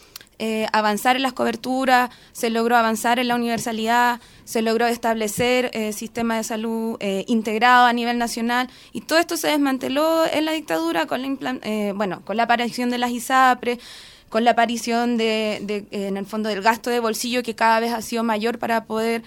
eh, 0.41 0.67
avanzar 0.73 1.15
en 1.15 1.23
las 1.23 1.33
coberturas, 1.33 2.11
se 2.33 2.51
logró 2.51 2.77
avanzar 2.77 3.21
en 3.21 3.29
la 3.29 3.37
universalidad, 3.37 4.21
se 4.45 4.63
logró 4.63 4.87
establecer 4.87 5.71
eh, 5.73 5.93
sistema 5.93 6.37
de 6.37 6.45
salud 6.45 6.97
eh, 6.99 7.25
integrado 7.29 7.87
a 7.87 7.93
nivel 7.93 8.19
nacional 8.19 8.69
y 8.93 9.03
todo 9.03 9.21
esto 9.21 9.37
se 9.37 9.49
desmanteló 9.49 10.25
en 10.27 10.45
la 10.45 10.53
dictadura 10.53 11.07
con 11.07 11.23
la, 11.23 11.59
eh, 11.63 11.93
bueno, 11.95 12.23
con 12.25 12.37
la 12.37 12.43
aparición 12.43 12.91
de 12.91 12.99
las 12.99 13.13
ISAPRE, 13.13 13.79
con 14.29 14.43
la 14.43 14.51
aparición 14.51 15.17
de, 15.17 15.61
de, 15.63 15.87
eh, 15.93 16.09
en 16.09 16.17
el 16.17 16.27
fondo 16.27 16.49
del 16.49 16.63
gasto 16.63 16.91
de 16.91 16.99
bolsillo 16.99 17.45
que 17.45 17.55
cada 17.55 17.79
vez 17.79 17.93
ha 17.93 18.03
sido 18.03 18.25
mayor 18.25 18.59
para 18.59 18.85
poder 18.87 19.23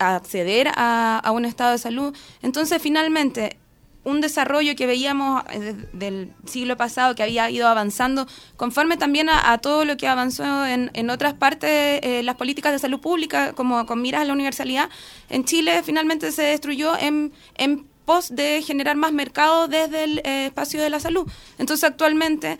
acceder 0.00 0.72
a, 0.74 1.20
a 1.20 1.30
un 1.30 1.44
estado 1.44 1.70
de 1.70 1.78
salud. 1.78 2.12
Entonces, 2.42 2.82
finalmente, 2.82 3.56
un 4.04 4.20
desarrollo 4.20 4.76
que 4.76 4.86
veíamos 4.86 5.42
eh, 5.50 5.58
de- 5.58 5.88
del 5.92 6.32
siglo 6.46 6.76
pasado 6.76 7.14
que 7.14 7.22
había 7.22 7.50
ido 7.50 7.66
avanzando 7.68 8.26
conforme 8.56 8.96
también 8.96 9.28
a, 9.30 9.56
todo 9.58 9.84
lo 9.84 9.96
que 9.96 10.06
avanzó 10.08 10.66
en, 10.66 10.90
en 10.94 11.10
otras 11.10 11.34
partes 11.34 11.70
eh, 12.02 12.22
las 12.22 12.36
políticas 12.36 12.72
de 12.72 12.78
salud 12.78 13.00
pública 13.00 13.52
como 13.54 13.86
con 13.86 14.02
miras 14.02 14.22
a 14.22 14.24
la 14.24 14.32
universalidad 14.32 14.88
en 15.30 15.44
Chile 15.44 15.82
finalmente 15.82 16.30
se 16.32 16.42
destruyó 16.42 16.96
en, 16.98 17.32
en 17.56 17.86
pos 18.04 18.34
de 18.34 18.62
generar 18.62 18.96
más 18.96 19.12
mercado 19.12 19.68
desde 19.68 20.04
el 20.04 20.18
eh, 20.24 20.46
espacio 20.46 20.82
de 20.82 20.90
la 20.90 21.00
salud 21.00 21.26
entonces 21.58 21.84
actualmente 21.84 22.58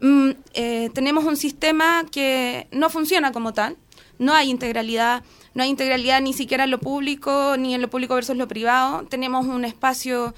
mm, 0.00 0.30
tenemos 0.94 1.24
un 1.24 1.36
sistema 1.36 2.04
que 2.10 2.66
no 2.72 2.88
funciona 2.90 3.32
como 3.32 3.52
tal 3.52 3.76
no 4.18 4.34
hay 4.34 4.50
integralidad, 4.50 5.22
no 5.54 5.62
hay 5.62 5.68
integralidad 5.70 6.20
ni 6.20 6.32
siquiera 6.32 6.64
en 6.64 6.72
lo 6.72 6.80
público, 6.80 7.54
ni 7.56 7.74
en 7.74 7.80
lo 7.80 7.88
público 7.88 8.16
versus 8.16 8.36
lo 8.36 8.48
privado. 8.48 9.04
Tenemos 9.08 9.46
un 9.46 9.64
espacio, 9.64 10.34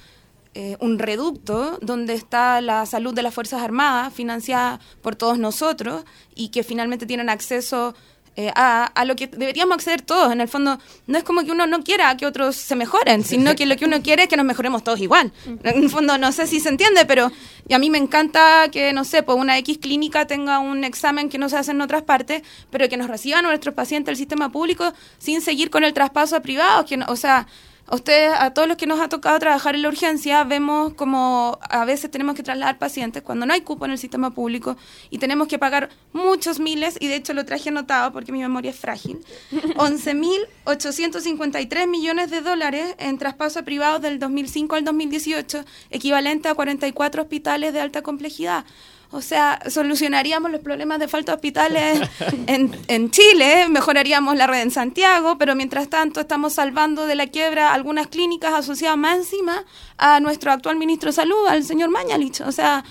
eh, 0.54 0.76
un 0.80 0.98
reducto, 0.98 1.78
donde 1.80 2.14
está 2.14 2.60
la 2.60 2.84
salud 2.86 3.14
de 3.14 3.22
las 3.22 3.32
Fuerzas 3.34 3.62
Armadas, 3.62 4.12
financiada 4.12 4.80
por 5.02 5.14
todos 5.16 5.38
nosotros, 5.38 6.04
y 6.34 6.48
que 6.48 6.62
finalmente 6.64 7.06
tienen 7.06 7.28
acceso 7.28 7.94
eh, 8.36 8.52
a, 8.54 8.84
a 8.84 9.04
lo 9.04 9.16
que 9.16 9.26
deberíamos 9.26 9.74
acceder 9.74 10.02
todos. 10.02 10.32
En 10.32 10.40
el 10.40 10.48
fondo, 10.48 10.78
no 11.08 11.18
es 11.18 11.24
como 11.24 11.42
que 11.44 11.50
uno 11.50 11.66
no 11.66 11.82
quiera 11.82 12.16
que 12.16 12.26
otros 12.26 12.54
se 12.56 12.74
mejoren, 12.76 13.24
sino 13.24 13.54
que 13.56 13.66
lo 13.66 13.76
que 13.76 13.84
uno 13.84 14.00
quiere 14.02 14.22
es 14.24 14.28
que 14.28 14.36
nos 14.36 14.46
mejoremos 14.46 14.82
todos 14.84 15.00
igual. 15.00 15.32
En 15.46 15.82
el 15.84 15.90
fondo, 15.90 16.16
no 16.16 16.30
sé 16.32 16.46
si 16.46 16.58
se 16.60 16.68
entiende, 16.68 17.04
pero 17.06 17.30
y 17.68 17.74
a 17.74 17.78
mí 17.78 17.90
me 17.90 17.98
encanta 17.98 18.68
que, 18.70 18.92
no 18.92 19.04
sé, 19.04 19.22
pues 19.24 19.36
una 19.38 19.58
X 19.58 19.78
clínica 19.78 20.26
tenga 20.26 20.58
un 20.60 20.84
examen 20.84 21.28
que 21.28 21.38
no 21.38 21.48
se 21.48 21.56
hace 21.58 21.72
en 21.72 21.80
otras 21.80 22.02
partes, 22.02 22.42
pero 22.70 22.88
que 22.88 22.96
nos 22.96 23.08
reciban 23.08 23.44
nuestros 23.44 23.74
pacientes 23.74 24.06
del 24.06 24.16
sistema 24.16 24.50
público 24.50 24.92
sin 25.18 25.40
seguir 25.42 25.70
con 25.70 25.82
el 25.84 25.92
traspaso 25.92 26.36
a 26.36 26.40
privados. 26.40 26.86
Que 26.86 26.96
no- 26.96 27.06
o 27.08 27.16
sea, 27.16 27.46
a 27.90 27.94
ustedes, 27.96 28.33
a 28.38 28.55
todos 28.55 28.68
los 28.68 28.76
que 28.76 28.87
nos 28.87 29.00
ha 29.00 29.09
tocado 29.09 29.37
trabajar 29.40 29.74
en 29.74 29.83
la 29.83 29.88
urgencia, 29.88 30.44
vemos 30.44 30.94
como 30.94 31.59
a 31.61 31.85
veces 31.85 32.09
tenemos 32.09 32.37
que 32.37 32.44
trasladar 32.44 32.79
pacientes 32.79 33.20
cuando 33.22 33.46
no 33.46 33.53
hay 33.53 33.62
cupo 33.62 33.85
en 33.85 33.90
el 33.90 33.98
sistema 33.98 34.31
público 34.31 34.76
y 35.11 35.18
tenemos 35.18 35.48
que 35.48 35.59
pagar 35.59 35.88
muchos 36.12 36.61
miles, 36.61 36.96
y 37.00 37.09
de 37.09 37.16
hecho 37.16 37.35
lo 37.35 37.44
traje 37.44 37.70
anotado 37.70 38.12
porque 38.12 38.31
mi 38.31 38.38
memoria 38.38 38.70
es 38.70 38.79
frágil, 38.79 39.18
11.853 39.50 41.88
millones 41.88 42.31
de 42.31 42.42
dólares 42.42 42.94
en 42.98 43.18
traspaso 43.18 43.59
a 43.59 43.64
privados 43.64 44.00
del 44.00 44.20
2005 44.20 44.76
al 44.76 44.85
2018, 44.85 45.64
equivalente 45.90 46.48
a 46.48 46.55
44 46.55 47.22
hospitales 47.22 47.72
de 47.72 47.81
alta 47.81 48.03
complejidad. 48.03 48.64
O 49.12 49.20
sea, 49.20 49.61
solucionaríamos 49.68 50.51
los 50.53 50.61
problemas 50.61 51.01
de 51.01 51.09
falta 51.09 51.33
de 51.33 51.37
hospitales 51.37 52.09
en, 52.46 52.77
en 52.87 53.11
Chile, 53.11 53.66
mejoraríamos 53.68 54.37
la 54.37 54.46
red 54.46 54.61
en 54.61 54.70
Santiago, 54.70 55.37
pero 55.37 55.57
mientras 55.57 55.88
tanto 55.88 56.20
estamos 56.20 56.53
salvando 56.53 57.07
de 57.07 57.16
la 57.16 57.27
quiebra 57.27 57.73
algunas 57.73 58.07
clínicas 58.07 58.55
asociadas 58.55 58.96
más 58.96 59.16
encima 59.18 59.64
a 59.99 60.20
nuestro 60.20 60.53
actual 60.53 60.77
ministro 60.77 61.09
de 61.11 61.14
Salud, 61.14 61.46
al 61.49 61.64
señor 61.64 61.90
Mañalich. 61.90 62.40
O 62.42 62.53
sea, 62.53 62.85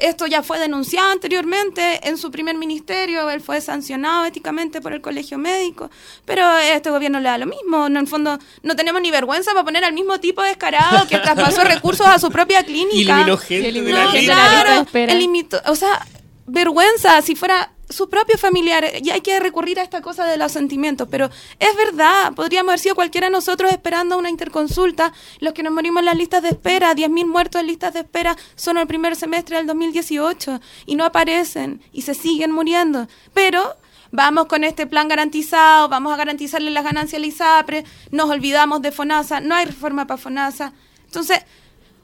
esto 0.00 0.26
ya 0.26 0.42
fue 0.42 0.58
denunciado 0.58 1.10
anteriormente 1.10 2.00
en 2.08 2.16
su 2.18 2.30
primer 2.30 2.56
ministerio, 2.56 3.28
él 3.30 3.40
fue 3.40 3.60
sancionado 3.60 4.24
éticamente 4.24 4.80
por 4.80 4.92
el 4.92 5.00
colegio 5.00 5.38
médico, 5.38 5.90
pero 6.24 6.56
este 6.58 6.90
gobierno 6.90 7.20
le 7.20 7.28
da 7.28 7.38
lo 7.38 7.46
mismo. 7.46 7.86
En 7.86 7.96
el 7.96 8.06
fondo, 8.06 8.38
no 8.62 8.76
tenemos 8.76 9.00
ni 9.02 9.10
vergüenza 9.10 9.52
para 9.52 9.64
poner 9.64 9.84
al 9.84 9.92
mismo 9.92 10.18
tipo 10.20 10.42
descarado 10.42 11.06
que 11.08 11.18
traspasó 11.18 11.62
recursos 11.64 12.06
a 12.06 12.18
su 12.18 12.30
propia 12.30 12.62
clínica. 12.64 12.96
Y 12.96 13.02
eliminó 13.10 13.36
gente 13.38 13.68
eliminó 13.68 13.96
de 13.98 14.04
la 14.04 14.10
gente 14.10 14.26
de 14.26 14.26
lista. 14.26 14.36
la 14.36 14.50
lista 14.50 14.56
de 14.58 14.64
Claro, 14.64 14.82
espera. 14.82 15.12
elimitó- 15.12 15.62
o 15.66 15.74
sea, 15.76 16.06
vergüenza 16.46 17.20
si 17.22 17.34
fuera 17.34 17.72
su 17.88 18.08
propio 18.08 18.36
familiar. 18.38 18.84
Y 19.02 19.10
hay 19.10 19.20
que 19.20 19.38
recurrir 19.40 19.78
a 19.80 19.82
esta 19.82 20.00
cosa 20.02 20.24
de 20.26 20.36
los 20.36 20.52
sentimientos. 20.52 21.08
Pero 21.10 21.30
es 21.58 21.76
verdad, 21.76 22.32
podríamos 22.34 22.70
haber 22.70 22.80
sido 22.80 22.94
cualquiera 22.94 23.26
de 23.28 23.32
nosotros 23.32 23.70
esperando 23.70 24.18
una 24.18 24.30
interconsulta. 24.30 25.12
Los 25.40 25.52
que 25.54 25.62
nos 25.62 25.72
morimos 25.72 26.00
en 26.00 26.06
las 26.06 26.16
listas 26.16 26.42
de 26.42 26.48
espera, 26.50 26.94
10.000 26.94 27.26
muertos 27.26 27.60
en 27.60 27.66
listas 27.68 27.94
de 27.94 28.00
espera, 28.00 28.36
son 28.54 28.76
el 28.78 28.86
primer 28.86 29.16
semestre 29.16 29.56
del 29.56 29.66
2018 29.66 30.60
y 30.86 30.96
no 30.96 31.04
aparecen 31.04 31.80
y 31.92 32.02
se 32.02 32.14
siguen 32.14 32.52
muriendo. 32.52 33.06
Pero 33.34 33.76
vamos 34.12 34.46
con 34.46 34.64
este 34.64 34.86
plan 34.86 35.08
garantizado, 35.08 35.88
vamos 35.88 36.12
a 36.12 36.16
garantizarle 36.16 36.70
las 36.70 36.84
ganancias 36.84 37.18
al 37.20 37.26
ISAPRE, 37.26 37.84
nos 38.10 38.30
olvidamos 38.30 38.80
de 38.82 38.92
FONASA, 38.92 39.40
no 39.40 39.54
hay 39.54 39.66
reforma 39.66 40.06
para 40.06 40.18
FONASA. 40.18 40.72
Entonces, 41.04 41.40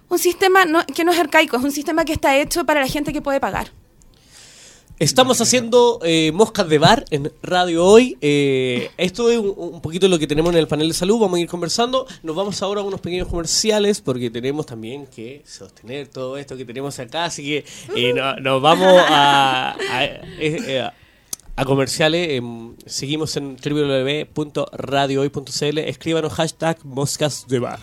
un 0.08 0.18
sistema 0.18 0.64
no- 0.64 0.84
que 0.86 1.04
no 1.04 1.12
es 1.12 1.18
arcaico, 1.18 1.56
es 1.56 1.62
un 1.64 1.72
sistema 1.72 2.04
que 2.04 2.12
está 2.12 2.36
hecho 2.36 2.66
para 2.66 2.80
la 2.80 2.86
gente 2.88 3.12
que 3.12 3.22
puede 3.22 3.40
pagar. 3.40 3.72
Estamos 4.98 5.40
haciendo 5.40 6.00
eh, 6.04 6.30
moscas 6.32 6.68
de 6.68 6.78
bar 6.78 7.04
en 7.10 7.32
Radio 7.42 7.84
Hoy. 7.84 8.16
Eh, 8.20 8.88
esto 8.96 9.28
es 9.30 9.38
un, 9.38 9.52
un 9.56 9.80
poquito 9.80 10.06
lo 10.06 10.16
que 10.18 10.28
tenemos 10.28 10.52
en 10.52 10.58
el 10.60 10.68
panel 10.68 10.86
de 10.88 10.94
salud. 10.94 11.18
Vamos 11.18 11.38
a 11.38 11.40
ir 11.40 11.48
conversando. 11.48 12.06
Nos 12.22 12.36
vamos 12.36 12.62
ahora 12.62 12.82
a 12.82 12.84
unos 12.84 13.00
pequeños 13.00 13.26
comerciales 13.26 14.00
porque 14.00 14.30
tenemos 14.30 14.64
también 14.66 15.06
que 15.08 15.42
sostener 15.44 16.06
todo 16.06 16.36
esto 16.38 16.56
que 16.56 16.64
tenemos 16.64 16.96
acá. 17.00 17.24
Así 17.24 17.42
que 17.42 17.64
eh, 17.96 18.12
no- 18.14 18.36
nos 18.36 18.62
vamos 18.62 18.94
a, 19.08 19.70
a, 19.72 19.76
a 21.56 21.64
comerciales. 21.64 22.28
Em, 22.38 22.76
seguimos 22.86 23.36
en 23.36 23.56
www.radiohoy.cl. 23.56 25.78
Escríbanos 25.78 26.32
hashtag 26.34 26.78
moscas 26.84 27.44
de 27.48 27.58
bar. 27.58 27.80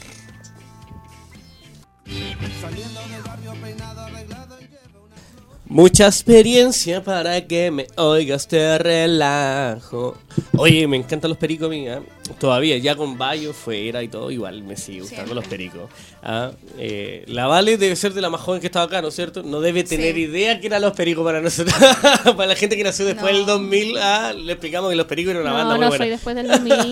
Mucha 5.69 6.07
experiencia 6.07 7.03
para 7.03 7.45
que 7.45 7.69
me 7.69 7.85
oigas 7.95 8.47
te 8.47 8.79
relajo. 8.79 10.17
Oye, 10.57 10.87
me 10.87 10.97
encantan 10.97 11.29
los 11.29 11.37
pericos, 11.37 11.67
amiga. 11.67 12.01
Todavía, 12.37 12.77
ya 12.77 12.95
con 12.95 13.17
Bayo 13.17 13.53
fuera 13.53 14.03
y 14.03 14.07
todo, 14.07 14.29
igual 14.31 14.61
me 14.63 14.77
sigue 14.77 15.01
gustando 15.01 15.33
los 15.33 15.45
pericos. 15.47 15.89
Ah, 16.21 16.51
eh, 16.77 17.23
la 17.27 17.47
Vale 17.47 17.77
debe 17.77 17.95
ser 17.95 18.13
de 18.13 18.21
la 18.21 18.29
más 18.29 18.41
joven 18.41 18.61
que 18.61 18.67
estaba 18.67 18.85
acá, 18.85 19.01
¿no 19.01 19.07
es 19.07 19.15
cierto? 19.15 19.41
No 19.43 19.61
debe 19.61 19.83
tener 19.83 20.13
Sí. 20.15 20.21
idea 20.21 20.59
que 20.59 20.67
eran 20.67 20.81
los 20.81 20.93
pericos 20.93 21.23
para 21.25 21.41
nosotros. 21.41 21.75
para 22.37 22.45
la 22.47 22.55
gente 22.55 22.77
que 22.77 22.83
nació 22.83 23.05
después 23.05 23.31
No. 23.31 23.37
del 23.37 23.45
2000, 23.47 23.97
ah, 23.97 24.33
le 24.33 24.51
explicamos 24.53 24.89
que 24.89 24.95
los 24.95 25.07
pericos 25.07 25.31
eran 25.31 25.43
una 25.43 25.53
banda 25.53 25.69
No, 25.73 25.77
muy 25.77 25.81
no 25.85 25.87
buena. 25.89 26.03
soy 26.03 26.09
después 26.11 26.35
del 26.35 26.47
2000, 26.47 26.91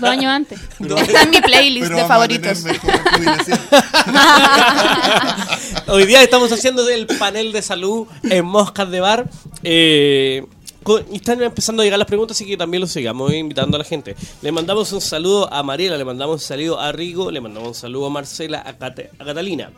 dos 0.00 0.10
años 0.10 0.26
antes. 0.26 0.58
Está 0.80 1.22
en 1.22 1.30
mi 1.30 1.40
playlist 1.40 1.86
Pero 1.88 1.98
de 1.98 2.04
favoritos. 2.06 2.64
Hoy 5.88 6.06
día 6.06 6.22
estamos 6.22 6.50
haciendo 6.52 6.88
el 6.88 7.06
panel 7.06 7.52
de 7.52 7.62
salud 7.62 8.06
en 8.24 8.44
Moscas 8.44 8.90
de 8.90 9.00
Bar. 9.00 9.28
Eh, 9.62 10.44
están 11.12 11.42
empezando 11.42 11.82
a 11.82 11.84
llegar 11.84 11.98
las 11.98 12.08
preguntas, 12.08 12.36
así 12.36 12.46
que 12.46 12.56
también 12.56 12.80
los 12.80 12.90
sigamos 12.90 13.32
invitando 13.34 13.76
a 13.76 13.78
la 13.78 13.84
gente. 13.84 14.16
Le 14.40 14.50
mandamos 14.52 14.90
un 14.92 15.00
saludo 15.00 15.52
a 15.52 15.62
Mariela, 15.62 15.96
le 15.98 16.04
mandamos 16.04 16.34
un 16.34 16.40
saludo 16.40 16.80
a 16.80 16.90
Rigo, 16.92 17.30
le 17.30 17.40
mandamos 17.40 17.68
un 17.68 17.74
saludo 17.74 18.06
a 18.06 18.10
Marcela, 18.10 18.62
a, 18.64 18.72
Cate- 18.78 19.10
a 19.18 19.24
Catalina. 19.24 19.70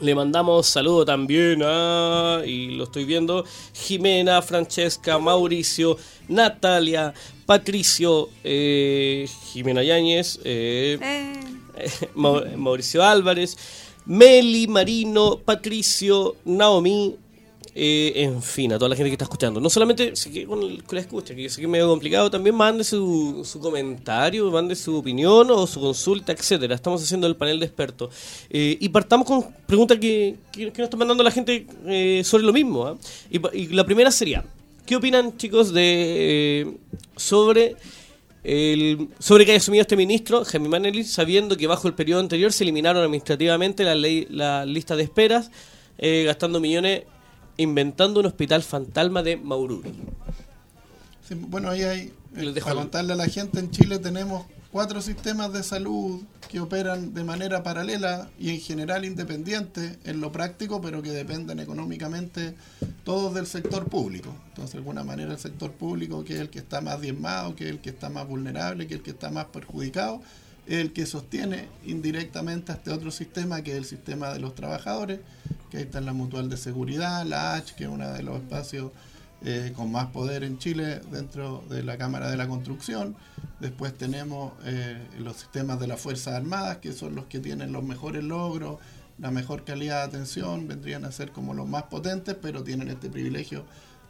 Le 0.00 0.14
mandamos 0.14 0.66
saludo 0.66 1.04
también 1.04 1.62
a, 1.64 2.42
y 2.44 2.68
lo 2.76 2.84
estoy 2.84 3.04
viendo, 3.04 3.44
Jimena, 3.72 4.42
Francesca, 4.42 5.18
Mauricio, 5.18 5.96
Natalia, 6.28 7.14
Patricio, 7.46 8.28
eh, 8.42 9.28
Jimena 9.52 9.82
Yáñez, 9.82 10.40
eh, 10.44 10.98
Eh, 11.76 11.90
Ma- 12.14 12.42
Mauricio 12.56 13.02
Álvarez, 13.04 13.56
Meli, 14.06 14.66
Marino, 14.66 15.38
Patricio, 15.44 16.36
Naomi, 16.44 17.14
eh, 17.76 18.12
en 18.16 18.40
fin, 18.42 18.72
a 18.72 18.78
toda 18.78 18.88
la 18.88 18.96
gente 18.96 19.10
que 19.10 19.14
está 19.14 19.24
escuchando. 19.24 19.60
No 19.60 19.68
solamente 19.68 20.14
se 20.14 20.30
quede 20.30 20.46
con, 20.46 20.62
el- 20.62 20.82
la 20.88 21.00
escucha, 21.00 21.34
que 21.34 21.42
yo 21.42 21.48
sé 21.48 21.56
que 21.56 21.62
es 21.66 21.68
medio 21.68 21.88
complicado, 21.88 22.30
también 22.30 22.54
mande 22.54 22.84
su, 22.84 23.42
su 23.44 23.58
comentario, 23.58 24.50
mande 24.50 24.76
su 24.76 24.96
opinión 24.96 25.50
o 25.50 25.66
su 25.66 25.80
consulta, 25.80 26.32
etcétera. 26.32 26.74
Estamos 26.74 27.02
haciendo 27.02 27.26
el 27.26 27.34
panel 27.34 27.58
de 27.58 27.66
expertos. 27.66 28.14
Eh, 28.48 28.76
y 28.80 28.88
partamos 28.90 29.26
con 29.26 29.44
preguntas 29.66 29.98
que, 29.98 30.36
que, 30.52 30.66
nos 30.66 30.78
está 30.78 30.96
mandando 30.96 31.24
la 31.24 31.32
gente 31.32 31.66
eh, 31.86 32.22
sobre 32.24 32.44
lo 32.44 32.52
mismo. 32.52 32.86
¿ah? 32.86 32.96
Y 33.30 33.68
la 33.68 33.84
primera 33.84 34.10
sería, 34.12 34.44
¿qué 34.86 34.94
opinan 34.94 35.36
chicos 35.36 35.72
de 35.72 35.82
eh, 36.66 36.76
sobre 37.16 37.74
el, 38.44 39.08
sobre 39.18 39.44
que 39.46 39.52
haya 39.52 39.58
asumido 39.58 39.82
este 39.82 39.96
ministro, 39.96 40.44
Jaime 40.44 40.68
Manelis, 40.68 41.10
sabiendo 41.10 41.56
que 41.56 41.66
bajo 41.66 41.88
el 41.88 41.94
periodo 41.94 42.20
anterior 42.20 42.52
se 42.52 42.62
eliminaron 42.62 43.02
administrativamente 43.02 43.82
la, 43.84 43.94
ley, 43.94 44.26
la 44.30 44.64
lista 44.66 44.94
de 44.94 45.02
esperas, 45.02 45.50
eh, 45.98 46.24
gastando 46.26 46.60
millones 46.60 47.04
inventando 47.56 48.20
un 48.20 48.26
hospital 48.26 48.62
fantasma 48.62 49.22
de 49.22 49.36
Maururi. 49.36 49.92
Sí, 51.28 51.34
bueno, 51.34 51.70
ahí 51.70 51.82
hay, 51.82 52.12
eh, 52.36 52.54
para 52.60 52.74
contarle 52.76 53.12
a 53.14 53.16
la 53.16 53.26
gente, 53.28 53.58
en 53.58 53.70
Chile 53.70 53.98
tenemos 53.98 54.44
cuatro 54.70 55.00
sistemas 55.00 55.52
de 55.52 55.62
salud 55.62 56.20
que 56.48 56.60
operan 56.60 57.14
de 57.14 57.24
manera 57.24 57.62
paralela 57.62 58.28
y 58.38 58.50
en 58.50 58.60
general 58.60 59.04
independiente 59.04 59.98
en 60.04 60.20
lo 60.20 60.32
práctico, 60.32 60.80
pero 60.80 61.00
que 61.00 61.10
dependen 61.10 61.60
económicamente 61.60 62.54
todos 63.04 63.32
del 63.34 63.46
sector 63.46 63.88
público. 63.88 64.34
Entonces, 64.48 64.72
de 64.72 64.78
alguna 64.78 65.04
manera, 65.04 65.32
el 65.32 65.38
sector 65.38 65.70
público, 65.72 66.24
que 66.24 66.34
es 66.34 66.40
el 66.40 66.50
que 66.50 66.58
está 66.58 66.80
más 66.80 67.00
diezmado, 67.00 67.54
que 67.54 67.64
es 67.64 67.70
el 67.70 67.78
que 67.78 67.90
está 67.90 68.10
más 68.10 68.26
vulnerable, 68.26 68.86
que 68.86 68.94
es 68.94 68.98
el 68.98 69.04
que 69.04 69.12
está 69.12 69.30
más 69.30 69.46
perjudicado, 69.46 70.20
es 70.66 70.78
el 70.78 70.92
que 70.92 71.06
sostiene 71.06 71.68
indirectamente 71.84 72.72
a 72.72 72.76
este 72.76 72.90
otro 72.90 73.10
sistema, 73.10 73.62
que 73.62 73.72
es 73.72 73.76
el 73.76 73.84
sistema 73.84 74.32
de 74.32 74.40
los 74.40 74.54
trabajadores, 74.54 75.20
que 75.70 75.78
ahí 75.78 75.82
está 75.84 76.00
la 76.00 76.12
mutual 76.12 76.48
de 76.48 76.56
seguridad, 76.56 77.24
la 77.26 77.54
H, 77.54 77.74
que 77.76 77.84
es 77.84 77.90
uno 77.90 78.10
de 78.10 78.22
los 78.22 78.36
espacios 78.36 78.92
eh, 79.44 79.72
con 79.76 79.92
más 79.92 80.06
poder 80.06 80.42
en 80.42 80.58
Chile 80.58 81.00
dentro 81.10 81.64
de 81.68 81.82
la 81.82 81.98
Cámara 81.98 82.30
de 82.30 82.36
la 82.36 82.48
Construcción. 82.48 83.14
Después 83.60 83.92
tenemos 83.92 84.54
eh, 84.64 84.98
los 85.18 85.36
sistemas 85.36 85.78
de 85.80 85.86
las 85.86 86.00
Fuerzas 86.00 86.34
Armadas, 86.34 86.78
que 86.78 86.92
son 86.92 87.14
los 87.14 87.26
que 87.26 87.40
tienen 87.40 87.72
los 87.72 87.84
mejores 87.84 88.24
logros, 88.24 88.78
la 89.18 89.30
mejor 89.30 89.64
calidad 89.64 89.98
de 89.98 90.16
atención, 90.16 90.66
vendrían 90.66 91.04
a 91.04 91.12
ser 91.12 91.30
como 91.30 91.54
los 91.54 91.68
más 91.68 91.84
potentes, 91.84 92.36
pero 92.40 92.64
tienen 92.64 92.88
este 92.88 93.10
privilegio 93.10 93.64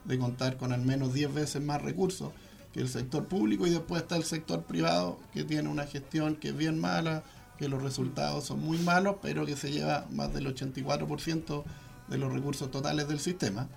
de 0.04 0.18
contar 0.18 0.56
con 0.56 0.72
al 0.72 0.82
menos 0.82 1.12
10 1.12 1.34
veces 1.34 1.62
más 1.62 1.82
recursos 1.82 2.30
que 2.74 2.80
el 2.80 2.88
sector 2.88 3.28
público 3.28 3.68
y 3.68 3.70
después 3.70 4.02
está 4.02 4.16
el 4.16 4.24
sector 4.24 4.64
privado 4.64 5.20
que 5.32 5.44
tiene 5.44 5.68
una 5.68 5.86
gestión 5.86 6.34
que 6.34 6.48
es 6.48 6.56
bien 6.56 6.80
mala, 6.80 7.22
que 7.56 7.68
los 7.68 7.80
resultados 7.80 8.46
son 8.46 8.60
muy 8.60 8.78
malos, 8.78 9.16
pero 9.22 9.46
que 9.46 9.54
se 9.54 9.70
lleva 9.70 10.08
más 10.10 10.34
del 10.34 10.52
84% 10.52 11.62
de 12.08 12.18
los 12.18 12.32
recursos 12.32 12.72
totales 12.72 13.06
del 13.06 13.20
sistema. 13.20 13.68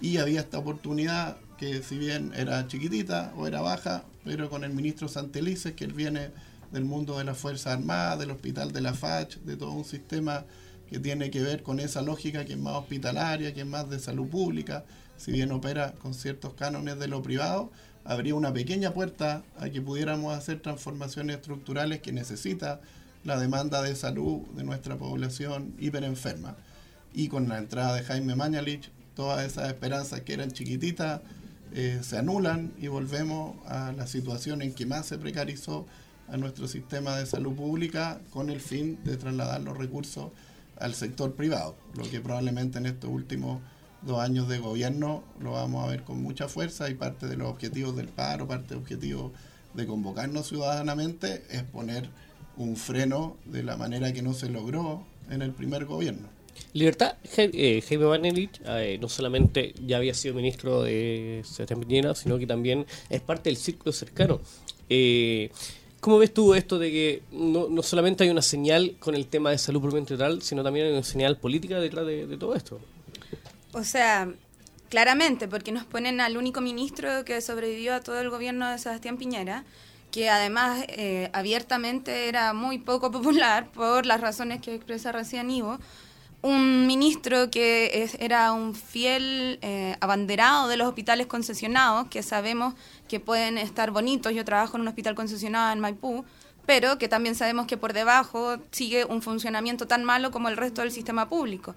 Y 0.00 0.16
había 0.16 0.40
esta 0.40 0.56
oportunidad 0.56 1.36
que 1.58 1.82
si 1.82 1.98
bien 1.98 2.32
era 2.34 2.66
chiquitita 2.66 3.34
o 3.36 3.46
era 3.46 3.60
baja, 3.60 4.04
pero 4.24 4.48
con 4.48 4.64
el 4.64 4.72
ministro 4.72 5.08
Santelices, 5.08 5.74
que 5.74 5.84
él 5.84 5.92
viene 5.92 6.30
del 6.72 6.86
mundo 6.86 7.18
de 7.18 7.24
las 7.24 7.36
Fuerzas 7.36 7.74
Armadas, 7.74 8.20
del 8.20 8.30
Hospital 8.30 8.72
de 8.72 8.80
la 8.80 8.94
FACH, 8.94 9.40
de 9.40 9.58
todo 9.58 9.72
un 9.72 9.84
sistema 9.84 10.46
que 10.88 10.98
tiene 10.98 11.30
que 11.30 11.42
ver 11.42 11.62
con 11.62 11.80
esa 11.80 12.00
lógica 12.00 12.46
que 12.46 12.54
es 12.54 12.58
más 12.58 12.76
hospitalaria, 12.76 13.52
que 13.52 13.60
es 13.60 13.66
más 13.66 13.90
de 13.90 13.98
salud 13.98 14.26
pública, 14.26 14.86
si 15.18 15.32
bien 15.32 15.52
opera 15.52 15.92
con 16.00 16.14
ciertos 16.14 16.54
cánones 16.54 16.98
de 16.98 17.08
lo 17.08 17.22
privado, 17.22 17.70
habría 18.04 18.34
una 18.34 18.52
pequeña 18.52 18.94
puerta 18.94 19.42
a 19.58 19.68
que 19.68 19.82
pudiéramos 19.82 20.34
hacer 20.34 20.60
transformaciones 20.60 21.36
estructurales 21.36 22.00
que 22.00 22.12
necesita 22.12 22.80
la 23.24 23.38
demanda 23.38 23.82
de 23.82 23.94
salud 23.94 24.46
de 24.56 24.64
nuestra 24.64 24.96
población 24.96 25.74
hiperenferma. 25.78 26.56
Y 27.12 27.28
con 27.28 27.48
la 27.48 27.58
entrada 27.58 27.96
de 27.96 28.04
Jaime 28.04 28.36
Mañalich, 28.36 28.90
todas 29.14 29.44
esas 29.44 29.68
esperanzas 29.68 30.20
que 30.20 30.32
eran 30.32 30.52
chiquititas 30.52 31.20
eh, 31.74 32.00
se 32.02 32.16
anulan 32.16 32.72
y 32.78 32.86
volvemos 32.86 33.56
a 33.66 33.92
la 33.92 34.06
situación 34.06 34.62
en 34.62 34.72
que 34.72 34.86
más 34.86 35.06
se 35.06 35.18
precarizó 35.18 35.86
a 36.28 36.36
nuestro 36.36 36.68
sistema 36.68 37.16
de 37.16 37.26
salud 37.26 37.54
pública 37.54 38.20
con 38.30 38.48
el 38.48 38.60
fin 38.60 38.98
de 39.04 39.16
trasladar 39.16 39.60
los 39.62 39.76
recursos 39.76 40.30
al 40.78 40.94
sector 40.94 41.34
privado, 41.34 41.76
lo 41.94 42.08
que 42.08 42.20
probablemente 42.20 42.78
en 42.78 42.86
estos 42.86 43.10
últimos 43.10 43.60
dos 44.02 44.20
años 44.20 44.48
de 44.48 44.58
gobierno 44.58 45.24
lo 45.40 45.52
vamos 45.52 45.84
a 45.84 45.90
ver 45.90 46.02
con 46.02 46.22
mucha 46.22 46.48
fuerza 46.48 46.88
y 46.90 46.94
parte 46.94 47.26
de 47.26 47.36
los 47.36 47.48
objetivos 47.48 47.96
del 47.96 48.08
paro, 48.08 48.46
parte 48.46 48.68
del 48.70 48.78
objetivo 48.78 49.32
de 49.74 49.86
convocarnos 49.86 50.48
ciudadanamente 50.48 51.44
es 51.50 51.62
poner 51.62 52.08
un 52.56 52.76
freno 52.76 53.36
de 53.44 53.62
la 53.62 53.76
manera 53.76 54.12
que 54.12 54.22
no 54.22 54.34
se 54.34 54.48
logró 54.48 55.04
en 55.30 55.42
el 55.42 55.52
primer 55.52 55.84
gobierno. 55.84 56.28
Libertad, 56.72 57.16
eh, 57.36 57.82
Jaime 57.86 58.06
Manelich 58.06 58.60
eh, 58.66 58.98
no 59.00 59.08
solamente 59.08 59.74
ya 59.86 59.98
había 59.98 60.14
sido 60.14 60.34
ministro 60.34 60.82
de 60.82 61.42
Sebastián 61.44 61.80
Piñera, 61.80 62.14
sino 62.14 62.38
que 62.38 62.46
también 62.46 62.84
es 63.08 63.20
parte 63.20 63.48
del 63.48 63.56
círculo 63.56 63.92
cercano. 63.92 64.40
Eh, 64.88 65.50
¿Cómo 66.00 66.18
ves 66.18 66.34
tú 66.34 66.54
esto 66.54 66.78
de 66.78 66.90
que 66.90 67.22
no, 67.32 67.68
no 67.68 67.82
solamente 67.82 68.24
hay 68.24 68.30
una 68.30 68.42
señal 68.42 68.96
con 68.98 69.14
el 69.14 69.26
tema 69.26 69.50
de 69.50 69.58
salud 69.58 69.80
propiamente 69.80 70.16
tal, 70.16 70.42
sino 70.42 70.62
también 70.62 70.86
hay 70.86 70.92
una 70.92 71.02
señal 71.02 71.38
política 71.38 71.80
detrás 71.80 72.06
de, 72.06 72.26
de 72.26 72.36
todo 72.36 72.54
esto? 72.54 72.80
O 73.72 73.84
sea, 73.84 74.28
claramente, 74.88 75.48
porque 75.48 75.72
nos 75.72 75.84
ponen 75.84 76.20
al 76.20 76.36
único 76.36 76.60
ministro 76.60 77.24
que 77.24 77.40
sobrevivió 77.40 77.94
a 77.94 78.00
todo 78.00 78.20
el 78.20 78.30
gobierno 78.30 78.68
de 78.70 78.78
Sebastián 78.78 79.18
Piñera, 79.18 79.64
que 80.10 80.30
además 80.30 80.84
eh, 80.88 81.28
abiertamente 81.32 82.28
era 82.28 82.52
muy 82.54 82.78
poco 82.78 83.10
popular 83.12 83.68
por 83.72 84.06
las 84.06 84.20
razones 84.20 84.60
que 84.62 84.74
expresa 84.74 85.12
recién 85.12 85.50
Ivo. 85.50 85.78
Un 86.40 86.86
ministro 86.86 87.50
que 87.50 88.02
es- 88.04 88.14
era 88.20 88.52
un 88.52 88.74
fiel 88.74 89.58
eh, 89.62 89.96
abanderado 90.00 90.68
de 90.68 90.76
los 90.76 90.88
hospitales 90.88 91.26
concesionados, 91.26 92.08
que 92.08 92.22
sabemos 92.22 92.74
que 93.08 93.20
pueden 93.20 93.58
estar 93.58 93.90
bonitos. 93.90 94.32
Yo 94.34 94.44
trabajo 94.44 94.76
en 94.76 94.82
un 94.82 94.88
hospital 94.88 95.14
concesionado 95.16 95.72
en 95.72 95.80
Maipú, 95.80 96.24
pero 96.64 96.98
que 96.98 97.08
también 97.08 97.34
sabemos 97.34 97.66
que 97.66 97.76
por 97.76 97.92
debajo 97.92 98.56
sigue 98.70 99.04
un 99.04 99.20
funcionamiento 99.22 99.86
tan 99.88 100.04
malo 100.04 100.30
como 100.30 100.48
el 100.48 100.56
resto 100.56 100.82
del 100.82 100.92
sistema 100.92 101.28
público. 101.28 101.74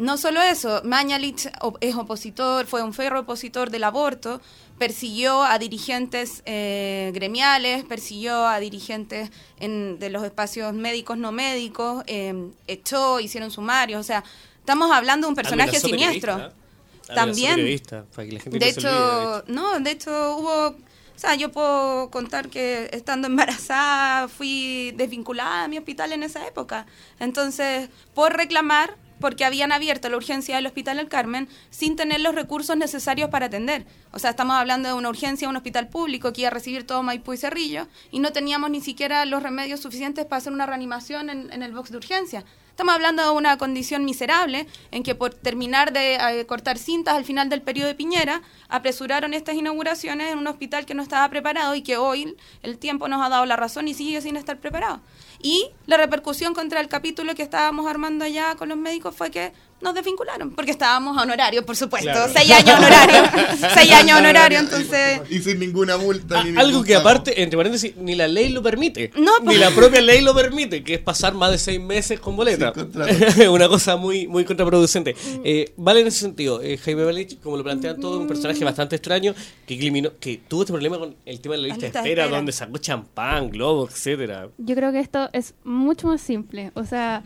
No 0.00 0.16
solo 0.16 0.40
eso, 0.40 0.80
Mañalich 0.84 1.46
es 1.80 1.94
opositor, 1.94 2.66
fue 2.66 2.82
un 2.82 2.94
ferro 2.94 3.20
opositor 3.20 3.68
del 3.70 3.84
aborto, 3.84 4.40
persiguió 4.78 5.42
a 5.42 5.58
dirigentes 5.58 6.42
eh, 6.46 7.10
gremiales, 7.12 7.84
persiguió 7.84 8.46
a 8.46 8.58
dirigentes 8.60 9.30
en- 9.58 9.98
de 9.98 10.08
los 10.08 10.24
espacios 10.24 10.72
médicos 10.72 11.18
no 11.18 11.32
médicos, 11.32 12.02
eh, 12.06 12.32
echó, 12.66 13.20
hicieron 13.20 13.50
sumarios, 13.50 14.00
o 14.00 14.02
sea, 14.02 14.24
estamos 14.58 14.90
hablando 14.90 15.26
de 15.26 15.32
un 15.32 15.34
personaje 15.36 15.76
Amenazó 15.76 15.88
siniestro. 15.88 16.38
¿eh? 16.38 16.50
También. 17.14 17.56
para 18.14 18.26
que 18.26 18.32
la 18.32 18.40
gente 18.40 18.58
De 18.58 18.64
olvide, 18.66 18.66
de 18.66 18.68
hecho, 18.70 19.44
no, 19.48 19.80
de 19.80 19.90
hecho 19.90 20.36
hubo, 20.38 20.66
o 20.68 20.74
sea, 21.16 21.34
yo 21.34 21.52
puedo 21.52 22.08
contar 22.10 22.48
que 22.48 22.88
estando 22.92 23.26
embarazada 23.28 24.28
fui 24.28 24.92
desvinculada 24.96 25.64
a 25.64 25.68
mi 25.68 25.76
hospital 25.76 26.14
en 26.14 26.22
esa 26.22 26.46
época. 26.46 26.86
Entonces, 27.18 27.90
por 28.14 28.32
reclamar, 28.34 28.96
porque 29.20 29.44
habían 29.44 29.72
abierto 29.72 30.08
la 30.08 30.16
urgencia 30.16 30.56
del 30.56 30.66
Hospital 30.66 30.98
El 30.98 31.08
Carmen 31.08 31.48
sin 31.70 31.96
tener 31.96 32.20
los 32.20 32.34
recursos 32.34 32.76
necesarios 32.76 33.30
para 33.30 33.46
atender. 33.46 33.86
O 34.12 34.18
sea, 34.18 34.30
estamos 34.30 34.56
hablando 34.56 34.88
de 34.88 34.94
una 34.94 35.08
urgencia, 35.08 35.48
un 35.48 35.56
hospital 35.56 35.88
público 35.88 36.32
que 36.32 36.42
iba 36.42 36.48
a 36.48 36.52
recibir 36.52 36.86
todo 36.86 37.02
Maipú 37.02 37.32
y 37.32 37.36
Cerrillo, 37.36 37.86
y 38.10 38.18
no 38.20 38.32
teníamos 38.32 38.70
ni 38.70 38.80
siquiera 38.80 39.24
los 39.26 39.42
remedios 39.42 39.80
suficientes 39.80 40.24
para 40.24 40.38
hacer 40.38 40.52
una 40.52 40.66
reanimación 40.66 41.30
en, 41.30 41.62
el 41.62 41.72
box 41.72 41.90
de 41.90 41.98
urgencia. 41.98 42.44
Estamos 42.70 42.94
hablando 42.94 43.22
de 43.22 43.30
una 43.30 43.58
condición 43.58 44.06
miserable 44.06 44.66
en 44.90 45.02
que 45.02 45.14
por 45.14 45.34
terminar 45.34 45.92
de 45.92 46.14
eh, 46.14 46.46
cortar 46.46 46.78
cintas 46.78 47.14
al 47.14 47.26
final 47.26 47.50
del 47.50 47.60
periodo 47.60 47.88
de 47.88 47.94
Piñera, 47.94 48.40
apresuraron 48.70 49.34
estas 49.34 49.56
inauguraciones 49.56 50.32
en 50.32 50.38
un 50.38 50.46
hospital 50.46 50.86
que 50.86 50.94
no 50.94 51.02
estaba 51.02 51.28
preparado 51.28 51.74
y 51.74 51.82
que 51.82 51.98
hoy 51.98 52.36
el 52.62 52.78
tiempo 52.78 53.06
nos 53.06 53.20
ha 53.24 53.28
dado 53.28 53.44
la 53.44 53.56
razón 53.56 53.86
y 53.86 53.92
sigue 53.92 54.22
sin 54.22 54.36
estar 54.36 54.58
preparado. 54.60 55.02
Y 55.42 55.70
la 55.86 55.96
repercusión 55.96 56.54
contra 56.54 56.80
el 56.80 56.88
capítulo 56.88 57.34
que 57.34 57.42
estábamos 57.42 57.86
armando 57.86 58.24
allá 58.24 58.54
con 58.56 58.68
los 58.68 58.78
médicos 58.78 59.14
fue 59.16 59.30
que 59.30 59.52
nos 59.80 59.94
desvincularon, 59.94 60.50
porque 60.52 60.70
estábamos 60.72 61.16
a 61.16 61.22
honorario, 61.22 61.64
por 61.64 61.76
supuesto. 61.76 62.10
Claro. 62.10 62.32
Seis 62.34 62.50
años 62.50 62.78
honorario. 62.78 63.22
seis 63.74 63.92
años 63.92 64.18
honorario, 64.18 64.58
entonces... 64.58 65.20
Y 65.30 65.38
sin 65.40 65.58
ninguna 65.58 65.96
multa. 65.96 66.40
Ah, 66.40 66.44
ni 66.44 66.56
algo 66.58 66.82
que 66.82 66.94
pago. 66.94 67.08
aparte, 67.08 67.42
entre 67.42 67.56
paréntesis, 67.56 67.96
ni 67.96 68.14
la 68.14 68.28
ley 68.28 68.50
lo 68.50 68.62
permite. 68.62 69.10
No, 69.16 69.38
ni 69.40 69.46
pues. 69.46 69.58
la 69.60 69.70
propia 69.70 70.00
ley 70.00 70.20
lo 70.20 70.34
permite, 70.34 70.82
que 70.84 70.94
es 70.94 71.00
pasar 71.00 71.34
más 71.34 71.50
de 71.50 71.58
seis 71.58 71.80
meses 71.80 72.20
con 72.20 72.36
boleta. 72.36 72.72
Una 73.50 73.68
cosa 73.68 73.96
muy 73.96 74.26
muy 74.26 74.44
contraproducente. 74.44 75.14
Eh, 75.44 75.72
vale 75.76 76.00
en 76.00 76.06
ese 76.08 76.20
sentido. 76.20 76.60
eh, 76.62 76.76
Jaime 76.78 77.04
Balich, 77.04 77.40
como 77.40 77.56
lo 77.56 77.64
plantean 77.64 77.98
todo, 78.00 78.18
un 78.18 78.26
personaje 78.26 78.64
bastante 78.64 78.96
extraño 78.96 79.34
que, 79.66 79.74
eliminó- 79.78 80.12
que 80.20 80.40
tuvo 80.48 80.62
este 80.62 80.72
problema 80.72 80.98
con 80.98 81.14
el 81.24 81.40
tema 81.40 81.54
de 81.56 81.62
la 81.62 81.68
La 81.68 81.74
lista 81.74 81.80
de 81.80 81.86
lista 81.88 82.02
de 82.02 82.08
espera, 82.08 82.22
espera. 82.24 82.36
donde 82.36 82.52
sacó 82.52 82.78
champán, 82.78 83.50
globo, 83.50 83.88
etcétera. 83.88 84.48
Yo 84.58 84.74
creo 84.74 84.92
que 84.92 85.00
esto 85.00 85.28
es 85.32 85.54
mucho 85.64 86.06
más 86.08 86.20
simple. 86.20 86.70
O 86.74 86.84
sea, 86.84 87.22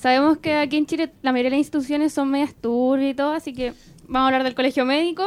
Sabemos 0.00 0.38
que 0.38 0.54
aquí 0.56 0.76
en 0.76 0.86
Chile 0.86 1.10
la 1.22 1.32
mayoría 1.32 1.50
de 1.50 1.56
las 1.56 1.64
instituciones 1.66 2.12
son 2.12 2.30
medias 2.30 2.54
turbias 2.54 3.10
y 3.12 3.14
todo, 3.14 3.32
así 3.32 3.52
que 3.52 3.72
vamos 4.06 4.24
a 4.24 4.26
hablar 4.26 4.44
del 4.44 4.54
colegio 4.54 4.84
médico, 4.84 5.24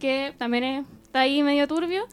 que 0.00 0.34
también 0.38 0.64
es- 0.64 0.86
está 1.04 1.20
ahí 1.20 1.42
medio 1.42 1.68
turbio. 1.68 2.06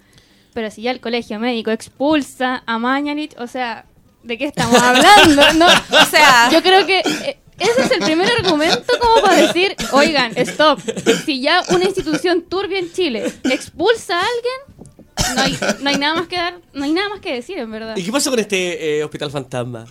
Pero 0.53 0.69
si 0.69 0.81
ya 0.81 0.91
el 0.91 0.99
colegio 0.99 1.39
médico 1.39 1.71
expulsa 1.71 2.61
a 2.65 2.77
Mañalich, 2.77 3.33
o 3.39 3.47
sea, 3.47 3.85
¿de 4.23 4.37
qué 4.37 4.45
estamos 4.45 4.75
hablando? 4.81 5.53
No, 5.53 5.65
O 5.67 6.05
sea, 6.05 6.49
yo 6.51 6.61
creo 6.61 6.85
que 6.85 6.99
eh, 6.99 7.39
ese 7.57 7.81
es 7.83 7.91
el 7.91 7.99
primer 7.99 8.29
argumento 8.29 8.93
como 8.99 9.21
para 9.21 9.35
decir, 9.37 9.75
oigan, 9.93 10.33
stop. 10.37 10.79
Si 11.25 11.41
ya 11.41 11.63
una 11.69 11.85
institución 11.85 12.41
turbia 12.43 12.79
en 12.79 12.91
Chile 12.91 13.31
expulsa 13.45 14.19
a 14.19 14.23
alguien, 14.23 15.35
no 15.35 15.41
hay, 15.41 15.57
no 15.81 15.89
hay 15.89 15.97
nada 15.97 16.15
más 16.15 16.27
que 16.27 16.35
dar, 16.35 16.59
no 16.73 16.83
hay 16.83 16.91
nada 16.91 17.09
más 17.09 17.21
que 17.21 17.33
decir, 17.33 17.57
en 17.57 17.71
verdad. 17.71 17.95
¿Y 17.95 18.03
qué 18.03 18.11
pasó 18.11 18.29
con 18.29 18.39
este 18.39 18.97
eh, 18.99 19.03
hospital 19.03 19.31
fantasma? 19.31 19.85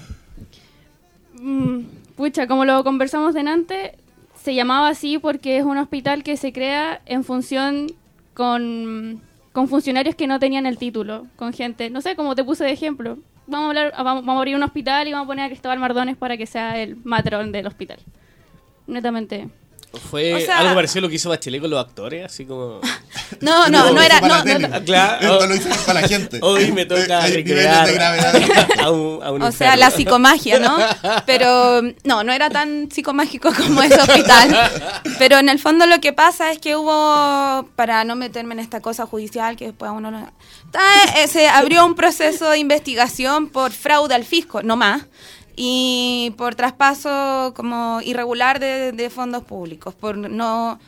Mm, 1.40 1.85
pucha, 2.16 2.46
como 2.46 2.66
lo 2.66 2.85
conversamos 2.85 3.33
delante, 3.33 3.96
se 4.35 4.55
llamaba 4.55 4.88
así 4.88 5.18
porque 5.18 5.57
es 5.57 5.64
un 5.64 5.79
hospital 5.79 6.22
que 6.22 6.37
se 6.37 6.53
crea 6.53 7.00
en 7.07 7.24
función 7.24 7.87
con, 8.35 9.22
con 9.53 9.68
funcionarios 9.68 10.14
que 10.14 10.26
no 10.26 10.38
tenían 10.38 10.66
el 10.66 10.76
título, 10.76 11.26
con 11.37 11.53
gente, 11.55 11.88
no 11.88 12.03
sé, 12.03 12.16
como 12.16 12.35
te 12.35 12.44
puse 12.44 12.64
de 12.64 12.72
ejemplo. 12.72 13.18
Vamos 13.46 13.66
a, 13.66 13.68
hablar, 13.68 13.92
vamos, 13.96 14.24
vamos 14.24 14.37
a 14.37 14.38
abrir 14.38 14.55
un 14.55 14.62
hospital 14.62 15.09
y 15.09 15.12
vamos 15.12 15.24
a 15.24 15.29
poner 15.29 15.44
a 15.46 15.48
Cristóbal 15.48 15.79
Mardones 15.79 16.16
para 16.16 16.37
que 16.37 16.46
sea 16.46 16.79
el 16.79 16.96
matrón 17.05 17.53
del 17.53 17.66
hospital. 17.66 17.98
Netamente. 18.87 19.48
¿Fue 20.11 20.35
O 20.35 20.40
sea- 20.40 20.59
algo 20.59 20.74
parecido 20.74 21.00
a 21.00 21.03
lo 21.03 21.09
que 21.09 21.16
hizo 21.16 21.29
Bachelet 21.29 21.61
con 21.61 21.70
los 21.70 21.85
actores? 21.85 22.24
Así 22.24 22.44
como... 22.44 22.81
no, 23.40 23.68
no, 23.68 23.92
no 23.92 24.00
era, 24.00 24.20
no, 24.20 24.44
no, 24.44 24.59
no. 24.68 24.85
Claro. 24.85 25.33
Esto 25.33 25.46
lo 25.46 25.55
hicimos 25.55 25.79
para 25.79 26.00
la 26.00 26.09
gente. 26.09 26.38
Hoy 26.42 26.70
me 26.72 26.87
toca 26.87 27.26
recrear 27.26 27.87
de 27.87 27.94
gravedad. 27.94 28.68
a 28.79 28.90
un, 28.90 29.22
a 29.22 29.33
un 29.33 29.42
O 29.42 29.53
sea, 29.53 29.76
la 29.76 29.90
psicomagia, 29.90 30.61
¿no? 30.61 30.79
Pero 31.26 31.83
no, 32.05 32.22
no 32.22 32.33
era 32.33 32.50
tan 32.50 32.88
psicomágico 32.90 33.53
como 33.53 33.83
ese 33.83 34.00
hospital. 34.00 34.57
Pero 35.18 35.38
en 35.38 35.48
el 35.48 35.59
fondo 35.59 35.87
lo 35.87 36.00
que 36.00 36.12
pasa 36.12 36.53
es 36.53 36.59
que 36.59 36.76
hubo, 36.76 37.68
para 37.74 38.05
no 38.05 38.14
meterme 38.14 38.55
en 38.55 38.61
esta 38.61 38.81
cosa 38.81 39.07
judicial 39.07 39.57
que 39.57 39.66
después 39.66 39.88
a 39.88 39.92
uno 39.92 40.11
no... 40.11 40.33
Eh, 41.16 41.26
se 41.26 41.48
abrió 41.48 41.85
un 41.85 41.96
proceso 41.96 42.50
de 42.50 42.59
investigación 42.59 43.48
por 43.48 43.72
fraude 43.72 44.14
al 44.14 44.24
fisco, 44.24 44.62
no 44.62 44.76
más, 44.76 45.03
y 45.62 46.33
por 46.38 46.55
traspaso 46.55 47.53
como 47.55 48.01
irregular 48.03 48.61
de, 48.61 48.92
de 48.92 49.11
fondos 49.11 49.44
públicos, 49.44 49.94
por 49.94 50.16
no... 50.16 50.81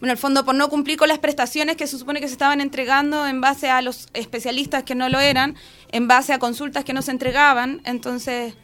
En 0.00 0.10
el 0.10 0.16
fondo, 0.16 0.44
por 0.44 0.54
no 0.54 0.68
cumplir 0.68 0.96
con 0.96 1.08
las 1.08 1.18
prestaciones 1.18 1.76
que 1.76 1.88
se 1.88 1.98
supone 1.98 2.20
que 2.20 2.28
se 2.28 2.34
estaban 2.34 2.60
entregando 2.60 3.26
en 3.26 3.40
base 3.40 3.68
a 3.68 3.82
los 3.82 4.08
especialistas 4.14 4.84
que 4.84 4.94
no 4.94 5.08
lo 5.08 5.18
eran, 5.18 5.56
en 5.90 6.06
base 6.06 6.32
a 6.32 6.38
consultas 6.38 6.84
que 6.84 6.92
no 6.92 7.02
se 7.02 7.10
entregaban. 7.10 7.80
Entonces, 7.84 8.54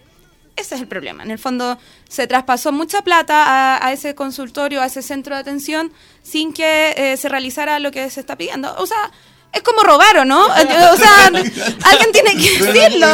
ese 0.55 0.75
es 0.77 0.81
el 0.81 0.87
problema. 0.87 1.25
En 1.25 1.33
el 1.33 1.41
fondo, 1.41 1.77
se 2.09 2.29
traspasó 2.29 2.71
mucha 2.71 3.03
plata 3.03 3.45
a, 3.45 3.85
a 3.85 3.93
ese 3.93 4.15
consultorio, 4.15 4.81
a 4.81 4.87
ese 4.87 5.03
centro 5.03 5.35
de 5.35 5.41
atención, 5.41 5.93
sin 6.23 6.53
que 6.53 6.95
eh, 6.97 7.17
se 7.17 7.29
realizara 7.29 7.81
lo 7.81 7.91
que 7.91 8.09
se 8.11 8.21
está 8.21 8.37
pidiendo. 8.37 8.73
O 8.79 8.87
sea, 8.87 9.11
es 9.53 9.63
como 9.63 9.83
robar, 9.83 10.19
¿o 10.19 10.25
no? 10.25 10.47
Eh, 10.57 10.67
O 10.93 10.97
sea, 10.97 11.27
alguien 11.27 12.13
tiene 12.13 12.37
que 12.37 12.63
decirlo. 12.65 13.07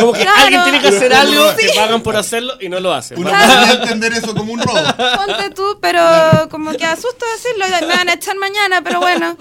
Como 0.00 0.12
que 0.12 0.20
Claro. 0.22 0.40
alguien 0.42 0.62
tiene 0.64 0.80
que 0.80 0.88
hacer 0.88 1.12
algo, 1.14 1.50
Sí. 1.58 1.66
te 1.68 1.74
pagan 1.74 2.02
por 2.02 2.16
hacerlo 2.16 2.54
y 2.60 2.68
no 2.68 2.80
lo 2.80 2.92
hacen. 2.92 3.18
Va- 3.18 3.30
podría 3.30 3.72
entender 3.82 4.12
eso 4.12 4.34
como 4.34 4.52
un 4.52 4.60
robo. 4.60 4.78
Ponte 5.26 5.50
tú, 5.54 5.78
pero 5.80 6.00
como 6.50 6.72
que 6.72 6.84
asusto 6.84 7.24
decirlo, 7.36 7.66
y 7.66 7.86
me 7.86 7.94
van 7.94 8.08
a 8.08 8.14
echar 8.14 8.36
mañana, 8.36 8.82
pero 8.82 9.00
bueno. 9.00 9.36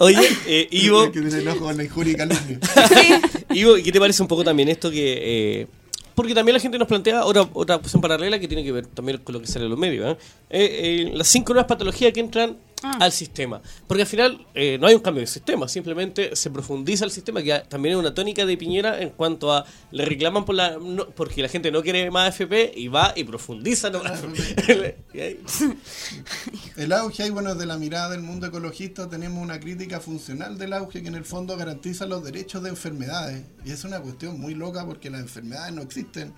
Oye, 0.00 0.28
eh, 0.46 0.68
Ivo, 0.72 1.04
Que 1.12 1.20
tiene 1.20 1.38
el 1.38 1.48
ojo 1.48 1.60
con 1.66 1.76
la 1.76 1.84
injuria 1.84 2.12
y 2.12 2.16
calumnia. 2.16 2.58
Sí. 2.88 3.20
Ivo, 3.50 3.76
¿y 3.76 3.82
qué 3.82 3.92
te 3.92 4.00
parece 4.00 4.22
un 4.22 4.28
poco 4.28 4.44
también 4.44 4.68
esto 4.68 4.90
que... 4.90 5.18
eh, 5.62 5.66
porque 6.14 6.34
también 6.34 6.52
la 6.54 6.60
gente 6.60 6.76
nos 6.78 6.86
plantea 6.86 7.24
otra, 7.24 7.48
otra 7.54 7.76
opción 7.76 8.02
paralela 8.02 8.38
que 8.38 8.46
tiene 8.46 8.62
que 8.62 8.72
ver 8.72 8.86
también 8.86 9.18
con 9.18 9.32
lo 9.32 9.40
que 9.40 9.46
sale 9.46 9.64
en 9.64 9.70
los 9.70 9.78
medios. 9.78 10.06
¿eh? 10.12 10.18
Eh, 10.50 11.06
eh, 11.08 11.10
las 11.14 11.28
cinco 11.28 11.54
nuevas 11.54 11.66
patologías 11.68 12.12
que 12.12 12.20
entran 12.20 12.58
Ah. 12.82 12.96
al 13.00 13.12
sistema. 13.12 13.60
Porque 13.86 14.02
al 14.02 14.08
final 14.08 14.46
eh, 14.54 14.78
no 14.80 14.86
hay 14.86 14.94
un 14.94 15.02
cambio 15.02 15.20
de 15.20 15.26
sistema, 15.26 15.68
simplemente 15.68 16.34
se 16.34 16.50
profundiza 16.50 17.04
el 17.04 17.10
sistema, 17.10 17.42
que 17.42 17.62
también 17.68 17.94
es 17.94 17.98
una 17.98 18.14
tónica 18.14 18.46
de 18.46 18.56
Piñera 18.56 19.00
en 19.02 19.10
cuanto 19.10 19.52
a 19.52 19.66
le 19.90 20.04
reclaman 20.06 20.44
por 20.46 20.54
la 20.54 20.78
no- 20.78 21.08
porque 21.10 21.42
la 21.42 21.48
gente 21.48 21.70
no 21.70 21.82
quiere 21.82 22.10
más 22.10 22.28
FP 22.28 22.72
y 22.74 22.88
va 22.88 23.12
y 23.14 23.24
profundiza 23.24 23.90
no 23.90 24.00
Y 25.12 25.20
ahí- 25.20 25.40
El 26.76 26.92
auge, 26.92 27.24
ahí, 27.24 27.30
bueno, 27.30 27.54
desde 27.54 27.66
la 27.66 27.76
mirada 27.76 28.10
del 28.10 28.22
mundo 28.22 28.46
ecologista 28.46 29.08
tenemos 29.08 29.42
una 29.42 29.60
crítica 29.60 30.00
funcional 30.00 30.56
del 30.58 30.72
auge 30.72 31.02
que 31.02 31.08
en 31.08 31.14
el 31.14 31.24
fondo 31.24 31.56
garantiza 31.56 32.06
los 32.06 32.24
derechos 32.24 32.62
de 32.62 32.70
enfermedades. 32.70 33.44
Y 33.64 33.72
es 33.72 33.84
una 33.84 34.00
cuestión 34.00 34.40
muy 34.40 34.54
loca 34.54 34.86
porque 34.86 35.10
las 35.10 35.20
enfermedades 35.20 35.74
no 35.74 35.82
existen. 35.82 36.32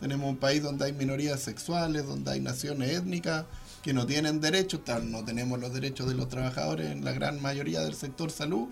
Tenemos 0.00 0.28
un 0.28 0.36
país 0.36 0.62
donde 0.62 0.84
hay 0.84 0.92
minorías 0.92 1.40
sexuales, 1.40 2.06
donde 2.06 2.32
hay 2.32 2.40
naciones 2.40 2.90
étnicas 2.90 3.46
que 3.86 3.94
no 3.94 4.04
tienen 4.04 4.40
derechos, 4.40 4.80
no 5.04 5.24
tenemos 5.24 5.60
los 5.60 5.72
derechos 5.72 6.08
de 6.08 6.16
los 6.16 6.28
trabajadores 6.28 6.90
en 6.90 7.04
la 7.04 7.12
gran 7.12 7.40
mayoría 7.40 7.82
del 7.82 7.94
sector 7.94 8.32
salud, 8.32 8.66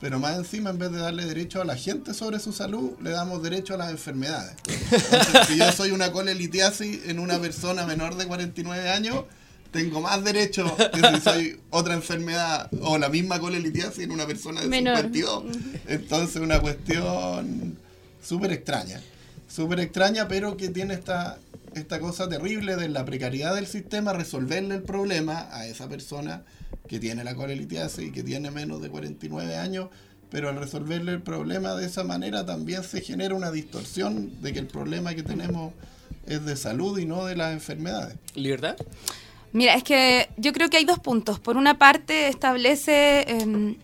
pero 0.00 0.18
más 0.18 0.36
encima 0.36 0.70
en 0.70 0.80
vez 0.80 0.90
de 0.90 0.98
darle 0.98 1.26
derecho 1.26 1.62
a 1.62 1.64
la 1.64 1.76
gente 1.76 2.12
sobre 2.12 2.40
su 2.40 2.52
salud, 2.52 2.94
le 3.00 3.10
damos 3.10 3.40
derecho 3.40 3.74
a 3.74 3.76
las 3.76 3.92
enfermedades. 3.92 4.56
Entonces, 4.66 5.46
si 5.46 5.58
yo 5.58 5.70
soy 5.70 5.92
una 5.92 6.10
colelitiasis 6.10 7.06
en 7.06 7.20
una 7.20 7.38
persona 7.38 7.86
menor 7.86 8.16
de 8.16 8.26
49 8.26 8.90
años, 8.90 9.26
tengo 9.70 10.00
más 10.00 10.24
derecho 10.24 10.76
que 10.76 11.08
si 11.08 11.20
soy 11.20 11.60
otra 11.70 11.94
enfermedad 11.94 12.68
o 12.82 12.98
la 12.98 13.10
misma 13.10 13.38
colelitiasis 13.38 14.02
en 14.02 14.10
una 14.10 14.26
persona 14.26 14.60
de 14.62 14.66
Menor. 14.66 14.96
52. 14.96 15.44
Entonces 15.86 16.42
una 16.42 16.58
cuestión 16.58 17.78
súper 18.20 18.50
extraña. 18.50 19.00
Súper 19.48 19.78
extraña, 19.78 20.26
pero 20.26 20.56
que 20.56 20.68
tiene 20.68 20.94
esta, 20.94 21.38
esta 21.74 22.00
cosa 22.00 22.28
terrible 22.28 22.76
de 22.76 22.88
la 22.88 23.04
precariedad 23.04 23.54
del 23.54 23.66
sistema, 23.66 24.12
resolverle 24.12 24.76
el 24.76 24.82
problema 24.82 25.48
a 25.52 25.66
esa 25.66 25.88
persona 25.88 26.44
que 26.88 26.98
tiene 26.98 27.24
la 27.24 27.34
colelitiasis 27.34 28.08
y 28.08 28.12
que 28.12 28.22
tiene 28.22 28.50
menos 28.50 28.80
de 28.80 28.88
49 28.88 29.56
años, 29.56 29.88
pero 30.30 30.48
al 30.48 30.56
resolverle 30.56 31.12
el 31.12 31.22
problema 31.22 31.74
de 31.74 31.86
esa 31.86 32.04
manera 32.04 32.44
también 32.44 32.82
se 32.84 33.00
genera 33.00 33.34
una 33.34 33.50
distorsión 33.50 34.42
de 34.42 34.52
que 34.52 34.58
el 34.58 34.66
problema 34.66 35.14
que 35.14 35.22
tenemos 35.22 35.72
es 36.26 36.44
de 36.44 36.56
salud 36.56 36.98
y 36.98 37.06
no 37.06 37.24
de 37.24 37.36
las 37.36 37.52
enfermedades. 37.52 38.16
¿Libertad? 38.34 38.76
Mira, 39.52 39.74
es 39.74 39.82
que 39.82 40.28
yo 40.36 40.52
creo 40.52 40.68
que 40.68 40.76
hay 40.76 40.84
dos 40.84 40.98
puntos. 40.98 41.40
Por 41.40 41.56
una 41.56 41.78
parte, 41.78 42.28
establece 42.28 43.24
em, 43.28 43.76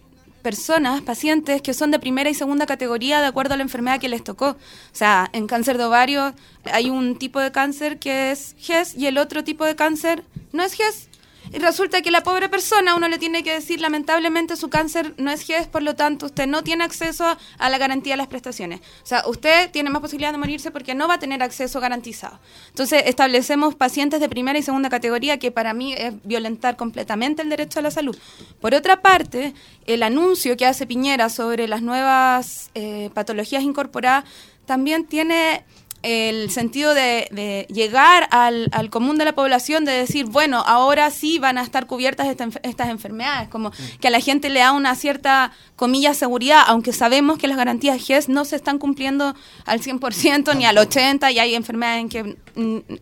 personas, 0.44 1.00
pacientes 1.00 1.62
que 1.62 1.72
son 1.72 1.90
de 1.90 1.98
primera 1.98 2.28
y 2.28 2.34
segunda 2.34 2.66
categoría 2.66 3.22
de 3.22 3.26
acuerdo 3.26 3.54
a 3.54 3.56
la 3.56 3.62
enfermedad 3.62 3.98
que 3.98 4.10
les 4.10 4.22
tocó. 4.22 4.50
O 4.50 4.56
sea, 4.92 5.30
en 5.32 5.46
cáncer 5.46 5.78
de 5.78 5.84
ovario 5.84 6.34
hay 6.70 6.90
un 6.90 7.16
tipo 7.18 7.40
de 7.40 7.50
cáncer 7.50 7.98
que 7.98 8.30
es 8.30 8.54
GES 8.58 8.94
y 8.94 9.06
el 9.06 9.16
otro 9.16 9.42
tipo 9.42 9.64
de 9.64 9.74
cáncer 9.74 10.22
no 10.52 10.62
es 10.62 10.74
GES. 10.74 11.08
Y 11.52 11.58
resulta 11.58 12.02
que 12.02 12.10
la 12.10 12.22
pobre 12.22 12.48
persona, 12.48 12.94
uno 12.94 13.08
le 13.08 13.18
tiene 13.18 13.42
que 13.42 13.52
decir, 13.52 13.80
lamentablemente 13.80 14.56
su 14.56 14.70
cáncer 14.70 15.14
no 15.18 15.30
es 15.30 15.42
GES, 15.42 15.68
por 15.68 15.82
lo 15.82 15.94
tanto 15.94 16.26
usted 16.26 16.46
no 16.46 16.62
tiene 16.62 16.84
acceso 16.84 17.36
a 17.58 17.68
la 17.68 17.78
garantía 17.78 18.14
de 18.14 18.18
las 18.18 18.28
prestaciones. 18.28 18.80
O 19.02 19.06
sea, 19.06 19.22
usted 19.26 19.70
tiene 19.70 19.90
más 19.90 20.00
posibilidad 20.00 20.32
de 20.32 20.38
morirse 20.38 20.70
porque 20.70 20.94
no 20.94 21.08
va 21.08 21.14
a 21.14 21.18
tener 21.18 21.42
acceso 21.42 21.80
garantizado. 21.80 22.40
Entonces, 22.68 23.02
establecemos 23.06 23.74
pacientes 23.74 24.20
de 24.20 24.28
primera 24.28 24.58
y 24.58 24.62
segunda 24.62 24.88
categoría 24.88 25.38
que 25.38 25.50
para 25.50 25.74
mí 25.74 25.94
es 25.94 26.14
violentar 26.24 26.76
completamente 26.76 27.42
el 27.42 27.50
derecho 27.50 27.78
a 27.78 27.82
la 27.82 27.90
salud. 27.90 28.16
Por 28.60 28.74
otra 28.74 29.02
parte, 29.02 29.54
el 29.86 30.02
anuncio 30.02 30.56
que 30.56 30.66
hace 30.66 30.86
Piñera 30.86 31.28
sobre 31.28 31.68
las 31.68 31.82
nuevas 31.82 32.70
eh, 32.74 33.10
patologías 33.14 33.62
incorporadas 33.62 34.24
también 34.66 35.04
tiene 35.06 35.64
el 36.04 36.50
sentido 36.50 36.92
de, 36.92 37.28
de 37.30 37.66
llegar 37.70 38.28
al, 38.30 38.68
al 38.72 38.90
común 38.90 39.16
de 39.16 39.24
la 39.24 39.34
población, 39.34 39.86
de 39.86 39.92
decir, 39.92 40.26
bueno, 40.26 40.62
ahora 40.66 41.10
sí 41.10 41.38
van 41.38 41.56
a 41.56 41.62
estar 41.62 41.86
cubiertas 41.86 42.28
esta 42.28 42.44
estas 42.62 42.90
enfermedades, 42.90 43.48
como 43.48 43.72
que 44.00 44.08
a 44.08 44.10
la 44.10 44.20
gente 44.20 44.50
le 44.50 44.60
da 44.60 44.72
una 44.72 44.94
cierta, 44.96 45.52
comillas, 45.76 46.16
seguridad, 46.16 46.62
aunque 46.66 46.92
sabemos 46.92 47.38
que 47.38 47.48
las 47.48 47.56
garantías 47.56 48.04
GES 48.04 48.28
no 48.28 48.44
se 48.44 48.56
están 48.56 48.78
cumpliendo 48.78 49.34
al 49.64 49.80
100% 49.80 50.56
ni 50.56 50.66
al 50.66 50.76
80% 50.76 51.32
y 51.32 51.38
hay 51.38 51.54
enfermedades 51.54 52.00
en 52.00 52.08
que 52.08 52.36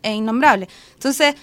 es 0.01 0.15
innombrable. 0.15 0.69
Entonces, 0.93 1.35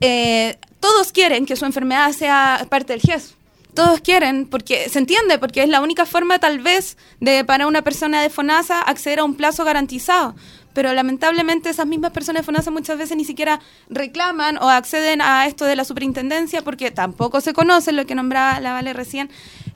eh, 0.00 0.56
todos 0.80 1.12
quieren 1.12 1.44
que 1.44 1.56
su 1.56 1.66
enfermedad 1.66 2.12
sea 2.12 2.66
parte 2.70 2.94
del 2.94 3.02
GES. 3.02 3.34
Todos 3.74 4.00
quieren, 4.00 4.46
porque 4.46 4.88
se 4.88 4.98
entiende, 4.98 5.38
porque 5.38 5.62
es 5.62 5.68
la 5.68 5.80
única 5.80 6.04
forma 6.04 6.38
tal 6.38 6.58
vez 6.58 6.96
de 7.20 7.44
para 7.44 7.68
una 7.68 7.82
persona 7.82 8.20
de 8.20 8.28
FONASA 8.28 8.80
acceder 8.80 9.20
a 9.20 9.24
un 9.24 9.36
plazo 9.36 9.64
garantizado. 9.64 10.34
Pero 10.72 10.92
lamentablemente 10.92 11.70
esas 11.70 11.86
mismas 11.86 12.12
personas 12.12 12.42
de 12.42 12.46
FONASA 12.46 12.70
muchas 12.70 12.96
veces 12.96 13.16
ni 13.16 13.24
siquiera 13.24 13.60
reclaman 13.88 14.56
o 14.58 14.68
acceden 14.68 15.20
a 15.20 15.46
esto 15.46 15.64
de 15.64 15.76
la 15.76 15.84
superintendencia 15.84 16.62
porque 16.62 16.90
tampoco 16.90 17.40
se 17.40 17.52
conoce 17.52 17.92
lo 17.92 18.06
que 18.06 18.14
nombraba 18.14 18.60
la 18.60 18.72
Vale 18.72 18.92
recién, 18.92 19.30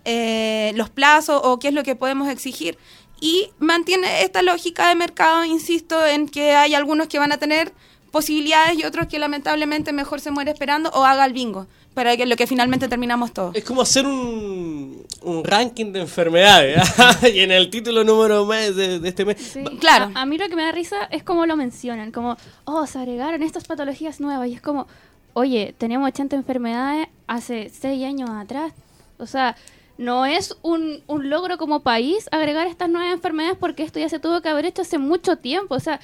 eh, 0.04 0.72
los 0.76 0.90
plazos 0.90 1.40
o 1.44 1.58
qué 1.58 1.68
es 1.68 1.74
lo 1.74 1.82
que 1.82 1.96
podemos 1.96 2.28
exigir. 2.28 2.78
y 3.20 3.50
mantiene 3.58 4.22
esta 4.22 4.42
lógica 4.42 4.88
de 4.88 4.96
mercado, 4.96 5.44
insisto, 5.44 6.04
en 6.04 6.28
que 6.28 6.54
hay 6.54 6.74
algunos 6.74 7.06
que 7.06 7.18
van 7.18 7.32
a 7.32 7.38
tener 7.38 7.72
posibilidades 8.10 8.78
y 8.78 8.84
otros 8.84 9.06
que 9.06 9.18
lamentablemente 9.18 9.92
mejor 9.92 10.20
se 10.20 10.30
muere 10.30 10.50
esperando 10.50 10.90
o 10.90 11.04
haga 11.04 11.24
el 11.24 11.32
bingo 11.32 11.66
para 11.94 12.16
que 12.16 12.26
lo 12.26 12.36
que 12.36 12.46
finalmente 12.46 12.88
terminamos 12.88 13.32
todos. 13.32 13.54
Es 13.54 13.64
como 13.64 13.80
hacer 13.82 14.04
un, 14.04 15.06
un 15.22 15.44
ranking 15.44 15.92
de 15.92 16.00
enfermedades. 16.00 16.82
y 17.34 17.40
en 17.40 17.52
el 17.52 17.70
título 17.70 18.04
número 18.04 18.44
mes 18.44 18.74
de, 18.74 18.98
de 18.98 19.08
este 19.08 19.24
mes. 19.24 19.38
Sí. 19.40 19.62
Claro. 19.78 20.10
A, 20.14 20.22
a 20.22 20.26
mí 20.26 20.36
lo 20.36 20.48
que 20.48 20.56
me 20.56 20.64
da 20.64 20.72
risa 20.72 21.04
es 21.10 21.22
cómo 21.22 21.46
lo 21.46 21.56
mencionan, 21.56 22.10
como, 22.10 22.36
oh, 22.64 22.86
se 22.86 22.98
agregaron 22.98 23.42
estas 23.42 23.64
patologías 23.64 24.20
nuevas 24.20 24.48
y 24.48 24.54
es 24.54 24.60
como, 24.60 24.88
oye, 25.34 25.74
teníamos 25.78 26.08
80 26.08 26.36
enfermedades 26.36 27.06
hace 27.28 27.70
6 27.70 28.04
años 28.04 28.30
atrás. 28.30 28.72
O 29.18 29.26
sea, 29.26 29.56
no 29.96 30.26
es 30.26 30.56
un, 30.62 31.02
un 31.06 31.30
logro 31.30 31.58
como 31.58 31.80
país 31.80 32.28
agregar 32.32 32.66
estas 32.66 32.88
nuevas 32.88 33.12
enfermedades 33.12 33.56
porque 33.58 33.84
esto 33.84 34.00
ya 34.00 34.08
se 34.08 34.18
tuvo 34.18 34.40
que 34.40 34.48
haber 34.48 34.66
hecho 34.66 34.82
hace 34.82 34.98
mucho 34.98 35.36
tiempo. 35.36 35.76
O 35.76 35.80
sea, 35.80 36.00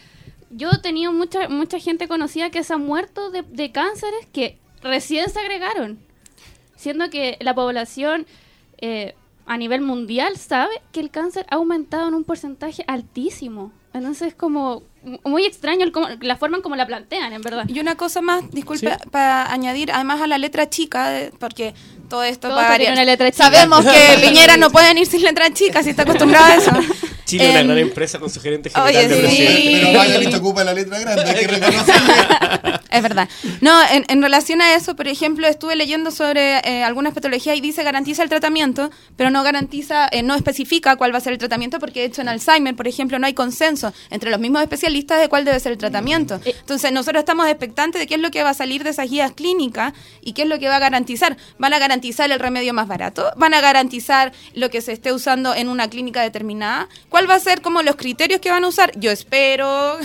yo 0.51 0.71
he 0.73 0.79
tenido 0.79 1.13
mucha, 1.13 1.49
mucha 1.49 1.79
gente 1.81 2.07
conocida 2.07 2.51
que 2.51 2.63
se 2.63 2.75
ha 2.75 2.79
muerto 2.79 3.31
de, 3.31 3.43
de 3.43 3.73
cánceres 3.73 4.27
que 4.33 4.59
recién 4.83 5.29
se 5.31 5.39
agregaron. 5.39 5.99
Siendo 6.77 7.11
que 7.11 7.37
la 7.41 7.55
población 7.55 8.27
eh, 8.79 9.15
a 9.47 9.57
nivel 9.57 9.81
mundial 9.83 10.37
sabe 10.37 10.71
que 10.93 11.01
el 11.01 11.11
cáncer 11.11 11.45
ha 11.51 11.57
aumentado 11.57 12.09
en 12.09 12.15
un 12.15 12.25
porcentaje 12.25 12.85
altísimo. 12.87 13.73
Entonces 13.93 14.29
es 14.29 14.35
como 14.35 14.83
muy 15.25 15.45
extraño 15.45 15.85
el 15.85 15.93
la 16.21 16.37
forma 16.37 16.59
en 16.59 16.63
cómo 16.63 16.77
la 16.77 16.87
plantean, 16.87 17.33
en 17.33 17.43
verdad. 17.43 17.65
Y 17.69 17.81
una 17.81 17.97
cosa 17.97 18.21
más, 18.21 18.49
disculpe, 18.53 18.89
Sí. 18.91 19.09
para 19.11 19.51
añadir, 19.53 19.91
además 19.91 20.21
a 20.21 20.27
la 20.29 20.39
letra 20.39 20.71
chica, 20.71 21.09
de- 21.11 21.33
porque 21.39 21.75
todo 22.09 22.23
esto 22.23 22.49
Todo 22.49 22.57
para 22.59 22.93
una 22.93 23.05
letra 23.05 23.31
chica. 23.33 23.51
Sabemos 23.51 23.85
que 23.85 24.19
Piñera 24.29 24.57
no 24.57 24.71
pueden 24.71 24.97
ir 24.99 25.07
sin 25.07 25.23
letra 25.23 25.53
chica, 25.53 25.83
si 25.83 25.91
está 25.91 26.03
acostumbrado 26.03 26.45
a 26.47 26.55
eso. 26.57 26.71
Chile, 27.25 27.51
una 27.51 27.63
gran 27.63 27.79
empresa 27.79 28.19
con 28.19 28.29
su 28.31 28.41
gerente 28.41 28.71
general 28.71 28.89
oye, 28.97 29.09
de 29.09 29.15
sí. 29.15 29.21
presidente. 29.21 29.81
Pero 29.87 29.99
vaya 29.99 30.39
ocupa 30.39 30.65
la 30.65 30.75
letra 30.75 30.99
grande, 30.99 31.23
hay 31.23 31.35
que 31.41 31.47
reconocerlo. 31.47 32.13
Es 32.91 33.03
verdad. 33.03 33.29
No, 33.61 33.81
en, 33.91 34.05
en 34.09 34.23
relación 34.23 34.61
a 34.61 34.75
eso, 34.75 34.97
por 34.97 35.07
ejemplo, 35.07 35.47
estuve 35.47 35.77
leyendo 35.77 36.11
sobre 36.11 36.59
eh, 36.59 36.83
algunas 36.83 37.15
patologías 37.15 37.57
y 37.57 37.61
dice 37.61 37.83
garantiza 37.83 38.23
el 38.23 38.29
tratamiento, 38.29 38.91
pero 39.17 39.31
no 39.31 39.43
garantiza, 39.43 40.09
eh, 40.11 40.23
no 40.23 40.35
especifica 40.35 40.97
cuál 40.97 41.15
va 41.15 41.19
a 41.19 41.21
ser 41.21 41.33
el 41.33 41.39
tratamiento, 41.39 41.79
porque 41.79 42.01
de 42.01 42.07
hecho 42.07 42.23
en 42.23 42.29
Alzheimer, 42.29 42.75
por 42.75 42.89
ejemplo, 42.89 43.19
no 43.19 43.27
hay 43.27 43.35
consenso 43.35 43.93
entre 44.11 44.31
los 44.31 44.41
mismos 44.41 44.63
especialistas 44.63 45.21
de 45.21 45.29
cuál 45.29 45.45
debe 45.45 45.61
ser 45.61 45.73
el 45.73 45.79
tratamiento. 45.79 46.41
Eh. 46.45 46.55
Entonces 46.59 46.93
nosotros 46.93 47.21
estamos 47.21 47.47
expectantes 47.49 48.01
de 48.01 48.07
qué 48.07 48.15
es 48.15 48.21
lo 48.21 48.31
que 48.31 48.43
va 48.43 48.51
a 48.51 48.55
salir 48.55 48.83
de 48.83 48.91
esas 48.91 49.09
guías 49.09 49.33
clínicas 49.33 49.93
y 50.21 50.33
qué 50.33 50.43
es 50.43 50.49
lo 50.49 50.59
que 50.59 50.69
va 50.69 50.77
a 50.77 50.81
garantizar. 50.81 51.37
¿Van 51.59 51.73
a 51.73 51.79
garantizar 51.79 52.31
el 52.31 52.41
remedio 52.41 52.75
más 52.75 52.89
barato? 52.89 53.31
¿Van 53.37 53.55
a 53.55 53.61
garantizar 53.61 54.33
lo 54.55 54.71
que 54.71 54.81
se 54.81 54.93
esté 54.93 55.13
usando 55.13 55.55
en 55.55 55.69
una 55.69 55.89
clínica 55.89 56.23
determinada? 56.23 56.89
¿Cuál 57.09 57.31
va 57.31 57.37
a 57.37 57.41
ser 57.41 57.61
como 57.61 57.83
los 57.83 57.97
criterios 57.97 58.41
que 58.41 58.51
van 58.51 58.65
a 58.65 58.69
usar? 58.69 58.93
Yo 58.99 59.11
espero 59.11 59.99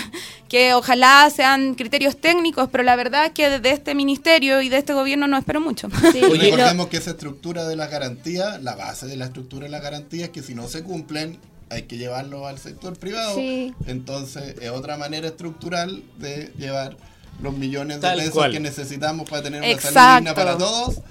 que 0.47 0.73
ojalá 0.73 1.29
sean 1.29 1.75
criterios 1.75 2.17
técnicos, 2.17 2.69
pero 2.71 2.83
la 2.83 2.95
verdad 2.95 3.25
es 3.25 3.31
que 3.31 3.59
de 3.59 3.69
este 3.71 3.95
ministerio 3.95 4.61
y 4.61 4.69
de 4.69 4.77
este 4.77 4.93
gobierno 4.93 5.27
no 5.27 5.37
espero 5.37 5.59
mucho. 5.61 5.89
Sí, 6.11 6.21
Oye, 6.23 6.51
Recordemos 6.51 6.87
que 6.87 6.97
esa 6.97 7.11
estructura 7.11 7.67
de 7.67 7.75
las 7.75 7.89
garantías, 7.89 8.61
la 8.61 8.75
base 8.75 9.07
de 9.07 9.17
la 9.17 9.25
estructura 9.25 9.65
de 9.65 9.71
las 9.71 9.81
garantías, 9.81 10.29
que 10.29 10.43
si 10.43 10.53
no 10.53 10.67
se 10.67 10.83
cumplen, 10.83 11.39
hay 11.69 11.83
que 11.83 11.97
llevarlo 11.97 12.47
al 12.47 12.59
sector 12.59 12.97
privado. 12.97 13.35
Sí. 13.35 13.73
Entonces, 13.87 14.55
es 14.61 14.69
otra 14.69 14.97
manera 14.97 15.27
estructural 15.27 16.03
de 16.19 16.51
llevar 16.57 16.95
los 17.41 17.53
millones 17.57 17.97
de 17.97 18.01
Tal 18.01 18.17
pesos 18.19 18.33
cual. 18.33 18.51
que 18.51 18.59
necesitamos 18.59 19.29
para 19.29 19.41
tener 19.43 19.61
una 19.61 19.67
salud 19.69 19.85
Exacto. 19.87 20.15
digna 20.19 20.35
para 20.35 20.57
todos, 20.57 21.01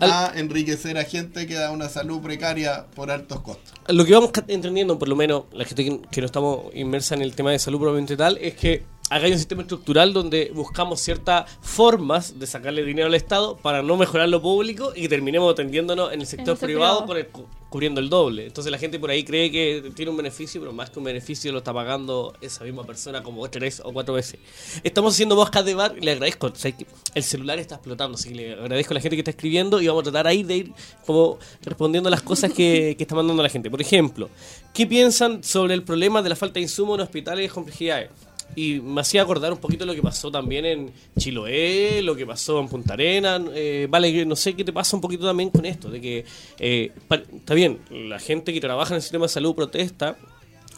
Al- 0.00 0.10
a 0.10 0.32
enriquecer 0.36 0.98
a 0.98 1.04
gente 1.04 1.46
que 1.46 1.54
da 1.54 1.70
una 1.70 1.88
salud 1.88 2.20
precaria 2.20 2.86
por 2.94 3.10
altos 3.10 3.40
costos. 3.40 3.72
Lo 3.88 4.04
que 4.04 4.12
vamos 4.12 4.30
entendiendo, 4.48 4.98
por 4.98 5.08
lo 5.08 5.16
menos 5.16 5.44
la 5.52 5.64
gente 5.64 5.84
que, 5.84 6.00
que 6.10 6.20
no 6.20 6.26
estamos 6.26 6.74
inmersa 6.74 7.14
en 7.14 7.22
el 7.22 7.34
tema 7.34 7.50
de 7.52 7.58
salud 7.58 7.78
propiamente 7.80 8.16
tal, 8.16 8.38
es 8.38 8.54
que 8.54 8.82
acá 9.10 9.26
hay 9.26 9.32
un 9.32 9.38
sistema 9.38 9.62
estructural 9.62 10.12
donde 10.12 10.50
buscamos 10.54 11.00
ciertas 11.00 11.50
formas 11.60 12.38
de 12.38 12.46
sacarle 12.46 12.84
dinero 12.84 13.08
al 13.08 13.14
Estado 13.14 13.56
para 13.56 13.82
no 13.82 13.96
mejorar 13.96 14.28
lo 14.28 14.40
público 14.40 14.92
y 14.94 15.02
que 15.02 15.08
terminemos 15.08 15.52
atendiéndonos 15.52 16.12
en 16.12 16.20
el 16.20 16.26
sector 16.26 16.56
privado, 16.56 17.06
privado. 17.06 17.16
el 17.16 17.28
cubriendo 17.74 18.00
el 18.00 18.08
doble. 18.08 18.46
Entonces 18.46 18.70
la 18.70 18.78
gente 18.78 19.00
por 19.00 19.10
ahí 19.10 19.24
cree 19.24 19.50
que 19.50 19.90
tiene 19.96 20.08
un 20.08 20.16
beneficio, 20.16 20.60
pero 20.60 20.72
más 20.72 20.90
que 20.90 21.00
un 21.00 21.04
beneficio 21.04 21.50
lo 21.50 21.58
está 21.58 21.74
pagando 21.74 22.32
esa 22.40 22.62
misma 22.62 22.84
persona 22.84 23.20
como 23.24 23.50
tres 23.50 23.82
o 23.84 23.92
cuatro 23.92 24.14
veces. 24.14 24.38
Estamos 24.84 25.14
haciendo 25.14 25.34
moscas 25.34 25.64
de 25.64 25.74
bar 25.74 25.92
y 26.00 26.00
le 26.00 26.12
agradezco. 26.12 26.46
o 26.46 26.54
sea, 26.54 26.70
que 26.70 26.86
el 27.16 27.24
celular 27.24 27.58
está 27.58 27.74
explotando, 27.74 28.14
así 28.16 28.28
que 28.28 28.34
le 28.36 28.52
agradezco 28.52 28.92
a 28.92 28.94
la 28.94 29.00
gente 29.00 29.16
que 29.16 29.22
está 29.22 29.32
escribiendo 29.32 29.80
y 29.80 29.88
vamos 29.88 30.02
a 30.02 30.04
tratar 30.04 30.28
ahí 30.28 30.44
de 30.44 30.56
ir 30.56 30.72
como 31.04 31.40
respondiendo 31.62 32.06
a 32.06 32.10
las 32.12 32.22
cosas 32.22 32.52
que, 32.52 32.94
que 32.96 33.02
está 33.02 33.16
mandando 33.16 33.42
la 33.42 33.48
gente. 33.48 33.68
Por 33.68 33.80
ejemplo, 33.80 34.30
¿qué 34.72 34.86
piensan 34.86 35.42
sobre 35.42 35.74
el 35.74 35.82
problema 35.82 36.22
de 36.22 36.28
la 36.28 36.36
falta 36.36 36.54
de 36.54 36.60
insumos 36.60 36.96
en 36.98 37.02
hospitales 37.02 37.46
y 37.46 37.48
complejidades? 37.48 38.10
Y 38.56 38.80
me 38.80 39.00
hacía 39.00 39.22
acordar 39.22 39.52
un 39.52 39.58
poquito 39.58 39.84
lo 39.84 39.94
que 39.94 40.02
pasó 40.02 40.30
también 40.30 40.64
en 40.64 40.92
Chiloé, 41.18 42.02
lo 42.02 42.14
que 42.14 42.26
pasó 42.26 42.60
en 42.60 42.68
Punta 42.68 42.94
Arenas. 42.94 43.42
eh, 43.54 43.86
vale, 43.90 44.24
no 44.24 44.36
sé 44.36 44.54
qué 44.54 44.64
te 44.64 44.72
pasa 44.72 44.96
un 44.96 45.00
poquito 45.00 45.26
también 45.26 45.50
con 45.50 45.64
esto, 45.66 45.90
de 45.90 46.00
que 46.00 46.24
eh, 46.58 46.92
está 47.34 47.54
bien, 47.54 47.80
la 47.90 48.18
gente 48.18 48.52
que 48.52 48.60
trabaja 48.60 48.94
en 48.94 48.96
el 48.96 49.02
sistema 49.02 49.26
de 49.26 49.30
salud 49.30 49.54
protesta, 49.54 50.16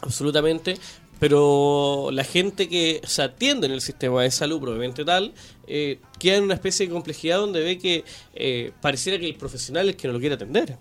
absolutamente, 0.01 0.77
pero 1.19 2.09
la 2.11 2.23
gente 2.23 2.69
que 2.69 3.01
se 3.03 3.23
atiende 3.23 3.67
en 3.67 3.73
el 3.73 3.81
sistema 3.81 4.21
de 4.23 4.31
salud, 4.31 4.59
probablemente 4.59 5.03
tal, 5.03 5.33
eh, 5.67 5.99
queda 6.19 6.37
en 6.37 6.43
una 6.43 6.53
especie 6.53 6.85
de 6.85 6.93
complejidad 6.93 7.39
donde 7.39 7.63
ve 7.63 7.77
que 7.77 8.03
eh, 8.35 8.71
pareciera 8.81 9.17
que 9.19 9.27
el 9.27 9.35
profesional 9.35 9.89
es 9.89 9.95
que 9.95 10.07
no 10.07 10.13
lo 10.13 10.19
quiere 10.19 10.35
atender. 10.35 10.77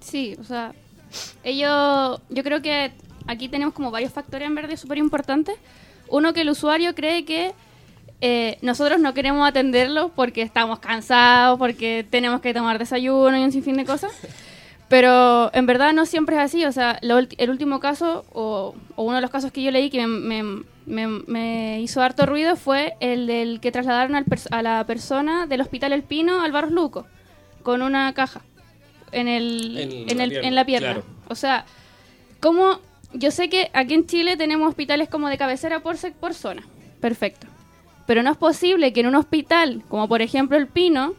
Sí, 0.00 0.36
o 0.40 0.44
sea, 0.44 0.74
ellos, 1.44 2.20
yo 2.30 2.42
creo 2.42 2.62
que 2.62 2.92
aquí 3.26 3.48
tenemos 3.48 3.74
como 3.74 3.90
varios 3.90 4.12
factores 4.12 4.46
en 4.46 4.54
verde 4.54 4.76
súper 4.76 4.98
importantes. 4.98 5.56
Uno, 6.08 6.32
que 6.32 6.42
el 6.42 6.50
usuario 6.50 6.94
cree 6.94 7.24
que 7.24 7.52
eh, 8.20 8.58
nosotros 8.62 8.98
no 9.00 9.12
queremos 9.14 9.46
atenderlo 9.48 10.10
porque 10.14 10.42
estamos 10.42 10.78
cansados, 10.78 11.58
porque 11.58 12.06
tenemos 12.08 12.40
que 12.40 12.54
tomar 12.54 12.78
desayuno 12.78 13.36
y 13.38 13.42
un 13.44 13.52
sinfín 13.52 13.76
de 13.76 13.84
cosas. 13.84 14.12
Pero 14.88 15.50
en 15.52 15.66
verdad 15.66 15.92
no 15.92 16.06
siempre 16.06 16.36
es 16.36 16.42
así. 16.42 16.64
O 16.64 16.70
sea, 16.72 16.98
lo 17.02 17.18
el 17.18 17.50
último 17.50 17.80
caso, 17.80 18.24
o, 18.32 18.74
o 18.94 19.02
uno 19.02 19.16
de 19.16 19.20
los 19.20 19.30
casos 19.30 19.50
que 19.50 19.62
yo 19.62 19.70
leí 19.72 19.90
que 19.90 20.06
me, 20.06 20.42
me- 20.44 20.62
me- 20.86 21.22
me 21.26 21.80
hizo 21.80 22.00
harto 22.00 22.24
ruido 22.24 22.54
fue 22.54 22.94
el 23.00 23.26
del 23.26 23.58
que 23.60 23.72
trasladaron 23.72 24.14
al 24.14 24.24
a 24.52 24.62
la 24.62 24.84
persona 24.86 25.46
del 25.46 25.60
Hospital 25.60 25.92
El 25.92 26.04
Pino 26.04 26.40
al 26.40 26.52
Barros 26.52 26.70
Luco 26.70 27.04
con 27.64 27.82
una 27.82 28.12
caja 28.14 28.42
en, 29.10 29.26
el, 29.26 29.76
En 29.76 30.08
en, 30.10 30.18
la 30.18 30.24
el- 30.24 30.30
pierna, 30.30 30.48
en 30.48 30.54
la 30.54 30.64
pierna. 30.64 30.86
claro. 30.92 31.04
O 31.28 31.34
sea, 31.34 31.64
como 32.38 32.78
yo 33.18 33.30
sé 33.30 33.48
que 33.48 33.70
aquí 33.72 33.94
en 33.94 34.06
Chile 34.06 34.36
tenemos 34.36 34.68
hospitales 34.68 35.08
como 35.08 35.28
de 35.28 35.38
cabecera 35.38 35.80
por, 35.80 35.96
por 36.20 36.34
zona. 36.34 36.62
Perfecto. 37.00 37.46
Pero 38.06 38.22
no 38.22 38.30
es 38.30 38.36
posible 38.36 38.92
que 38.92 39.00
en 39.00 39.06
un 39.06 39.16
hospital, 39.16 39.82
como 39.88 40.08
por 40.08 40.22
ejemplo 40.22 40.56
el 40.56 40.68
Pino, 40.68 41.14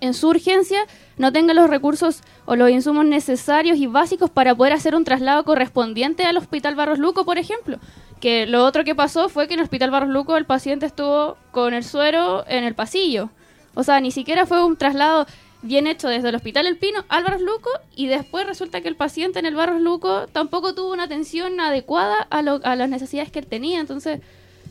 en 0.00 0.14
su 0.14 0.28
urgencia 0.28 0.80
no 1.16 1.32
tenga 1.32 1.54
los 1.54 1.70
recursos 1.70 2.22
o 2.44 2.56
los 2.56 2.70
insumos 2.70 3.04
necesarios 3.04 3.78
y 3.78 3.86
básicos 3.86 4.30
para 4.30 4.54
poder 4.54 4.72
hacer 4.72 4.94
un 4.94 5.04
traslado 5.04 5.44
correspondiente 5.44 6.24
al 6.24 6.36
Hospital 6.36 6.74
Barros 6.74 6.98
Luco, 6.98 7.24
por 7.24 7.38
ejemplo. 7.38 7.78
Que 8.20 8.46
lo 8.46 8.64
otro 8.64 8.84
que 8.84 8.94
pasó 8.94 9.28
fue 9.28 9.48
que 9.48 9.54
en 9.54 9.60
el 9.60 9.64
Hospital 9.64 9.90
Barros 9.90 10.10
Luco 10.10 10.36
el 10.36 10.46
paciente 10.46 10.86
estuvo 10.86 11.36
con 11.50 11.74
el 11.74 11.84
suero 11.84 12.44
en 12.48 12.64
el 12.64 12.74
pasillo. 12.74 13.30
O 13.74 13.82
sea, 13.82 14.00
ni 14.00 14.10
siquiera 14.10 14.46
fue 14.46 14.64
un 14.64 14.76
traslado 14.76 15.26
bien 15.64 15.86
hecho 15.86 16.08
desde 16.08 16.28
el 16.28 16.34
Hospital 16.34 16.66
El 16.66 16.76
Pino 16.76 17.04
al 17.08 17.24
Barros 17.24 17.40
Luco 17.40 17.70
y 17.96 18.06
después 18.06 18.46
resulta 18.46 18.80
que 18.80 18.88
el 18.88 18.96
paciente 18.96 19.38
en 19.38 19.46
el 19.46 19.54
Barros 19.54 19.80
Luco 19.80 20.26
tampoco 20.32 20.74
tuvo 20.74 20.92
una 20.92 21.04
atención 21.04 21.58
adecuada 21.60 22.22
a, 22.30 22.42
lo- 22.42 22.60
a 22.64 22.76
las 22.76 22.88
necesidades 22.88 23.32
que 23.32 23.38
él 23.40 23.46
tenía. 23.46 23.80
Entonces, 23.80 24.20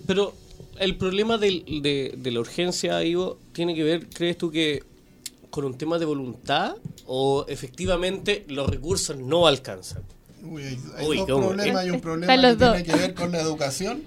Pero 0.07 0.33
el 0.79 0.95
problema 0.97 1.37
del- 1.37 1.63
de, 1.81 2.13
de 2.17 2.31
la 2.31 2.39
urgencia, 2.39 3.03
Ivo, 3.03 3.37
tiene 3.53 3.75
que 3.75 3.83
ver, 3.83 4.07
¿crees 4.09 4.37
tú 4.37 4.51
que 4.51 4.83
con 5.49 5.65
un 5.65 5.77
tema 5.77 5.99
de 5.99 6.05
voluntad 6.05 6.75
o 7.05 7.45
efectivamente 7.47 8.45
los 8.47 8.69
recursos 8.69 9.17
no 9.17 9.45
alcanzan? 9.47 10.03
Uy, 10.43 10.63
hay, 10.63 10.79
hay 10.97 11.07
Uy, 11.07 11.17
dos 11.17 11.25
problemas. 11.25 11.75
Hay 11.83 11.89
un 11.91 12.01
problema 12.01 12.35
que 12.35 12.55
tiene 12.55 12.83
que 12.83 12.95
ver 12.95 13.13
con 13.13 13.31
la 13.31 13.39
educación, 13.41 14.03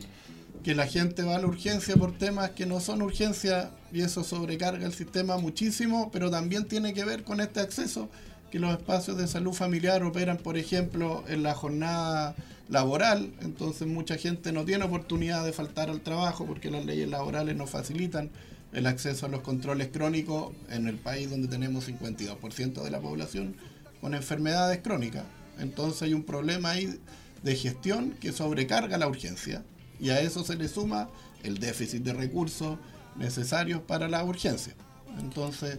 que 0.66 0.74
la 0.74 0.88
gente 0.88 1.22
va 1.22 1.36
a 1.36 1.38
la 1.38 1.46
urgencia 1.46 1.94
por 1.94 2.18
temas 2.18 2.50
que 2.50 2.66
no 2.66 2.80
son 2.80 3.00
urgencia 3.00 3.70
y 3.92 4.00
eso 4.00 4.24
sobrecarga 4.24 4.84
el 4.84 4.92
sistema 4.92 5.38
muchísimo, 5.38 6.10
pero 6.10 6.28
también 6.28 6.64
tiene 6.64 6.92
que 6.92 7.04
ver 7.04 7.22
con 7.22 7.40
este 7.40 7.60
acceso 7.60 8.08
que 8.50 8.58
los 8.58 8.72
espacios 8.72 9.16
de 9.16 9.28
salud 9.28 9.52
familiar 9.52 10.02
operan, 10.02 10.38
por 10.38 10.56
ejemplo, 10.56 11.22
en 11.28 11.44
la 11.44 11.54
jornada 11.54 12.34
laboral, 12.68 13.32
entonces 13.42 13.86
mucha 13.86 14.16
gente 14.16 14.50
no 14.50 14.64
tiene 14.64 14.86
oportunidad 14.86 15.44
de 15.44 15.52
faltar 15.52 15.88
al 15.88 16.00
trabajo 16.00 16.44
porque 16.46 16.68
las 16.68 16.84
leyes 16.84 17.08
laborales 17.08 17.54
no 17.54 17.68
facilitan 17.68 18.28
el 18.72 18.88
acceso 18.88 19.26
a 19.26 19.28
los 19.28 19.42
controles 19.42 19.90
crónicos 19.92 20.52
en 20.68 20.88
el 20.88 20.96
país 20.96 21.30
donde 21.30 21.46
tenemos 21.46 21.88
52% 21.88 22.82
de 22.82 22.90
la 22.90 22.98
población 22.98 23.54
con 24.00 24.14
enfermedades 24.14 24.80
crónicas. 24.82 25.26
Entonces 25.60 26.02
hay 26.02 26.12
un 26.12 26.24
problema 26.24 26.70
ahí 26.70 26.98
de 27.44 27.54
gestión 27.54 28.16
que 28.18 28.32
sobrecarga 28.32 28.98
la 28.98 29.06
urgencia 29.06 29.62
y 30.00 30.10
a 30.10 30.20
eso 30.20 30.44
se 30.44 30.56
le 30.56 30.68
suma 30.68 31.08
el 31.42 31.58
déficit 31.58 32.02
de 32.02 32.12
recursos 32.12 32.78
necesarios 33.16 33.80
para 33.80 34.08
la 34.08 34.24
urgencia. 34.24 34.74
Entonces 35.18 35.78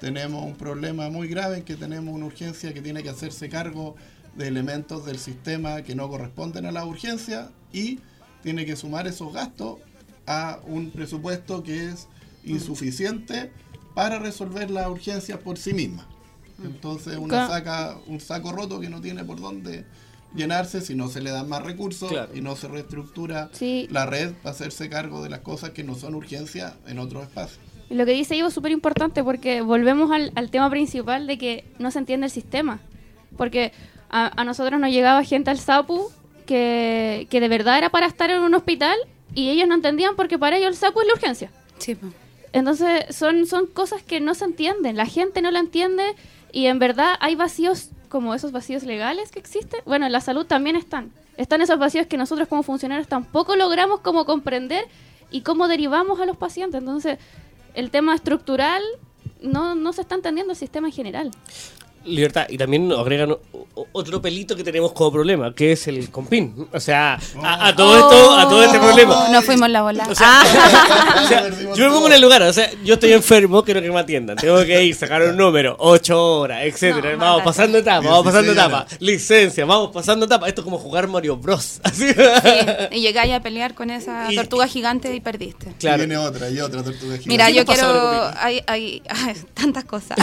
tenemos 0.00 0.44
un 0.44 0.54
problema 0.54 1.08
muy 1.10 1.28
grave 1.28 1.58
en 1.58 1.62
que 1.64 1.74
tenemos 1.76 2.14
una 2.14 2.26
urgencia 2.26 2.72
que 2.72 2.80
tiene 2.82 3.02
que 3.02 3.08
hacerse 3.08 3.48
cargo 3.48 3.96
de 4.36 4.46
elementos 4.46 5.04
del 5.04 5.18
sistema 5.18 5.82
que 5.82 5.94
no 5.94 6.08
corresponden 6.08 6.66
a 6.66 6.72
la 6.72 6.84
urgencia 6.84 7.50
y 7.72 7.98
tiene 8.42 8.64
que 8.64 8.76
sumar 8.76 9.06
esos 9.08 9.32
gastos 9.32 9.78
a 10.26 10.60
un 10.66 10.90
presupuesto 10.90 11.62
que 11.64 11.88
es 11.88 12.06
insuficiente 12.44 13.50
para 13.94 14.18
resolver 14.18 14.70
las 14.70 14.86
urgencias 14.88 15.38
por 15.40 15.58
sí 15.58 15.72
misma. 15.72 16.06
Entonces 16.62 17.16
uno 17.16 17.28
Ca- 17.28 17.48
saca 17.48 17.96
un 18.06 18.20
saco 18.20 18.52
roto 18.52 18.78
que 18.80 18.88
no 18.88 19.00
tiene 19.00 19.24
por 19.24 19.40
dónde 19.40 19.84
llenarse 20.34 20.80
si 20.80 20.94
no 20.94 21.08
se 21.08 21.20
le 21.20 21.30
dan 21.30 21.48
más 21.48 21.62
recursos 21.62 22.10
Claro. 22.10 22.30
y 22.34 22.40
no 22.40 22.54
se 22.56 22.68
reestructura 22.68 23.48
Sí. 23.52 23.88
la 23.90 24.06
red 24.06 24.32
para 24.42 24.54
hacerse 24.54 24.88
cargo 24.88 25.22
de 25.22 25.30
las 25.30 25.40
cosas 25.40 25.70
que 25.70 25.82
no 25.84 25.94
son 25.94 26.14
urgencias 26.14 26.74
en 26.86 26.98
otros 26.98 27.22
espacios. 27.24 27.58
Y 27.90 27.94
Lo 27.94 28.04
que 28.04 28.12
dice 28.12 28.36
Ivo 28.36 28.48
es 28.48 28.54
súper 28.54 28.72
importante 28.72 29.24
porque 29.24 29.62
volvemos 29.62 30.10
al, 30.10 30.30
al 30.34 30.50
tema 30.50 30.68
principal 30.70 31.26
de 31.26 31.38
que 31.38 31.64
no 31.78 31.90
se 31.90 31.98
entiende 32.00 32.26
el 32.26 32.30
sistema. 32.32 32.80
Porque 33.36 33.72
a, 34.10 34.40
a 34.40 34.44
nosotros 34.44 34.78
nos 34.80 34.90
llegaba 34.90 35.24
gente 35.24 35.50
al 35.50 35.58
SAPU 35.58 36.10
que, 36.46 37.26
que 37.30 37.40
de 37.40 37.48
verdad 37.48 37.78
era 37.78 37.90
para 37.90 38.06
estar 38.06 38.30
en 38.30 38.40
un 38.40 38.54
hospital 38.54 38.96
y 39.34 39.50
ellos 39.50 39.68
no 39.68 39.74
entendían 39.74 40.16
porque 40.16 40.38
para 40.38 40.56
ellos 40.58 40.68
el 40.70 40.76
SAPU 40.76 41.00
es 41.00 41.06
la 41.06 41.12
urgencia. 41.14 41.50
Sí. 41.78 41.96
Entonces 42.52 43.14
son, 43.14 43.46
son 43.46 43.66
cosas 43.66 44.02
que 44.02 44.20
no 44.20 44.34
se 44.34 44.44
entienden, 44.46 44.96
la 44.96 45.06
gente 45.06 45.42
no 45.42 45.50
la 45.50 45.58
entiende 45.60 46.02
y 46.52 46.66
en 46.66 46.78
verdad 46.78 47.14
hay 47.20 47.34
vacíos 47.34 47.90
como 48.08 48.34
esos 48.34 48.52
vacíos 48.52 48.82
legales 48.82 49.30
que 49.30 49.38
existen. 49.38 49.80
Bueno, 49.86 50.06
en 50.06 50.12
la 50.12 50.20
salud 50.20 50.46
también 50.46 50.76
están. 50.76 51.12
Están 51.36 51.60
esos 51.60 51.78
vacíos 51.78 52.06
que 52.06 52.16
nosotros 52.16 52.48
como 52.48 52.62
funcionarios 52.62 53.08
tampoco 53.08 53.56
logramos 53.56 54.00
como 54.00 54.24
comprender 54.24 54.86
y 55.30 55.42
cómo 55.42 55.68
derivamos 55.68 56.20
a 56.20 56.26
los 56.26 56.36
pacientes. 56.36 56.80
Entonces, 56.80 57.18
el 57.74 57.90
tema 57.90 58.14
estructural 58.14 58.82
no, 59.40 59.74
no 59.74 59.92
se 59.92 60.00
está 60.00 60.14
entendiendo 60.14 60.52
el 60.52 60.58
sistema 60.58 60.88
en 60.88 60.94
general. 60.94 61.30
Libertad, 62.04 62.46
y 62.48 62.56
también 62.56 62.88
nos 62.88 62.98
agregan 63.00 63.36
otro 63.92 64.20
pelito 64.22 64.56
que 64.56 64.64
tenemos 64.64 64.92
como 64.92 65.12
problema, 65.12 65.54
que 65.54 65.72
es 65.72 65.86
el 65.88 66.10
compin. 66.10 66.66
O 66.72 66.80
sea, 66.80 67.18
a, 67.42 67.68
a 67.68 67.76
todo 67.76 67.96
esto, 67.96 68.34
a 68.38 68.48
todo 68.48 68.62
este 68.64 68.78
problema. 68.78 69.28
No 69.30 69.42
fuimos 69.42 69.68
la 69.68 69.82
bola. 69.82 70.06
O 70.10 70.14
sea, 70.14 70.26
Ah. 70.42 71.20
o 71.24 71.28
sea, 71.28 71.48
yo 71.74 71.88
me 71.88 71.90
pongo 71.94 72.06
en 72.08 72.14
el 72.14 72.20
lugar, 72.20 72.42
o 72.42 72.52
sea, 72.52 72.70
yo 72.84 72.94
estoy 72.94 73.12
enfermo, 73.12 73.62
quiero 73.62 73.80
que 73.82 73.90
me 73.90 73.98
atiendan. 74.00 74.36
Tengo 74.36 74.58
que 74.64 74.82
ir, 74.84 74.94
sacar 74.94 75.22
un 75.22 75.36
número, 75.36 75.76
ocho 75.78 76.38
horas, 76.40 76.60
etcétera. 76.64 77.12
No, 77.12 77.18
vamos 77.18 77.42
pasando 77.44 77.78
etapas, 77.78 78.04
vamos 78.04 78.24
pasando 78.24 78.52
16 78.52 78.66
etapas. 78.68 79.00
Licencia, 79.00 79.64
vamos 79.66 79.90
pasando 79.92 80.26
etapas. 80.26 80.48
Esto 80.48 80.60
es 80.62 80.64
como 80.64 80.78
jugar 80.78 81.06
Mario 81.08 81.36
Bros. 81.36 81.80
Así. 81.84 82.08
Sí, 82.08 82.14
y 82.92 83.00
llegáis 83.00 83.32
a 83.34 83.40
pelear 83.40 83.74
con 83.74 83.90
esa 83.90 84.32
Y- 84.32 84.36
tortuga 84.36 84.66
gigante 84.66 85.14
y 85.14 85.20
perdiste. 85.20 85.72
Claro. 85.78 86.02
Y 86.02 86.06
viene 86.06 86.16
otra 86.16 86.48
y 86.50 86.58
otra 86.60 86.82
tortuga 86.82 87.18
gigante. 87.18 87.28
Mira, 87.28 87.46
¿Qué 87.48 87.54
yo 87.54 87.64
quiero. 87.66 88.30
Hay, 88.38 88.62
hay, 88.66 89.02
ay, 89.08 89.34
tantas 89.54 89.84
cosas. 89.84 90.16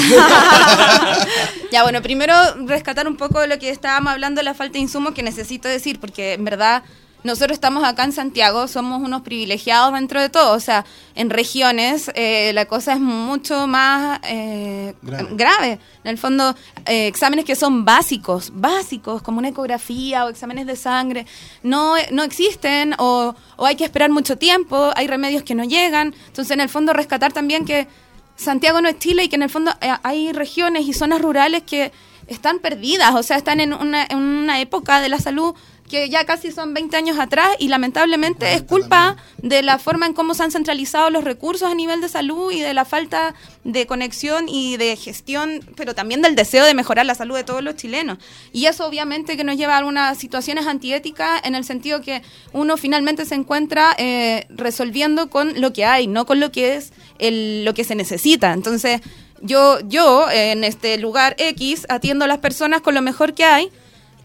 Ya, 1.76 1.84
bueno, 1.84 2.02
primero 2.02 2.34
rescatar 2.68 3.06
un 3.06 3.18
poco 3.18 3.42
de 3.42 3.48
lo 3.48 3.60
que 3.60 3.70
estábamos 3.70 4.14
hablando 4.14 4.40
de 4.40 4.46
la 4.46 4.54
falta 4.54 4.76
de 4.76 4.80
insumos 4.80 5.14
que 5.14 5.22
necesito 5.22 5.68
decir, 5.68 6.00
porque 6.00 6.32
en 6.32 6.46
verdad 6.46 6.84
nosotros 7.26 7.52
estamos 7.52 7.84
acá 7.84 8.06
en 8.06 8.14
Santiago, 8.14 8.70
somos 8.70 9.02
unos 9.02 9.24
privilegiados 9.24 9.94
dentro 9.94 10.22
de 10.22 10.30
todo. 10.30 10.54
O 10.56 10.62
sea, 10.62 10.86
en 11.16 11.30
regiones 11.30 12.10
eh, 12.16 12.54
la 12.54 12.64
cosa 12.66 12.94
es 12.94 13.02
mucho 13.02 13.68
más 13.68 14.22
eh, 14.24 14.94
Grave. 15.02 15.28
grave. 15.32 15.80
En 16.06 16.12
el 16.12 16.18
fondo, 16.18 16.56
eh, 16.86 17.08
exámenes 17.08 17.44
que 17.44 17.58
son 17.58 17.84
básicos, 17.84 18.54
básicos, 18.54 19.22
como 19.22 19.40
una 19.40 19.50
ecografía 19.50 20.24
o 20.24 20.30
exámenes 20.30 20.68
de 20.68 20.78
sangre, 20.78 21.26
no, 21.62 21.96
no 22.10 22.24
existen 22.24 22.96
o, 23.00 23.36
o 23.58 23.66
hay 23.66 23.76
que 23.76 23.84
esperar 23.84 24.12
mucho 24.12 24.38
tiempo, 24.38 24.92
hay 24.96 25.08
remedios 25.08 25.44
que 25.44 25.56
no 25.56 25.66
llegan. 25.66 26.16
Entonces, 26.28 26.52
en 26.52 26.62
el 26.62 26.70
fondo, 26.70 26.94
rescatar 26.94 27.34
también 27.34 27.66
que 27.66 27.90
Santiago 28.36 28.82
no 28.82 28.90
es 28.90 29.00
Chile 29.00 29.24
y 29.24 29.30
que 29.30 29.36
en 29.36 29.44
el 29.44 29.50
fondo 29.50 29.72
eh, 29.82 29.94
hay 30.04 30.32
regiones 30.34 30.88
y 30.88 30.94
zonas 30.94 31.22
rurales 31.22 31.64
que 31.64 31.92
están 32.28 32.60
perdidas, 32.60 33.14
o 33.14 33.24
sea, 33.24 33.38
están 33.38 33.60
en 33.60 33.74
una, 33.74 34.06
en 34.10 34.18
una 34.18 34.60
época 34.60 35.00
de 35.02 35.10
la 35.10 35.20
salud 35.20 35.54
que 35.90 36.10
ya 36.10 36.26
casi 36.26 36.52
son 36.52 36.74
20 36.74 36.98
años 36.98 37.20
atrás 37.20 37.50
y 37.60 37.68
lamentablemente 37.68 38.54
es 38.54 38.64
40 38.64 38.76
culpa 38.76 39.16
de 39.42 39.62
la 39.62 39.80
forma 39.80 40.06
en 40.06 40.14
cómo 40.14 40.34
se 40.34 40.44
han 40.44 40.52
centralizado 40.52 41.10
los 41.10 41.24
recursos 41.24 41.72
a 41.72 41.76
nivel 41.76 42.02
de 42.02 42.10
salud 42.10 42.52
y 42.52 42.60
de 42.60 42.74
la 42.74 42.84
falta 42.84 43.36
de 43.64 43.86
conexión 43.86 44.50
y 44.50 44.78
de 44.78 44.96
gestión, 44.96 45.62
pero 45.76 45.96
también 45.96 46.22
del 46.22 46.36
deseo 46.36 46.66
de 46.66 46.74
mejorar 46.74 47.06
la 47.06 47.16
salud 47.16 47.36
de 47.36 47.44
todos 47.44 47.64
los 47.64 47.76
chilenos. 47.76 48.18
Y 48.52 48.66
eso 48.66 48.86
obviamente 48.86 49.38
que 49.38 49.44
nos 49.44 49.58
lleva 49.58 49.76
a 49.76 49.78
algunas 49.78 50.18
situaciones 50.18 50.68
antiéticas 50.68 51.42
en 51.46 51.56
el 51.56 51.64
sentido 51.64 52.02
que 52.02 52.22
uno 52.52 52.78
finalmente 52.78 53.26
se 53.26 53.36
encuentra 53.36 53.96
eh, 53.98 54.46
resolviendo 54.50 55.30
con 55.30 55.62
lo 55.62 55.72
que 55.72 55.86
hay, 55.86 56.08
no 56.08 56.26
con 56.26 56.40
lo 56.40 56.52
que 56.52 56.76
es 56.76 56.92
el, 57.20 57.64
lo 57.64 57.74
que 57.74 57.84
se 57.84 57.96
necesita. 57.96 58.54
Entonces, 58.54 59.02
yo, 59.42 59.80
yo 59.82 60.30
en 60.32 60.64
este 60.64 60.98
lugar 60.98 61.36
X 61.38 61.86
atiendo 61.90 62.26
a 62.26 62.28
las 62.28 62.40
personas 62.40 62.82
con 62.82 62.96
lo 62.96 63.02
mejor 63.02 63.34
que 63.34 63.46
hay 63.46 63.72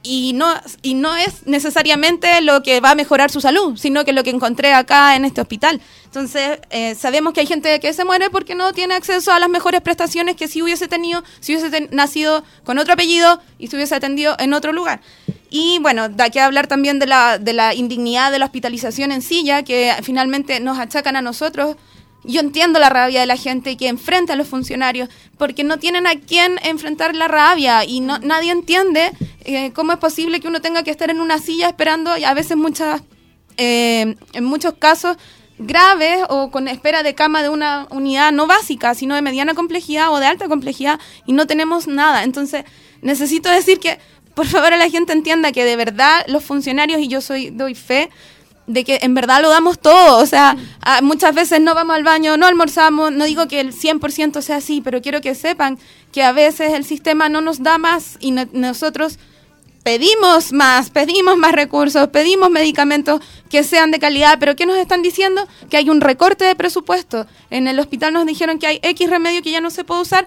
y 0.03 0.33
no, 0.33 0.55
y 0.83 0.95
no 0.95 1.15
es 1.15 1.47
necesariamente 1.47 2.41
lo 2.41 2.63
que 2.63 2.81
va 2.81 2.93
a 2.93 2.95
mejorar 2.95 3.31
su 3.31 3.41
salud, 3.41 3.77
sino 3.77 4.05
que 4.05 4.13
lo 4.13 4.25
que 4.25 4.31
encontré 4.31 4.73
acá 4.73 5.15
en 5.15 5.25
este 5.25 5.41
hospital. 5.41 5.81
Entonces, 6.07 6.59
eh, 6.71 6.95
sabemos 6.95 7.35
que 7.35 7.41
hay 7.41 7.47
gente 7.47 7.79
que 7.81 7.93
se 7.93 8.05
muere 8.05 8.31
porque 8.31 8.55
no 8.55 8.73
tiene 8.73 8.95
acceso 8.95 9.33
a 9.33 9.39
las 9.39 9.49
mejores 9.49 9.81
prestaciones 9.83 10.37
que 10.37 10.49
si 10.49 10.63
hubiese 10.63 10.89
tenido, 10.89 11.23
si 11.41 11.55
hubiese 11.55 11.89
nacido 11.91 12.43
con 12.65 12.79
otro 12.79 12.95
apellido 12.95 13.41
y 13.59 13.67
se 13.67 13.77
hubiese 13.77 13.95
atendido 13.95 14.37
en 14.39 14.55
otro 14.55 14.73
lugar. 14.73 15.03
Y 15.51 15.79
bueno, 15.81 16.09
da 16.09 16.31
que 16.31 16.41
hablar 16.41 16.67
también 16.67 16.99
de 16.99 17.07
la, 17.07 17.39
de 17.39 17.53
la 17.53 17.75
indignidad 17.75 18.33
de 18.33 18.39
la 18.39 18.47
hospitalización 18.47 19.13
en 19.13 19.21
ya 19.21 19.63
que 19.63 19.95
finalmente 20.03 20.61
nos 20.61 20.79
achacan 20.79 21.17
a 21.17 21.23
nosotros 21.23 21.77
yo 22.25 22.41
entiendo 22.41 22.79
la 22.79 22.91
rabia 22.91 23.21
de 23.21 23.27
la 23.27 23.37
gente 23.37 23.77
que 23.77 23.89
enfrenta 23.89 24.35
a 24.35 24.37
los 24.37 24.47
funcionarios 24.47 25.09
porque 25.39 25.65
no 25.65 25.79
tienen 25.79 26.07
a 26.07 26.17
quién 26.17 26.59
enfrentar 26.63 27.15
la 27.15 27.29
rabia 27.29 27.85
y 27.85 28.01
no, 28.01 28.19
nadie 28.19 28.53
entiende 28.53 29.11
eh, 29.45 29.73
cómo 29.73 29.93
es 29.93 29.99
posible 29.99 30.41
que 30.41 30.49
uno 30.49 30.61
tenga 30.61 30.83
que 30.83 30.91
estar 30.91 31.11
en 31.11 31.21
una 31.21 31.39
silla 31.39 31.69
esperando 31.69 32.17
y 32.17 32.25
a 32.25 32.35
veces 32.35 32.57
muchas, 32.57 33.03
eh, 33.57 34.17
en 34.33 34.45
muchos 34.45 34.75
casos 34.79 35.17
graves 35.59 36.21
o 36.29 36.51
con 36.51 36.69
espera 36.69 37.03
de 37.03 37.15
cama 37.15 37.43
de 37.43 37.49
una 37.51 37.87
unidad 37.91 38.33
no 38.33 38.47
básica, 38.47 38.95
sino 38.95 39.15
de 39.15 39.23
mediana 39.23 39.55
complejidad 39.55 40.11
o 40.13 40.19
de 40.19 40.27
alta 40.27 40.49
complejidad 40.49 40.99
y 41.27 41.33
no 41.33 41.47
tenemos 41.47 41.87
nada. 41.87 42.25
Entonces, 42.25 42.65
necesito 43.03 43.51
decir 43.51 43.79
que 43.79 43.99
por 44.35 44.47
favor 44.47 44.73
a 44.73 44.77
la 44.79 44.89
gente 44.89 45.13
entienda 45.13 45.53
que 45.53 45.65
de 45.65 45.77
verdad 45.77 46.25
los 46.29 46.45
funcionarios, 46.45 47.01
y 47.01 47.09
yo 47.09 47.21
soy 47.21 47.51
doy 47.51 47.75
fe, 47.75 48.09
de 48.67 48.85
que 48.85 49.01
en 49.03 49.15
verdad 49.15 49.43
lo 49.43 49.51
damos 49.51 49.81
todo, 49.81 50.19
o 50.19 50.27
sea, 50.27 50.57
muchas 51.03 51.35
veces 51.35 51.61
no 51.61 51.75
vamos 51.75 51.97
al 51.97 52.05
baño, 52.05 52.37
no 52.37 52.47
almorzamos, 52.47 53.11
no 53.11 53.25
digo 53.25 53.49
que 53.49 53.59
el 53.59 53.73
100% 53.75 54.41
sea 54.43 54.57
así, 54.57 54.81
pero 54.81 55.03
quiero 55.03 55.21
que 55.21 55.35
sepan 55.35 55.77
que 56.13 56.23
a 56.23 56.31
veces 56.31 56.73
el 56.73 56.85
sistema 56.85 57.29
no 57.29 57.41
nos 57.41 57.63
da 57.65 57.79
más 57.79 58.17
y 58.21 58.31
no- 58.31 58.47
nosotros 58.53 59.19
pedimos 59.83 60.53
más, 60.53 60.91
pedimos 60.91 61.37
más 61.37 61.53
recursos, 61.53 62.09
pedimos 62.09 62.51
medicamentos 62.51 63.21
que 63.49 63.65
sean 63.65 63.91
de 63.91 63.99
calidad, 63.99 64.37
pero 64.39 64.57
¿qué 64.57 64.67
nos 64.67 64.77
están 64.79 65.03
diciendo? 65.03 65.47
Que 65.71 65.77
hay 65.79 65.89
un 65.91 66.01
recorte 66.01 66.45
de 66.45 66.55
presupuesto. 66.55 67.27
En 67.51 67.67
el 67.69 67.79
hospital 67.81 68.13
nos 68.13 68.27
dijeron 68.27 68.59
que 68.59 68.67
hay 68.67 68.81
X 68.83 69.09
remedio 69.11 69.43
que 69.43 69.51
ya 69.51 69.61
no 69.61 69.71
se 69.71 69.85
puede 69.85 70.03
usar, 70.03 70.27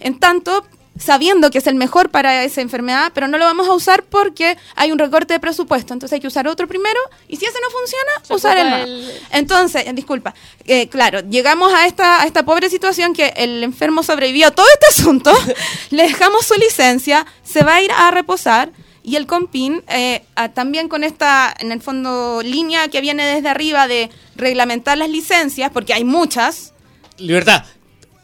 en 0.00 0.18
tanto 0.18 0.64
sabiendo 0.98 1.52
que 1.52 1.58
es 1.58 1.66
el 1.68 1.76
mejor 1.76 2.10
para 2.10 2.42
esa 2.42 2.60
enfermedad, 2.60 3.12
pero 3.14 3.28
no 3.28 3.38
lo 3.38 3.44
vamos 3.44 3.68
a 3.68 3.72
usar 3.72 4.02
porque 4.02 4.56
hay 4.74 4.90
un 4.90 4.98
recorte 4.98 5.32
de 5.32 5.38
presupuesto. 5.38 5.92
Entonces 5.92 6.14
hay 6.14 6.20
que 6.20 6.26
usar 6.26 6.48
otro 6.48 6.66
primero 6.66 6.98
y 7.28 7.36
si 7.36 7.44
ese 7.46 7.58
no 7.62 7.70
funciona, 7.70 8.10
Se 8.26 8.34
usar 8.34 8.58
el 8.58 8.68
más. 8.70 8.80
el- 8.82 9.12
Entonces, 9.30 9.86
eh, 9.86 9.92
disculpa, 9.94 10.34
eh, 10.64 10.88
claro, 10.88 11.20
llegamos 11.20 11.72
a 11.72 11.86
esta, 11.86 12.20
a 12.22 12.26
esta 12.26 12.44
pobre 12.44 12.68
situación 12.68 13.14
que 13.14 13.32
el 13.36 13.62
enfermo 13.62 14.02
sobrevivió 14.02 14.48
a 14.48 14.50
todo 14.50 14.66
este 14.74 14.86
asunto, 15.00 15.32
le 15.90 16.02
dejamos 16.02 16.44
su 16.44 16.54
licencia, 16.54 17.24
se 17.44 17.62
va 17.62 17.76
a 17.76 17.80
ir 17.82 17.92
a 17.92 18.10
reposar 18.10 18.70
y 19.08 19.16
el 19.16 19.26
COMPIN, 19.26 19.82
eh, 19.88 20.22
a- 20.36 20.50
también 20.50 20.88
con 20.88 21.02
esta, 21.02 21.54
en 21.58 21.72
el 21.72 21.80
fondo, 21.80 22.42
línea 22.42 22.88
que 22.88 23.00
viene 23.00 23.24
desde 23.24 23.48
arriba 23.48 23.88
de 23.88 24.10
reglamentar 24.36 24.98
las 24.98 25.08
licencias, 25.08 25.70
porque 25.72 25.94
hay 25.94 26.04
muchas, 26.04 26.74
Libertad. 27.16 27.64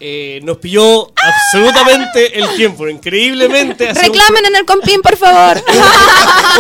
eh, 0.01 0.41
nos 0.45 0.59
pilló 0.59 1.11
absolutamente 1.23 2.39
el 2.39 2.55
tiempo, 2.57 2.87
increíblemente. 2.89 3.89
un 3.89 3.95
reclamen 3.95 4.45
en 4.47 4.57
el 4.57 4.65
COMPIN, 4.67 5.01
por 5.01 5.17
favor. 5.17 5.63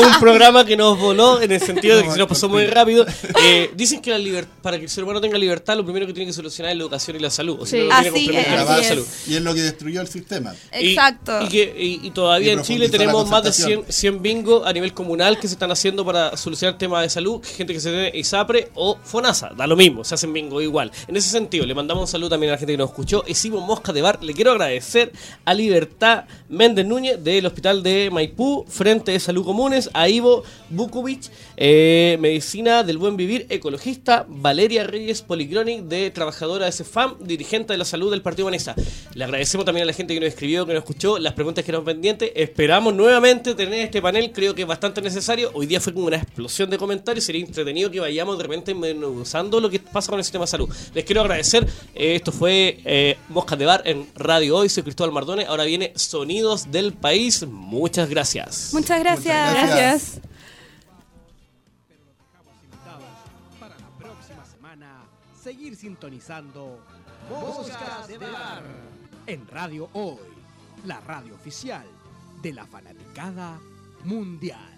un 0.00 0.20
programa 0.20 0.64
que 0.64 0.76
nos 0.76 0.98
voló 0.98 1.40
en 1.40 1.52
el 1.52 1.60
sentido 1.60 1.96
de 1.96 2.04
que 2.04 2.10
se 2.10 2.18
nos 2.18 2.28
pasó 2.28 2.48
muy 2.48 2.66
rápido. 2.66 3.06
Eh, 3.42 3.70
dicen 3.74 4.00
que 4.00 4.10
la 4.16 4.44
para 4.62 4.78
que 4.78 4.84
el 4.84 4.90
ser 4.90 5.04
humano 5.04 5.20
tenga 5.20 5.36
libertad, 5.38 5.76
lo 5.76 5.84
primero 5.84 6.06
que 6.06 6.12
tiene 6.12 6.26
que 6.26 6.32
solucionar 6.32 6.72
es 6.72 6.78
la 6.78 6.82
educación 6.84 7.16
y 7.16 7.20
la 7.20 7.30
salud. 7.30 7.58
O 7.60 7.66
sea, 7.66 7.80
Sí. 7.82 7.88
Así 7.90 8.30
es, 8.32 8.86
salud. 8.86 9.06
Y 9.26 9.34
es 9.34 9.42
lo 9.42 9.54
que 9.54 9.60
destruyó 9.62 10.00
el 10.00 10.08
sistema. 10.08 10.54
Y- 10.80 10.90
Exacto. 10.90 11.42
Y, 11.42 11.48
que, 11.48 11.74
y- 11.78 12.06
y 12.06 12.10
todavía 12.10 12.48
Y 12.48 12.50
en 12.56 12.62
Chile 12.62 12.88
tenemos 12.88 13.28
más 13.28 13.42
de 13.42 13.50
concertación. 13.50 13.84
100, 13.86 13.92
100 14.14 14.22
bingos 14.22 14.66
a 14.66 14.72
nivel 14.72 14.92
comunal 14.94 15.38
que 15.38 15.46
se 15.48 15.54
están 15.54 15.70
haciendo 15.70 16.04
para 16.04 16.36
solucionar 16.36 16.78
temas 16.78 17.02
de 17.02 17.10
salud. 17.10 17.40
Gente 17.56 17.72
que 17.72 17.80
se 17.80 17.90
tiene 17.90 18.10
ISAPRE 18.18 18.70
o 18.74 18.98
FONASA, 19.02 19.50
da 19.56 19.66
lo 19.66 19.76
mismo, 19.76 20.04
se 20.04 20.14
hacen 20.14 20.32
bingo 20.32 20.60
igual. 20.60 20.90
En 21.08 21.16
ese 21.16 21.28
sentido, 21.30 21.66
le 21.66 21.74
mandamos 21.74 22.02
un 22.02 22.08
saludo 22.08 22.30
también 22.30 22.50
a 22.50 22.54
la 22.54 22.58
gente 22.58 22.72
que 22.72 22.78
nos 22.78 22.90
escuchó. 22.90 23.22
hicimos 23.26 23.64
Mosca 23.64 23.92
de 23.92 24.02
Bar. 24.02 24.22
Le 24.22 24.32
quiero 24.34 24.52
agradecer 24.52 25.12
a 25.44 25.54
Libertad 25.54 26.24
Méndez 26.48 26.86
Núñez 26.86 27.22
del 27.22 27.46
Hospital 27.46 27.82
de 27.82 28.10
Maipú, 28.10 28.64
Frente 28.68 29.12
de 29.12 29.20
Salud 29.20 29.44
Comunes, 29.44 29.83
a 29.92 30.08
Ivo 30.08 30.44
Bukovic, 30.70 31.30
eh, 31.56 32.16
Medicina 32.20 32.82
del 32.82 32.98
Buen 32.98 33.16
Vivir, 33.16 33.46
ecologista, 33.48 34.24
Valeria 34.28 34.84
Reyes 34.84 35.22
Policronic, 35.22 35.82
de 35.84 36.10
Trabajadora 36.10 36.66
de 36.66 36.72
CEFAM, 36.72 37.16
dirigente 37.20 37.72
de 37.72 37.78
la 37.78 37.84
salud 37.84 38.10
del 38.10 38.22
Partido 38.22 38.46
Humanista. 38.46 38.74
Le 39.14 39.24
agradecemos 39.24 39.64
también 39.64 39.84
a 39.84 39.86
la 39.86 39.92
gente 39.92 40.14
que 40.14 40.20
nos 40.20 40.28
escribió, 40.28 40.66
que 40.66 40.72
nos 40.72 40.82
escuchó, 40.82 41.18
las 41.18 41.34
preguntas 41.34 41.64
que 41.64 41.70
eran 41.70 41.84
pendientes. 41.84 42.32
Esperamos 42.34 42.94
nuevamente 42.94 43.54
tener 43.54 43.80
este 43.80 44.00
panel, 44.00 44.32
creo 44.32 44.54
que 44.54 44.62
es 44.62 44.68
bastante 44.68 45.00
necesario. 45.02 45.50
Hoy 45.54 45.66
día 45.66 45.80
fue 45.80 45.92
como 45.92 46.06
una 46.06 46.16
explosión 46.16 46.70
de 46.70 46.78
comentarios, 46.78 47.24
sería 47.24 47.44
entretenido 47.44 47.90
que 47.90 48.00
vayamos 48.00 48.36
de 48.38 48.42
repente 48.44 48.74
usando 48.74 49.60
lo 49.60 49.70
que 49.70 49.80
pasa 49.80 50.10
con 50.10 50.18
el 50.18 50.24
sistema 50.24 50.44
de 50.44 50.50
salud. 50.50 50.68
Les 50.94 51.04
quiero 51.04 51.20
agradecer, 51.20 51.66
eh, 51.94 52.14
esto 52.14 52.32
fue 52.32 52.78
eh, 52.84 53.16
Moscas 53.28 53.58
de 53.58 53.66
Bar 53.66 53.82
en 53.84 54.06
Radio 54.14 54.56
Hoy, 54.56 54.68
soy 54.68 54.82
Cristóbal 54.82 55.12
Mardone, 55.12 55.44
ahora 55.46 55.64
viene 55.64 55.92
Sonidos 55.96 56.70
del 56.70 56.92
País. 56.92 57.46
Muchas 57.46 58.08
gracias. 58.08 58.70
Muchas 58.72 59.00
gracias. 59.00 59.50
Muchas 59.50 59.54
gracias. 59.54 59.73
Gracias. 59.76 60.20
Para 63.58 63.76
la 63.78 63.88
próxima 63.98 64.44
semana 64.44 65.02
seguir 65.40 65.76
sintonizando 65.76 66.80
de 68.08 68.18
Bar 68.18 68.62
en 69.26 69.48
Radio 69.48 69.88
Hoy, 69.94 70.18
la 70.84 71.00
radio 71.00 71.34
oficial 71.34 71.86
de 72.42 72.52
la 72.52 72.66
fanaticada 72.66 73.58
mundial. 74.04 74.74